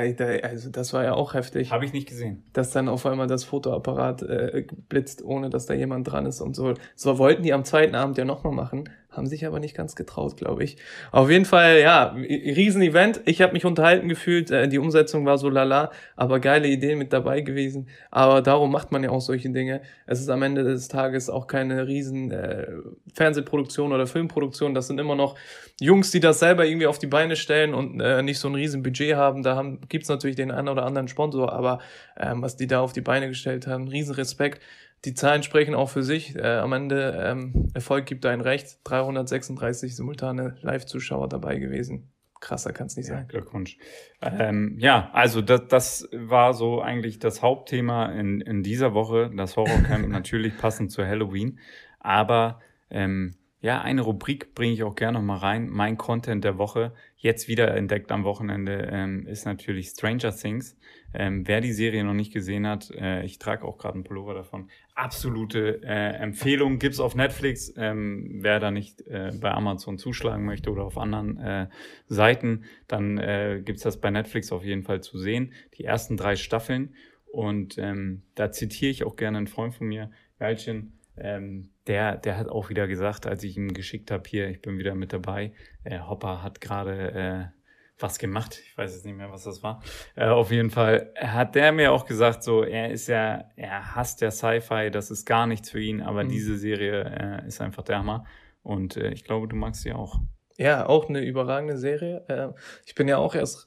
also 0.47 0.69
das 0.69 0.93
war 0.93 1.03
ja 1.03 1.13
auch 1.13 1.33
heftig. 1.33 1.71
Habe 1.71 1.85
ich 1.85 1.93
nicht 1.93 2.07
gesehen. 2.07 2.43
Dass 2.53 2.69
dann 2.69 2.87
auf 2.87 3.07
einmal 3.07 3.25
das 3.25 3.45
Fotoapparat 3.45 4.21
äh, 4.21 4.67
blitzt, 4.89 5.23
ohne 5.23 5.49
dass 5.49 5.65
da 5.65 5.73
jemand 5.73 6.11
dran 6.11 6.27
ist 6.27 6.39
und 6.39 6.55
so. 6.55 6.75
So 6.95 7.17
wollten 7.17 7.41
die 7.41 7.51
am 7.51 7.63
zweiten 7.63 7.95
Abend 7.95 8.19
ja 8.19 8.25
nochmal 8.25 8.53
machen 8.53 8.89
haben 9.17 9.27
sich 9.27 9.45
aber 9.45 9.59
nicht 9.59 9.75
ganz 9.75 9.95
getraut, 9.95 10.37
glaube 10.37 10.63
ich. 10.63 10.77
Auf 11.11 11.29
jeden 11.29 11.45
Fall, 11.45 11.79
ja, 11.79 12.15
Riesenevent. 12.15 13.21
Ich 13.25 13.41
habe 13.41 13.53
mich 13.53 13.65
unterhalten 13.65 14.07
gefühlt. 14.07 14.51
Äh, 14.51 14.67
die 14.69 14.77
Umsetzung 14.77 15.25
war 15.25 15.37
so 15.37 15.49
lala, 15.49 15.91
aber 16.15 16.39
geile 16.39 16.67
Ideen 16.67 16.97
mit 16.97 17.11
dabei 17.11 17.41
gewesen. 17.41 17.87
Aber 18.11 18.41
darum 18.41 18.71
macht 18.71 18.91
man 18.91 19.03
ja 19.03 19.09
auch 19.09 19.21
solche 19.21 19.49
Dinge. 19.49 19.81
Es 20.05 20.19
ist 20.19 20.29
am 20.29 20.43
Ende 20.43 20.63
des 20.63 20.87
Tages 20.87 21.29
auch 21.29 21.47
keine 21.47 21.87
riesen 21.87 22.31
äh, 22.31 22.67
Fernsehproduktion 23.13 23.91
oder 23.91 24.07
Filmproduktion. 24.07 24.73
Das 24.73 24.87
sind 24.87 24.99
immer 24.99 25.15
noch 25.15 25.35
Jungs, 25.79 26.11
die 26.11 26.19
das 26.19 26.39
selber 26.39 26.65
irgendwie 26.65 26.87
auf 26.87 26.99
die 26.99 27.07
Beine 27.07 27.35
stellen 27.35 27.73
und 27.73 27.99
äh, 27.99 28.21
nicht 28.21 28.39
so 28.39 28.47
ein 28.47 28.55
riesen 28.55 28.83
Budget 28.83 29.15
haben. 29.15 29.43
Da 29.43 29.55
haben, 29.55 29.81
gibt's 29.89 30.09
natürlich 30.09 30.35
den 30.35 30.51
einen 30.51 30.69
oder 30.69 30.85
anderen 30.85 31.07
Sponsor, 31.07 31.51
aber 31.51 31.79
ähm, 32.17 32.41
was 32.41 32.55
die 32.55 32.67
da 32.67 32.81
auf 32.81 32.93
die 32.93 33.01
Beine 33.01 33.27
gestellt 33.27 33.67
haben, 33.67 33.87
riesen 33.87 34.15
Respekt 34.15 34.61
die 35.05 35.13
Zahlen 35.13 35.43
sprechen 35.43 35.75
auch 35.75 35.89
für 35.89 36.03
sich. 36.03 36.35
Äh, 36.35 36.57
am 36.57 36.73
Ende 36.73 37.23
ähm, 37.23 37.69
Erfolg 37.73 38.05
gibt 38.05 38.25
ein 38.25 38.41
Recht. 38.41 38.79
336 38.83 39.95
simultane 39.95 40.57
Live-Zuschauer 40.61 41.29
dabei 41.29 41.59
gewesen. 41.59 42.11
Krasser 42.39 42.71
kann 42.71 42.87
es 42.87 42.97
nicht 42.97 43.07
sein. 43.07 43.27
Glückwunsch. 43.27 43.77
Ähm, 44.21 44.77
ja, 44.79 45.09
also 45.13 45.41
das, 45.41 45.67
das 45.67 46.09
war 46.13 46.53
so 46.53 46.81
eigentlich 46.81 47.19
das 47.19 47.41
Hauptthema 47.41 48.07
in, 48.07 48.41
in 48.41 48.63
dieser 48.63 48.93
Woche. 48.93 49.31
Das 49.35 49.55
Horrorcamp 49.55 50.07
natürlich 50.09 50.57
passend 50.57 50.91
zu 50.91 51.05
Halloween. 51.05 51.59
Aber 51.99 52.59
ähm, 52.89 53.35
ja, 53.59 53.81
eine 53.81 54.01
Rubrik 54.01 54.53
bringe 54.53 54.73
ich 54.73 54.83
auch 54.83 54.95
gerne 54.95 55.17
noch 55.17 55.25
mal 55.25 55.37
rein. 55.37 55.67
Mein 55.67 55.97
Content 55.97 56.43
der 56.43 56.59
Woche, 56.59 56.93
jetzt 57.17 57.47
wieder 57.47 57.75
entdeckt 57.75 58.11
am 58.11 58.23
Wochenende, 58.23 58.87
ähm, 58.91 59.25
ist 59.25 59.45
natürlich 59.45 59.89
Stranger 59.89 60.35
Things. 60.35 60.77
Ähm, 61.13 61.47
wer 61.47 61.59
die 61.59 61.73
Serie 61.73 62.03
noch 62.03 62.13
nicht 62.13 62.31
gesehen 62.31 62.67
hat, 62.67 62.91
äh, 62.91 63.23
ich 63.23 63.39
trage 63.39 63.65
auch 63.65 63.79
gerade 63.79 63.95
einen 63.95 64.03
Pullover 64.03 64.35
davon. 64.35 64.69
Absolute 64.97 65.81
äh, 65.83 66.15
Empfehlung 66.15 66.79
gibt's 66.79 66.99
auf 66.99 67.15
Netflix. 67.15 67.71
Ähm, 67.77 68.39
wer 68.41 68.59
da 68.59 68.71
nicht 68.71 69.01
äh, 69.07 69.31
bei 69.39 69.51
Amazon 69.51 69.97
zuschlagen 69.97 70.43
möchte 70.43 70.71
oder 70.71 70.83
auf 70.83 70.97
anderen 70.97 71.37
äh, 71.37 71.67
Seiten, 72.07 72.63
dann 72.87 73.17
äh, 73.17 73.61
gibt's 73.63 73.83
das 73.83 74.01
bei 74.01 74.09
Netflix 74.09 74.51
auf 74.51 74.63
jeden 74.63 74.83
Fall 74.83 75.01
zu 75.01 75.19
sehen. 75.19 75.53
Die 75.75 75.83
ersten 75.83 76.17
drei 76.17 76.35
Staffeln. 76.35 76.95
Und 77.31 77.77
ähm, 77.77 78.23
da 78.33 78.51
zitiere 78.51 78.89
ich 78.89 79.03
auch 79.03 79.15
gerne 79.15 79.37
einen 79.37 79.47
Freund 79.47 79.75
von 79.75 79.87
mir, 79.87 80.09
Galchen, 80.39 80.97
ähm, 81.17 81.69
der, 81.87 82.17
der 82.17 82.37
hat 82.37 82.47
auch 82.47 82.69
wieder 82.69 82.87
gesagt, 82.87 83.25
als 83.25 83.43
ich 83.43 83.57
ihm 83.57 83.73
geschickt 83.73 84.11
habe, 84.11 84.23
hier, 84.27 84.49
ich 84.49 84.61
bin 84.61 84.77
wieder 84.77 84.95
mit 84.95 85.13
dabei. 85.13 85.51
Äh, 85.83 85.99
Hopper 85.99 86.43
hat 86.43 86.61
gerade 86.61 87.11
äh, 87.53 87.56
was 87.99 88.19
gemacht. 88.19 88.61
Ich 88.63 88.77
weiß 88.77 88.93
jetzt 88.93 89.05
nicht 89.05 89.17
mehr, 89.17 89.31
was 89.31 89.43
das 89.43 89.63
war. 89.63 89.81
Äh, 90.15 90.27
auf 90.27 90.51
jeden 90.51 90.69
Fall 90.69 91.13
hat 91.19 91.55
der 91.55 91.71
mir 91.71 91.91
auch 91.91 92.05
gesagt, 92.05 92.43
so, 92.43 92.63
er 92.63 92.91
ist 92.91 93.07
ja, 93.07 93.45
er 93.55 93.95
hasst 93.95 94.21
ja 94.21 94.31
Sci-Fi, 94.31 94.91
das 94.91 95.11
ist 95.11 95.25
gar 95.25 95.47
nichts 95.47 95.69
für 95.69 95.81
ihn, 95.81 96.01
aber 96.01 96.23
mhm. 96.23 96.29
diese 96.29 96.57
Serie 96.57 97.41
äh, 97.43 97.47
ist 97.47 97.61
einfach 97.61 97.83
der 97.83 97.99
Hammer. 97.99 98.25
Und 98.61 98.97
äh, 98.97 99.11
ich 99.11 99.23
glaube, 99.23 99.47
du 99.47 99.55
magst 99.55 99.81
sie 99.81 99.93
auch. 99.93 100.19
Ja, 100.57 100.87
auch 100.87 101.07
eine 101.07 101.21
überragende 101.21 101.77
Serie. 101.77 102.25
Äh, 102.27 102.49
ich 102.85 102.95
bin 102.95 103.07
ja 103.07 103.17
auch 103.17 103.35
erst 103.35 103.66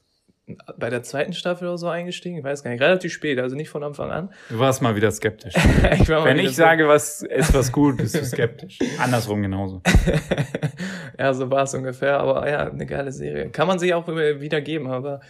bei 0.77 0.89
der 0.89 1.03
zweiten 1.03 1.33
Staffel 1.33 1.67
oder 1.67 1.77
so 1.77 1.87
eingestiegen, 1.87 2.37
ich 2.37 2.43
weiß 2.43 2.63
gar 2.63 2.71
nicht, 2.71 2.81
relativ 2.81 3.13
spät, 3.13 3.39
also 3.39 3.55
nicht 3.55 3.69
von 3.69 3.83
Anfang 3.83 4.11
an. 4.11 4.29
Du 4.49 4.59
warst 4.59 4.81
mal 4.81 4.95
wieder 4.95 5.11
skeptisch. 5.11 5.53
ich 5.93 6.07
mal 6.07 6.25
Wenn 6.25 6.39
ich 6.39 6.55
sage, 6.55 6.87
was 6.87 7.21
ist 7.21 7.53
was 7.53 7.71
gut, 7.71 7.97
bist 7.97 8.15
du 8.15 8.25
skeptisch. 8.25 8.79
Andersrum 8.99 9.41
genauso. 9.41 9.81
ja, 11.19 11.33
so 11.33 11.49
war 11.49 11.63
es 11.63 11.73
ungefähr, 11.73 12.19
aber 12.19 12.49
ja, 12.49 12.69
eine 12.69 12.85
geile 12.85 13.11
Serie. 13.11 13.49
Kann 13.49 13.67
man 13.67 13.79
sich 13.79 13.93
auch 13.93 14.07
wieder 14.07 14.61
geben, 14.61 14.87
aber 14.87 15.21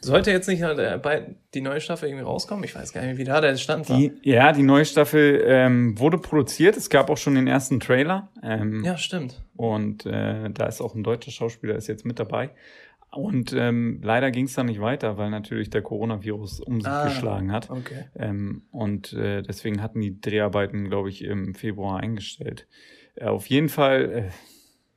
sollte 0.00 0.30
jetzt 0.30 0.48
nicht 0.48 0.62
äh, 0.62 1.22
die 1.54 1.60
neue 1.60 1.80
Staffel 1.80 2.08
irgendwie 2.08 2.24
rauskommen? 2.24 2.64
Ich 2.64 2.74
weiß 2.74 2.92
gar 2.92 3.02
nicht, 3.02 3.18
wie 3.18 3.24
da 3.24 3.40
der 3.40 3.56
Stand 3.56 3.88
war. 3.88 3.96
Die, 3.96 4.12
ja, 4.22 4.52
die 4.52 4.62
neue 4.62 4.84
Staffel 4.84 5.42
ähm, 5.46 5.98
wurde 5.98 6.18
produziert. 6.18 6.76
Es 6.76 6.90
gab 6.90 7.10
auch 7.10 7.16
schon 7.16 7.34
den 7.34 7.46
ersten 7.46 7.80
Trailer. 7.80 8.28
Ähm, 8.42 8.84
ja, 8.84 8.96
stimmt. 8.96 9.42
Und 9.56 10.06
äh, 10.06 10.50
da 10.50 10.66
ist 10.66 10.80
auch 10.80 10.94
ein 10.94 11.02
deutscher 11.02 11.30
Schauspieler 11.30 11.76
ist 11.76 11.86
jetzt 11.86 12.04
mit 12.04 12.18
dabei. 12.18 12.50
Und 13.10 13.54
ähm, 13.54 14.00
leider 14.02 14.30
ging 14.30 14.44
es 14.44 14.54
dann 14.54 14.66
nicht 14.66 14.80
weiter, 14.80 15.16
weil 15.16 15.30
natürlich 15.30 15.70
der 15.70 15.82
Coronavirus 15.82 16.60
um 16.60 16.80
sich 16.80 16.90
ah, 16.90 17.04
geschlagen 17.04 17.50
hat. 17.50 17.70
Okay. 17.70 18.04
Ähm, 18.14 18.62
und 18.70 19.12
äh, 19.14 19.42
deswegen 19.42 19.82
hatten 19.82 20.00
die 20.00 20.20
Dreharbeiten, 20.20 20.88
glaube 20.88 21.08
ich, 21.08 21.24
im 21.24 21.54
Februar 21.54 22.00
eingestellt. 22.00 22.66
Äh, 23.14 23.26
auf 23.26 23.46
jeden 23.46 23.68
Fall 23.68 24.30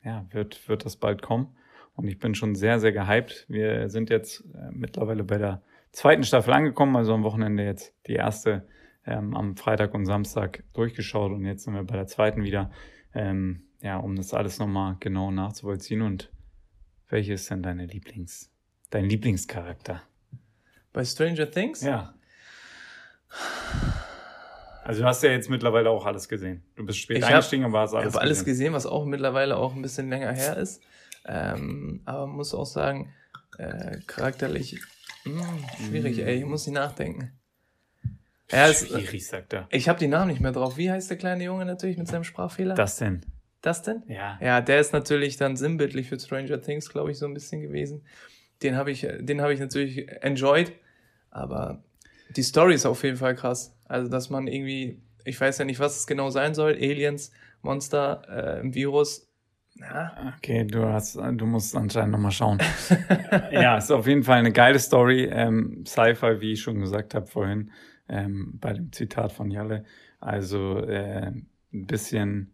äh, 0.04 0.08
ja, 0.08 0.26
wird, 0.32 0.68
wird 0.68 0.86
das 0.86 0.98
bald 0.98 1.22
kommen. 1.22 1.56
Und 1.96 2.08
ich 2.08 2.20
bin 2.20 2.36
schon 2.36 2.56
sehr, 2.56 2.80
sehr 2.80 2.92
gehypt. 2.92 3.46
Wir 3.48 3.90
sind 3.90 4.10
jetzt 4.10 4.42
äh, 4.54 4.72
mittlerweile 4.72 5.24
bei 5.24 5.38
der 5.38 5.62
zweiten 5.92 6.24
Staffel 6.24 6.54
angekommen, 6.54 6.96
also 6.96 7.14
am 7.14 7.24
Wochenende 7.24 7.64
jetzt 7.64 7.94
die 8.08 8.14
erste 8.14 8.68
ähm, 9.06 9.36
am 9.36 9.56
Freitag 9.56 9.94
und 9.94 10.06
Samstag 10.06 10.64
durchgeschaut 10.74 11.32
und 11.32 11.46
jetzt 11.46 11.64
sind 11.64 11.74
wir 11.74 11.84
bei 11.84 11.96
der 11.96 12.08
zweiten 12.08 12.44
wieder, 12.44 12.72
ähm, 13.14 13.64
ja, 13.82 13.98
um 13.98 14.16
das 14.16 14.34
alles 14.34 14.60
nochmal 14.60 14.98
genau 15.00 15.32
nachzuvollziehen 15.32 16.02
und 16.02 16.32
welche 17.10 17.34
ist 17.34 17.50
denn 17.50 17.64
deine 17.64 17.86
Lieblings, 17.86 18.50
dein 18.90 19.06
Lieblingscharakter? 19.06 20.02
Bei 20.94 21.04
Stranger 21.04 21.50
Things? 21.50 21.82
Ja. 21.82 22.14
Also 24.84 25.02
du 25.02 25.08
hast 25.08 25.22
ja 25.22 25.32
jetzt 25.32 25.50
mittlerweile 25.50 25.90
auch 25.90 26.06
alles 26.06 26.28
gesehen. 26.28 26.64
Du 26.76 26.86
bist 26.86 27.00
spät 27.00 27.20
ich 27.20 27.26
eingestiegen, 27.26 27.66
aber 27.66 27.82
hast 27.82 27.94
alles 27.94 28.08
Ich 28.08 28.14
habe 28.16 28.22
alles 28.24 28.46
gesehen, 28.46 28.74
was 28.74 28.86
auch 28.86 29.06
mittlerweile 29.06 29.58
auch 29.58 29.76
ein 29.76 29.82
bisschen 29.82 30.10
länger 30.10 30.32
her 30.32 30.58
ist. 30.58 30.82
Ähm, 31.26 32.02
aber 32.06 32.26
muss 32.26 32.54
auch 32.54 32.66
sagen, 32.66 33.14
äh, 33.58 33.98
charakterlich 34.08 34.80
mh, 35.26 35.42
hm, 35.42 35.88
schwierig, 35.88 36.18
mm. 36.18 36.22
ey. 36.22 36.38
Ich 36.40 36.46
muss 36.46 36.66
nicht 36.66 36.76
nachdenken. 36.76 37.34
Er 38.48 38.72
ist, 38.72 38.88
schwierig, 38.88 39.28
sagt 39.28 39.54
er. 39.54 39.68
Ich 39.70 39.88
habe 39.90 40.00
die 40.00 40.08
Namen 40.08 40.32
nicht 40.32 40.42
mehr 40.42 40.52
drauf. 40.52 40.78
Wie 40.78 40.90
heißt 40.90 41.10
der 41.10 41.18
kleine 41.18 41.44
Junge 41.44 41.66
natürlich 41.66 41.98
mit 41.98 42.08
seinem 42.08 42.24
Sprachfehler? 42.24 42.74
Das 42.74 42.98
denn? 42.98 43.22
Das 43.62 43.82
denn? 43.82 44.04
Ja. 44.08 44.38
Ja, 44.42 44.62
der 44.62 44.80
ist 44.80 44.94
natürlich 44.94 45.38
dann 45.38 45.58
sinnbildlich 45.58 46.08
für 46.08 46.20
Stranger 46.20 46.62
Things, 46.62 46.90
glaube 46.90 47.12
ich, 47.12 47.18
so 47.18 47.26
ein 47.26 47.34
bisschen 47.34 47.62
gewesen. 47.62 48.04
Den 48.64 48.76
habe 48.76 48.92
ich, 48.92 49.08
den 49.20 49.42
habe 49.42 49.54
ich 49.54 49.60
natürlich 49.60 50.10
enjoyed, 50.22 50.72
aber 51.30 51.84
die 52.36 52.44
Story 52.44 52.74
ist 52.76 52.86
auf 52.86 53.04
jeden 53.04 53.18
Fall 53.18 53.36
krass. 53.36 53.76
Also, 53.86 54.10
dass 54.10 54.30
man 54.30 54.48
irgendwie, 54.48 55.02
ich 55.26 55.40
weiß 55.40 55.58
ja 55.58 55.66
nicht, 55.66 55.80
was 55.80 55.98
es 55.98 56.08
genau 56.08 56.30
sein 56.30 56.54
soll, 56.54 56.74
Aliens, 56.74 57.32
Monster, 57.62 58.22
äh, 58.30 58.60
ein 58.62 58.74
Virus. 58.74 59.28
Ja. 59.76 60.34
Okay, 60.38 60.66
du 60.66 60.86
hast, 60.86 61.16
du 61.16 61.46
musst 61.46 61.76
anscheinend 61.76 62.12
nochmal 62.12 62.32
schauen. 62.32 62.60
ja, 63.52 63.78
ist 63.78 63.92
auf 63.92 64.08
jeden 64.08 64.24
Fall 64.24 64.40
eine 64.40 64.52
geile 64.52 64.80
Story. 64.80 65.30
Ähm, 65.32 65.84
Sci-Fi, 65.86 66.42
wie 66.42 66.54
ich 66.54 66.62
schon 66.62 66.82
gesagt 66.82 67.16
habe 67.16 67.28
vorhin, 67.28 67.72
ähm, 68.08 68.58
bei 68.60 68.74
dem 68.74 68.92
Zitat 68.92 69.32
von 69.32 69.52
Jalle. 69.52 69.86
Also 70.20 70.80
äh, 70.80 71.28
ein 71.28 71.48
bisschen 71.72 72.54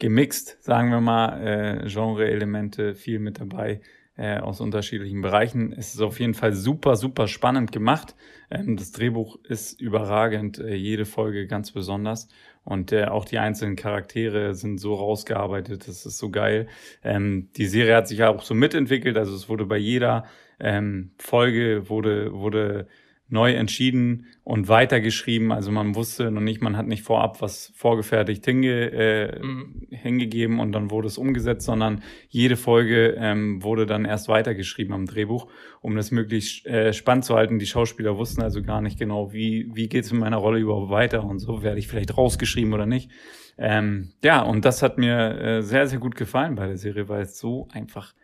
gemixt, 0.00 0.56
sagen 0.62 0.90
wir 0.90 1.00
mal, 1.00 1.84
äh, 1.84 1.88
Genre-Elemente 1.88 2.94
viel 2.96 3.20
mit 3.20 3.38
dabei 3.38 3.80
äh, 4.16 4.38
aus 4.38 4.60
unterschiedlichen 4.60 5.22
Bereichen. 5.22 5.72
Es 5.72 5.94
ist 5.94 6.00
auf 6.00 6.18
jeden 6.20 6.34
Fall 6.34 6.52
super, 6.52 6.96
super 6.96 7.28
spannend 7.28 7.70
gemacht. 7.72 8.16
Ähm, 8.50 8.76
das 8.76 8.92
Drehbuch 8.92 9.38
ist 9.44 9.80
überragend, 9.80 10.58
äh, 10.58 10.74
jede 10.74 11.06
Folge 11.06 11.46
ganz 11.46 11.70
besonders. 11.70 12.28
Und 12.64 12.92
äh, 12.92 13.04
auch 13.04 13.24
die 13.24 13.38
einzelnen 13.38 13.76
Charaktere 13.76 14.54
sind 14.54 14.78
so 14.78 14.94
rausgearbeitet, 14.94 15.88
das 15.88 16.04
ist 16.04 16.18
so 16.18 16.30
geil. 16.30 16.66
Ähm, 17.02 17.48
die 17.56 17.66
Serie 17.66 17.96
hat 17.96 18.08
sich 18.08 18.18
ja 18.18 18.28
auch 18.28 18.42
so 18.42 18.54
mitentwickelt, 18.54 19.16
also 19.16 19.34
es 19.34 19.48
wurde 19.48 19.64
bei 19.64 19.78
jeder 19.78 20.24
ähm, 20.58 21.12
Folge 21.18 21.88
wurde, 21.88 22.32
wurde 22.34 22.86
neu 23.30 23.52
entschieden 23.52 24.26
und 24.44 24.68
weitergeschrieben. 24.68 25.52
Also 25.52 25.70
man 25.70 25.94
wusste 25.94 26.30
noch 26.30 26.40
nicht, 26.40 26.60
man 26.60 26.76
hat 26.76 26.86
nicht 26.86 27.02
vorab 27.02 27.40
was 27.40 27.72
vorgefertigt 27.76 28.44
hinge, 28.44 28.90
äh, 28.92 29.40
mhm. 29.40 29.86
hingegeben 29.90 30.60
und 30.60 30.72
dann 30.72 30.90
wurde 30.90 31.06
es 31.06 31.18
umgesetzt, 31.18 31.66
sondern 31.66 32.02
jede 32.28 32.56
Folge 32.56 33.16
ähm, 33.18 33.62
wurde 33.62 33.86
dann 33.86 34.04
erst 34.04 34.28
weitergeschrieben 34.28 34.92
am 34.92 35.06
Drehbuch, 35.06 35.48
um 35.80 35.96
das 35.96 36.10
möglichst 36.10 36.66
äh, 36.66 36.92
spannend 36.92 37.24
zu 37.24 37.34
halten. 37.36 37.58
Die 37.58 37.66
Schauspieler 37.66 38.16
wussten 38.16 38.42
also 38.42 38.62
gar 38.62 38.80
nicht 38.80 38.98
genau, 38.98 39.32
wie, 39.32 39.70
wie 39.72 39.88
geht 39.88 40.04
es 40.04 40.12
in 40.12 40.18
meiner 40.18 40.38
Rolle 40.38 40.58
überhaupt 40.58 40.90
weiter 40.90 41.24
und 41.24 41.38
so, 41.38 41.62
werde 41.62 41.78
ich 41.78 41.88
vielleicht 41.88 42.16
rausgeschrieben 42.16 42.72
oder 42.72 42.86
nicht. 42.86 43.10
Ähm, 43.58 44.12
ja, 44.24 44.42
und 44.42 44.64
das 44.64 44.82
hat 44.82 44.98
mir 44.98 45.38
äh, 45.38 45.62
sehr, 45.62 45.86
sehr 45.86 45.98
gut 45.98 46.14
gefallen 46.14 46.54
bei 46.54 46.66
der 46.66 46.78
Serie, 46.78 47.08
weil 47.08 47.22
es 47.22 47.38
so 47.38 47.68
einfach 47.72 48.14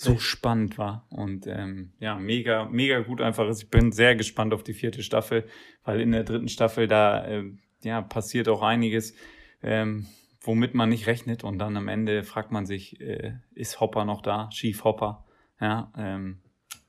so 0.00 0.18
spannend 0.18 0.78
war 0.78 1.06
und 1.10 1.46
ähm, 1.46 1.92
ja, 1.98 2.14
mega, 2.18 2.64
mega 2.64 3.00
gut 3.00 3.20
einfach 3.20 3.46
ist. 3.48 3.64
Ich 3.64 3.68
bin 3.68 3.92
sehr 3.92 4.16
gespannt 4.16 4.54
auf 4.54 4.62
die 4.62 4.72
vierte 4.72 5.02
Staffel, 5.02 5.44
weil 5.84 6.00
in 6.00 6.12
der 6.12 6.24
dritten 6.24 6.48
Staffel 6.48 6.88
da 6.88 7.26
äh, 7.26 7.44
ja 7.82 8.00
passiert 8.00 8.48
auch 8.48 8.62
einiges, 8.62 9.14
ähm, 9.62 10.06
womit 10.40 10.72
man 10.74 10.88
nicht 10.88 11.06
rechnet 11.06 11.44
und 11.44 11.58
dann 11.58 11.76
am 11.76 11.88
Ende 11.88 12.22
fragt 12.22 12.50
man 12.50 12.64
sich, 12.64 12.98
äh, 13.02 13.34
ist 13.54 13.80
Hopper 13.80 14.06
noch 14.06 14.22
da? 14.22 14.48
Chief 14.48 14.82
Hopper, 14.84 15.26
ja, 15.60 15.92
ähm, 15.98 16.38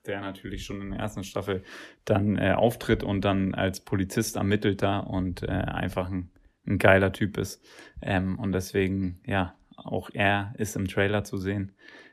der 0.06 0.22
natürlich 0.22 0.64
schon 0.64 0.80
in 0.80 0.92
der 0.92 1.00
ersten 1.00 1.22
Staffel 1.22 1.64
dann 2.06 2.38
äh, 2.38 2.54
auftritt 2.56 3.02
und 3.02 3.26
dann 3.26 3.54
als 3.54 3.80
Polizist 3.80 4.36
ermittelt 4.36 4.80
da 4.80 5.00
und 5.00 5.42
äh, 5.42 5.48
einfach 5.48 6.10
ein, 6.10 6.30
ein 6.66 6.78
geiler 6.78 7.12
Typ 7.12 7.36
ist. 7.36 7.62
Ähm, 8.00 8.38
und 8.38 8.52
deswegen, 8.52 9.20
ja, 9.26 9.54
auch 9.76 10.08
er 10.14 10.54
ist 10.56 10.76
im 10.76 10.88
Trailer 10.88 11.24
zu 11.24 11.36
sehen. 11.36 11.72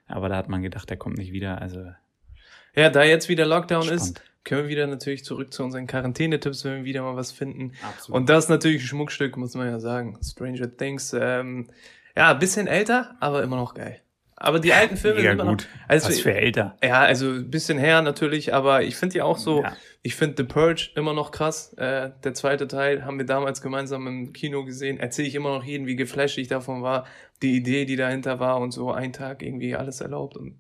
Aber 0.09 0.27
da 0.29 0.35
hat 0.35 0.49
man 0.49 0.61
gedacht, 0.61 0.89
der 0.89 0.97
kommt 0.97 1.17
nicht 1.17 1.31
wieder. 1.31 1.61
Also. 1.61 1.91
Ja, 2.75 2.89
da 2.89 3.03
jetzt 3.03 3.29
wieder 3.29 3.45
Lockdown 3.45 3.83
spannend. 3.83 4.01
ist, 4.01 4.21
können 4.43 4.63
wir 4.63 4.69
wieder 4.69 4.87
natürlich 4.87 5.23
zurück 5.23 5.53
zu 5.53 5.63
unseren 5.63 5.87
Quarantänetipps, 5.87 6.65
wenn 6.65 6.77
wir 6.77 6.83
wieder 6.85 7.03
mal 7.03 7.15
was 7.15 7.31
finden. 7.31 7.73
Absolut. 7.87 8.19
Und 8.19 8.29
das 8.29 8.45
ist 8.45 8.49
natürlich 8.49 8.83
ein 8.83 8.87
Schmuckstück, 8.87 9.37
muss 9.37 9.53
man 9.53 9.67
ja 9.67 9.79
sagen. 9.79 10.17
Stranger 10.23 10.75
Things, 10.75 11.13
ähm, 11.13 11.69
ja, 12.15 12.31
ein 12.31 12.39
bisschen 12.39 12.67
älter, 12.67 13.15
aber 13.19 13.43
immer 13.43 13.57
noch 13.57 13.73
geil. 13.73 14.01
Aber 14.35 14.59
die 14.59 14.73
alten 14.73 14.95
Filme 14.95 15.17
Mega 15.17 15.31
sind 15.31 15.39
immer 15.41 15.51
gut. 15.51 15.67
Noch, 15.71 15.89
also 15.89 16.07
Was 16.07 16.21
für 16.21 16.33
älter. 16.33 16.77
Ja, 16.81 17.01
also 17.01 17.29
ein 17.29 17.51
bisschen 17.51 17.77
her 17.77 18.01
natürlich, 18.01 18.53
aber 18.53 18.83
ich 18.83 18.95
finde 18.95 19.13
die 19.13 19.21
auch 19.21 19.37
so, 19.37 19.63
ja. 19.63 19.75
Ich 20.01 20.15
finde 20.15 20.35
The 20.37 20.43
Purge 20.43 20.91
immer 20.95 21.13
noch 21.13 21.31
krass. 21.31 21.73
Äh, 21.73 22.11
der 22.23 22.33
zweite 22.33 22.67
Teil 22.67 23.03
haben 23.03 23.17
wir 23.17 23.25
damals 23.25 23.61
gemeinsam 23.61 24.07
im 24.07 24.33
Kino 24.33 24.63
gesehen. 24.63 24.99
Erzähle 24.99 25.27
ich 25.27 25.35
immer 25.35 25.49
noch 25.49 25.63
jedem, 25.63 25.87
wie 25.87 25.95
geflasht 25.95 26.37
ich 26.37 26.47
davon 26.47 26.81
war, 26.81 27.05
die 27.41 27.57
Idee, 27.57 27.85
die 27.85 27.97
dahinter 27.97 28.39
war 28.39 28.59
und 28.59 28.71
so 28.71 28.91
ein 28.91 29.11
Tag 29.11 29.43
irgendwie 29.43 29.75
alles 29.75 29.99
erlaubt. 29.99 30.37
Und, 30.37 30.59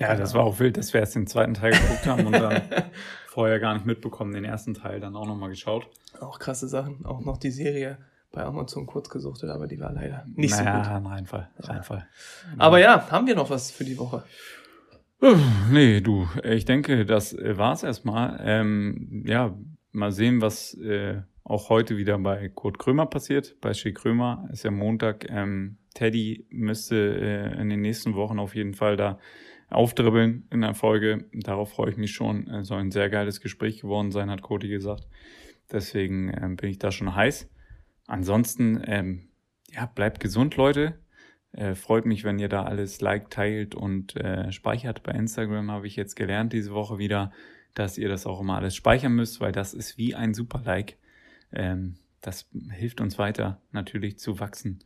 ja, 0.00 0.16
das 0.16 0.34
war 0.34 0.42
auch 0.42 0.58
wild, 0.58 0.76
dass 0.76 0.92
wir 0.92 1.00
erst 1.00 1.14
den 1.14 1.28
zweiten 1.28 1.54
Teil 1.54 1.72
geguckt 1.72 2.06
haben 2.06 2.26
und 2.26 2.32
dann 2.32 2.62
vorher 3.28 3.60
gar 3.60 3.74
nicht 3.74 3.86
mitbekommen, 3.86 4.32
den 4.32 4.44
ersten 4.44 4.74
Teil 4.74 4.98
dann 4.98 5.14
auch 5.14 5.26
nochmal 5.26 5.50
geschaut. 5.50 5.88
Auch 6.20 6.40
krasse 6.40 6.66
Sachen, 6.66 7.04
auch 7.06 7.20
noch 7.20 7.36
die 7.36 7.52
Serie 7.52 7.98
bei 8.32 8.42
Amazon 8.42 8.86
kurz 8.86 9.08
gesuchtet, 9.08 9.50
aber 9.50 9.68
die 9.68 9.78
war 9.78 9.92
leider 9.92 10.24
nicht 10.34 10.50
naja, 10.50 10.84
so 10.84 10.90
gut. 10.90 11.02
Naja, 11.02 11.14
Reinfall, 11.14 11.50
Reinfall. 11.60 12.08
Aber 12.58 12.80
ja, 12.80 13.08
haben 13.08 13.28
wir 13.28 13.36
noch 13.36 13.50
was 13.50 13.70
für 13.70 13.84
die 13.84 13.96
Woche? 13.96 14.24
Nee, 15.70 16.02
du, 16.02 16.28
ich 16.42 16.66
denke, 16.66 17.06
das 17.06 17.32
äh, 17.32 17.56
war's 17.56 17.82
erstmal. 17.82 18.38
Ähm, 18.44 19.24
ja, 19.26 19.56
mal 19.92 20.12
sehen, 20.12 20.42
was 20.42 20.74
äh, 20.74 21.22
auch 21.44 21.70
heute 21.70 21.96
wieder 21.96 22.18
bei 22.18 22.50
Kurt 22.50 22.78
Krömer 22.78 23.06
passiert. 23.06 23.56
Bei 23.62 23.72
Shea 23.72 23.92
Krömer 23.92 24.46
ist 24.52 24.64
ja 24.64 24.70
Montag. 24.70 25.26
Ähm, 25.30 25.78
Teddy 25.94 26.46
müsste 26.50 26.96
äh, 26.96 27.60
in 27.60 27.70
den 27.70 27.80
nächsten 27.80 28.14
Wochen 28.14 28.38
auf 28.38 28.54
jeden 28.54 28.74
Fall 28.74 28.96
da 28.96 29.18
aufdribbeln 29.70 30.46
in 30.50 30.60
der 30.60 30.74
Folge. 30.74 31.24
Darauf 31.32 31.72
freue 31.72 31.90
ich 31.90 31.96
mich 31.96 32.12
schon. 32.12 32.46
Äh, 32.48 32.64
soll 32.64 32.80
ein 32.80 32.90
sehr 32.90 33.08
geiles 33.08 33.40
Gespräch 33.40 33.80
geworden 33.80 34.10
sein, 34.10 34.30
hat 34.30 34.42
Cody 34.42 34.68
gesagt. 34.68 35.06
Deswegen 35.72 36.34
ähm, 36.38 36.56
bin 36.56 36.68
ich 36.68 36.78
da 36.78 36.90
schon 36.90 37.14
heiß. 37.14 37.48
Ansonsten, 38.06 38.82
ähm, 38.86 39.28
ja, 39.72 39.86
bleibt 39.86 40.20
gesund, 40.20 40.56
Leute. 40.56 40.98
Äh, 41.56 41.74
freut 41.76 42.04
mich, 42.04 42.24
wenn 42.24 42.38
ihr 42.38 42.48
da 42.48 42.64
alles 42.64 43.00
liked, 43.00 43.32
teilt 43.32 43.74
und 43.74 44.16
äh, 44.16 44.50
speichert. 44.50 45.02
Bei 45.04 45.12
Instagram 45.12 45.70
habe 45.70 45.86
ich 45.86 45.94
jetzt 45.94 46.16
gelernt 46.16 46.52
diese 46.52 46.72
Woche 46.72 46.98
wieder, 46.98 47.30
dass 47.74 47.96
ihr 47.96 48.08
das 48.08 48.26
auch 48.26 48.40
immer 48.40 48.56
alles 48.56 48.74
speichern 48.74 49.12
müsst, 49.12 49.40
weil 49.40 49.52
das 49.52 49.72
ist 49.72 49.96
wie 49.96 50.14
ein 50.14 50.34
super 50.34 50.62
Like. 50.64 50.96
Ähm, 51.52 51.94
das 52.20 52.48
hilft 52.70 53.00
uns 53.00 53.18
weiter 53.18 53.60
natürlich 53.70 54.18
zu 54.18 54.40
wachsen 54.40 54.80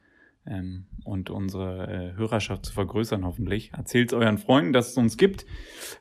ähm, 0.46 0.84
und 1.04 1.30
unsere 1.30 1.86
äh, 1.86 2.18
Hörerschaft 2.18 2.66
zu 2.66 2.74
vergrößern 2.74 3.24
hoffentlich. 3.24 3.72
Erzählt 3.72 4.12
euren 4.12 4.36
Freunden, 4.36 4.74
dass 4.74 4.90
es 4.90 4.96
uns 4.98 5.16
gibt, 5.16 5.46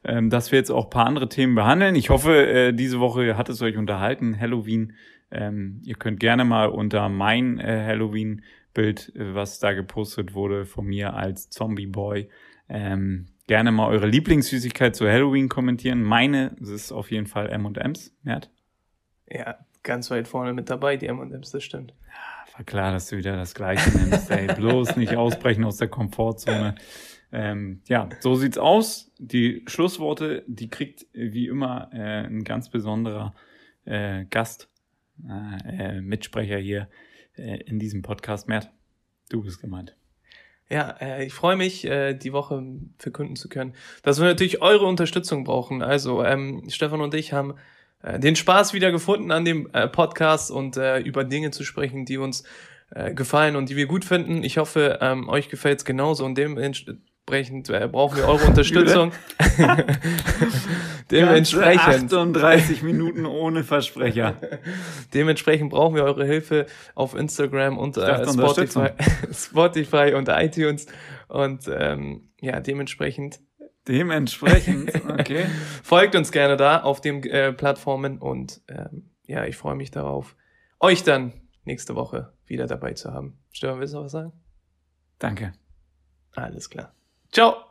ähm, 0.04 0.30
dass 0.30 0.52
wir 0.52 0.60
jetzt 0.60 0.72
auch 0.72 0.90
paar 0.90 1.06
andere 1.06 1.30
Themen 1.30 1.56
behandeln. 1.56 1.96
Ich 1.96 2.10
hoffe, 2.10 2.46
äh, 2.46 2.74
diese 2.74 3.00
Woche 3.00 3.38
hat 3.38 3.48
es 3.48 3.62
euch 3.62 3.78
unterhalten. 3.78 4.38
Halloween 4.38 4.94
ähm, 5.32 5.82
ihr 5.84 5.96
könnt 5.96 6.20
gerne 6.20 6.46
mal 6.46 6.70
unter 6.70 7.10
mein 7.10 7.60
äh, 7.60 7.84
Halloween-Bild, 7.86 8.44
äh, 8.78 9.34
was 9.34 9.60
da 9.60 9.74
gepostet 9.74 10.34
wurde 10.34 10.66
von 10.66 10.86
mir 10.86 11.14
als 11.14 11.50
Zombie-Boy, 11.50 12.30
ähm, 12.70 13.28
gerne 13.48 13.72
mal 13.72 13.88
eure 13.88 14.08
Lieblingssüßigkeit 14.08 14.96
zu 14.96 15.08
Halloween 15.08 15.50
kommentieren. 15.50 16.04
Meine 16.04 16.56
das 16.60 16.70
ist 16.70 16.92
auf 16.92 17.12
jeden 17.12 17.28
Fall 17.28 17.50
M&M's, 17.50 18.16
Mert. 18.24 18.52
Ja, 19.30 19.58
ganz 19.84 20.12
weit 20.12 20.28
vorne 20.28 20.54
mit 20.54 20.70
dabei, 20.70 20.98
die 20.98 21.08
M&M's, 21.08 21.52
das 21.52 21.64
stimmt. 21.64 21.94
Ja, 22.08 22.58
war 22.58 22.66
klar, 22.66 22.92
dass 22.92 23.10
du 23.10 23.18
wieder 23.18 23.36
das 23.36 23.54
Gleiche 23.54 23.90
nimmst, 23.98 24.30
ey. 24.32 24.48
Bloß 24.56 24.96
nicht 24.98 25.16
ausbrechen 25.16 25.64
aus 25.64 25.78
der 25.78 25.88
Komfortzone. 25.88 26.76
Ähm, 27.32 27.82
ja, 27.88 28.10
so 28.20 28.36
sieht's 28.36 28.58
aus. 28.58 29.12
Die 29.18 29.64
Schlussworte, 29.68 30.44
die 30.48 30.70
kriegt 30.70 31.06
wie 31.14 31.48
immer 31.48 31.90
äh, 31.94 32.26
ein 32.26 32.44
ganz 32.44 32.70
besonderer 32.70 33.34
äh, 33.86 34.26
Gast 34.26 34.70
äh, 35.28 36.00
Mitsprecher 36.00 36.58
hier 36.58 36.84
äh, 36.84 37.07
in 37.38 37.80
diesem 37.80 38.02
Podcast. 38.02 38.48
Mert, 38.48 38.70
du 39.30 39.44
bist 39.44 39.62
gemeint. 39.62 39.96
Ja, 40.70 40.92
äh, 41.00 41.26
ich 41.26 41.34
freue 41.34 41.56
mich, 41.56 41.86
äh, 41.86 42.14
die 42.14 42.34
Woche 42.34 42.62
verkünden 42.98 43.36
zu 43.36 43.48
können, 43.48 43.74
dass 44.04 44.20
wir 44.20 44.26
natürlich 44.26 44.62
eure 44.62 44.86
Unterstützung 44.86 45.44
brauchen. 45.44 45.82
Also 45.82 46.24
ähm, 46.24 46.64
Stefan 46.70 47.02
und 47.02 47.14
ich 47.14 47.32
haben 47.32 47.56
äh, 48.04 48.20
den 48.20 48.36
Spaß 48.36 48.74
wieder 48.74 48.92
gefunden 48.92 49.32
an 49.32 49.46
dem 49.46 49.70
äh, 49.74 49.88
Podcast 49.88 50.52
und 50.52 50.76
äh, 50.76 51.00
über 51.00 51.24
Dinge 51.24 51.52
zu 51.52 51.64
sprechen, 51.64 52.06
die 52.06 52.18
uns 52.18 52.44
äh, 52.90 53.14
gefallen 53.14 53.56
und 53.56 53.70
die 53.70 53.78
wir 53.78 53.86
gut 53.86 54.04
finden. 54.04 54.44
Ich 54.44 54.58
hoffe, 54.58 55.00
ähm, 55.02 55.30
euch 55.30 55.50
gefällt's 55.50 55.86
genauso 55.86 56.26
und 56.26 56.38
dem 56.38 56.58
Dementsprechend 57.30 57.70
äh, 57.70 57.90
brauchen 57.90 58.18
wir 58.18 58.26
eure 58.26 58.46
Unterstützung. 58.46 59.12
Dementsprechend. 61.12 62.14
38 62.14 62.84
Minuten 62.84 63.26
ohne 63.26 63.66
Versprecher. 63.66 64.36
Dementsprechend 65.14 65.72
brauchen 65.72 65.96
wir 65.96 66.06
eure 66.06 66.26
Hilfe 66.26 66.68
auf 66.96 67.16
Instagram 67.16 67.78
und 67.78 67.98
äh, 67.98 68.26
Spotify, 68.26 68.92
Spotify 69.34 70.14
und 70.16 70.30
iTunes. 70.30 70.86
Und 71.28 71.68
ähm, 71.68 72.30
ja, 72.40 72.62
dementsprechend. 72.62 73.42
Dementsprechend, 73.90 74.94
okay. 75.10 75.48
Folgt 75.84 76.16
uns 76.16 76.32
gerne 76.32 76.56
da 76.56 76.82
auf 76.82 77.02
den 77.02 77.24
äh, 77.24 77.52
Plattformen 77.52 78.20
und 78.20 78.62
ähm, 78.70 79.10
ja, 79.26 79.44
ich 79.46 79.58
freue 79.58 79.76
mich 79.76 79.92
darauf, 79.92 80.36
euch 80.80 81.04
dann 81.04 81.34
nächste 81.66 81.96
Woche 81.96 82.34
wieder 82.46 82.68
dabei 82.68 82.94
zu 82.94 83.14
haben. 83.14 83.38
Stefan, 83.52 83.80
willst 83.80 83.94
du 83.94 83.98
noch 83.98 84.06
was 84.06 84.12
sagen? 84.14 84.32
Danke. 85.20 85.54
Alles 86.34 86.70
klar. 86.70 86.97
Ciao. 87.38 87.67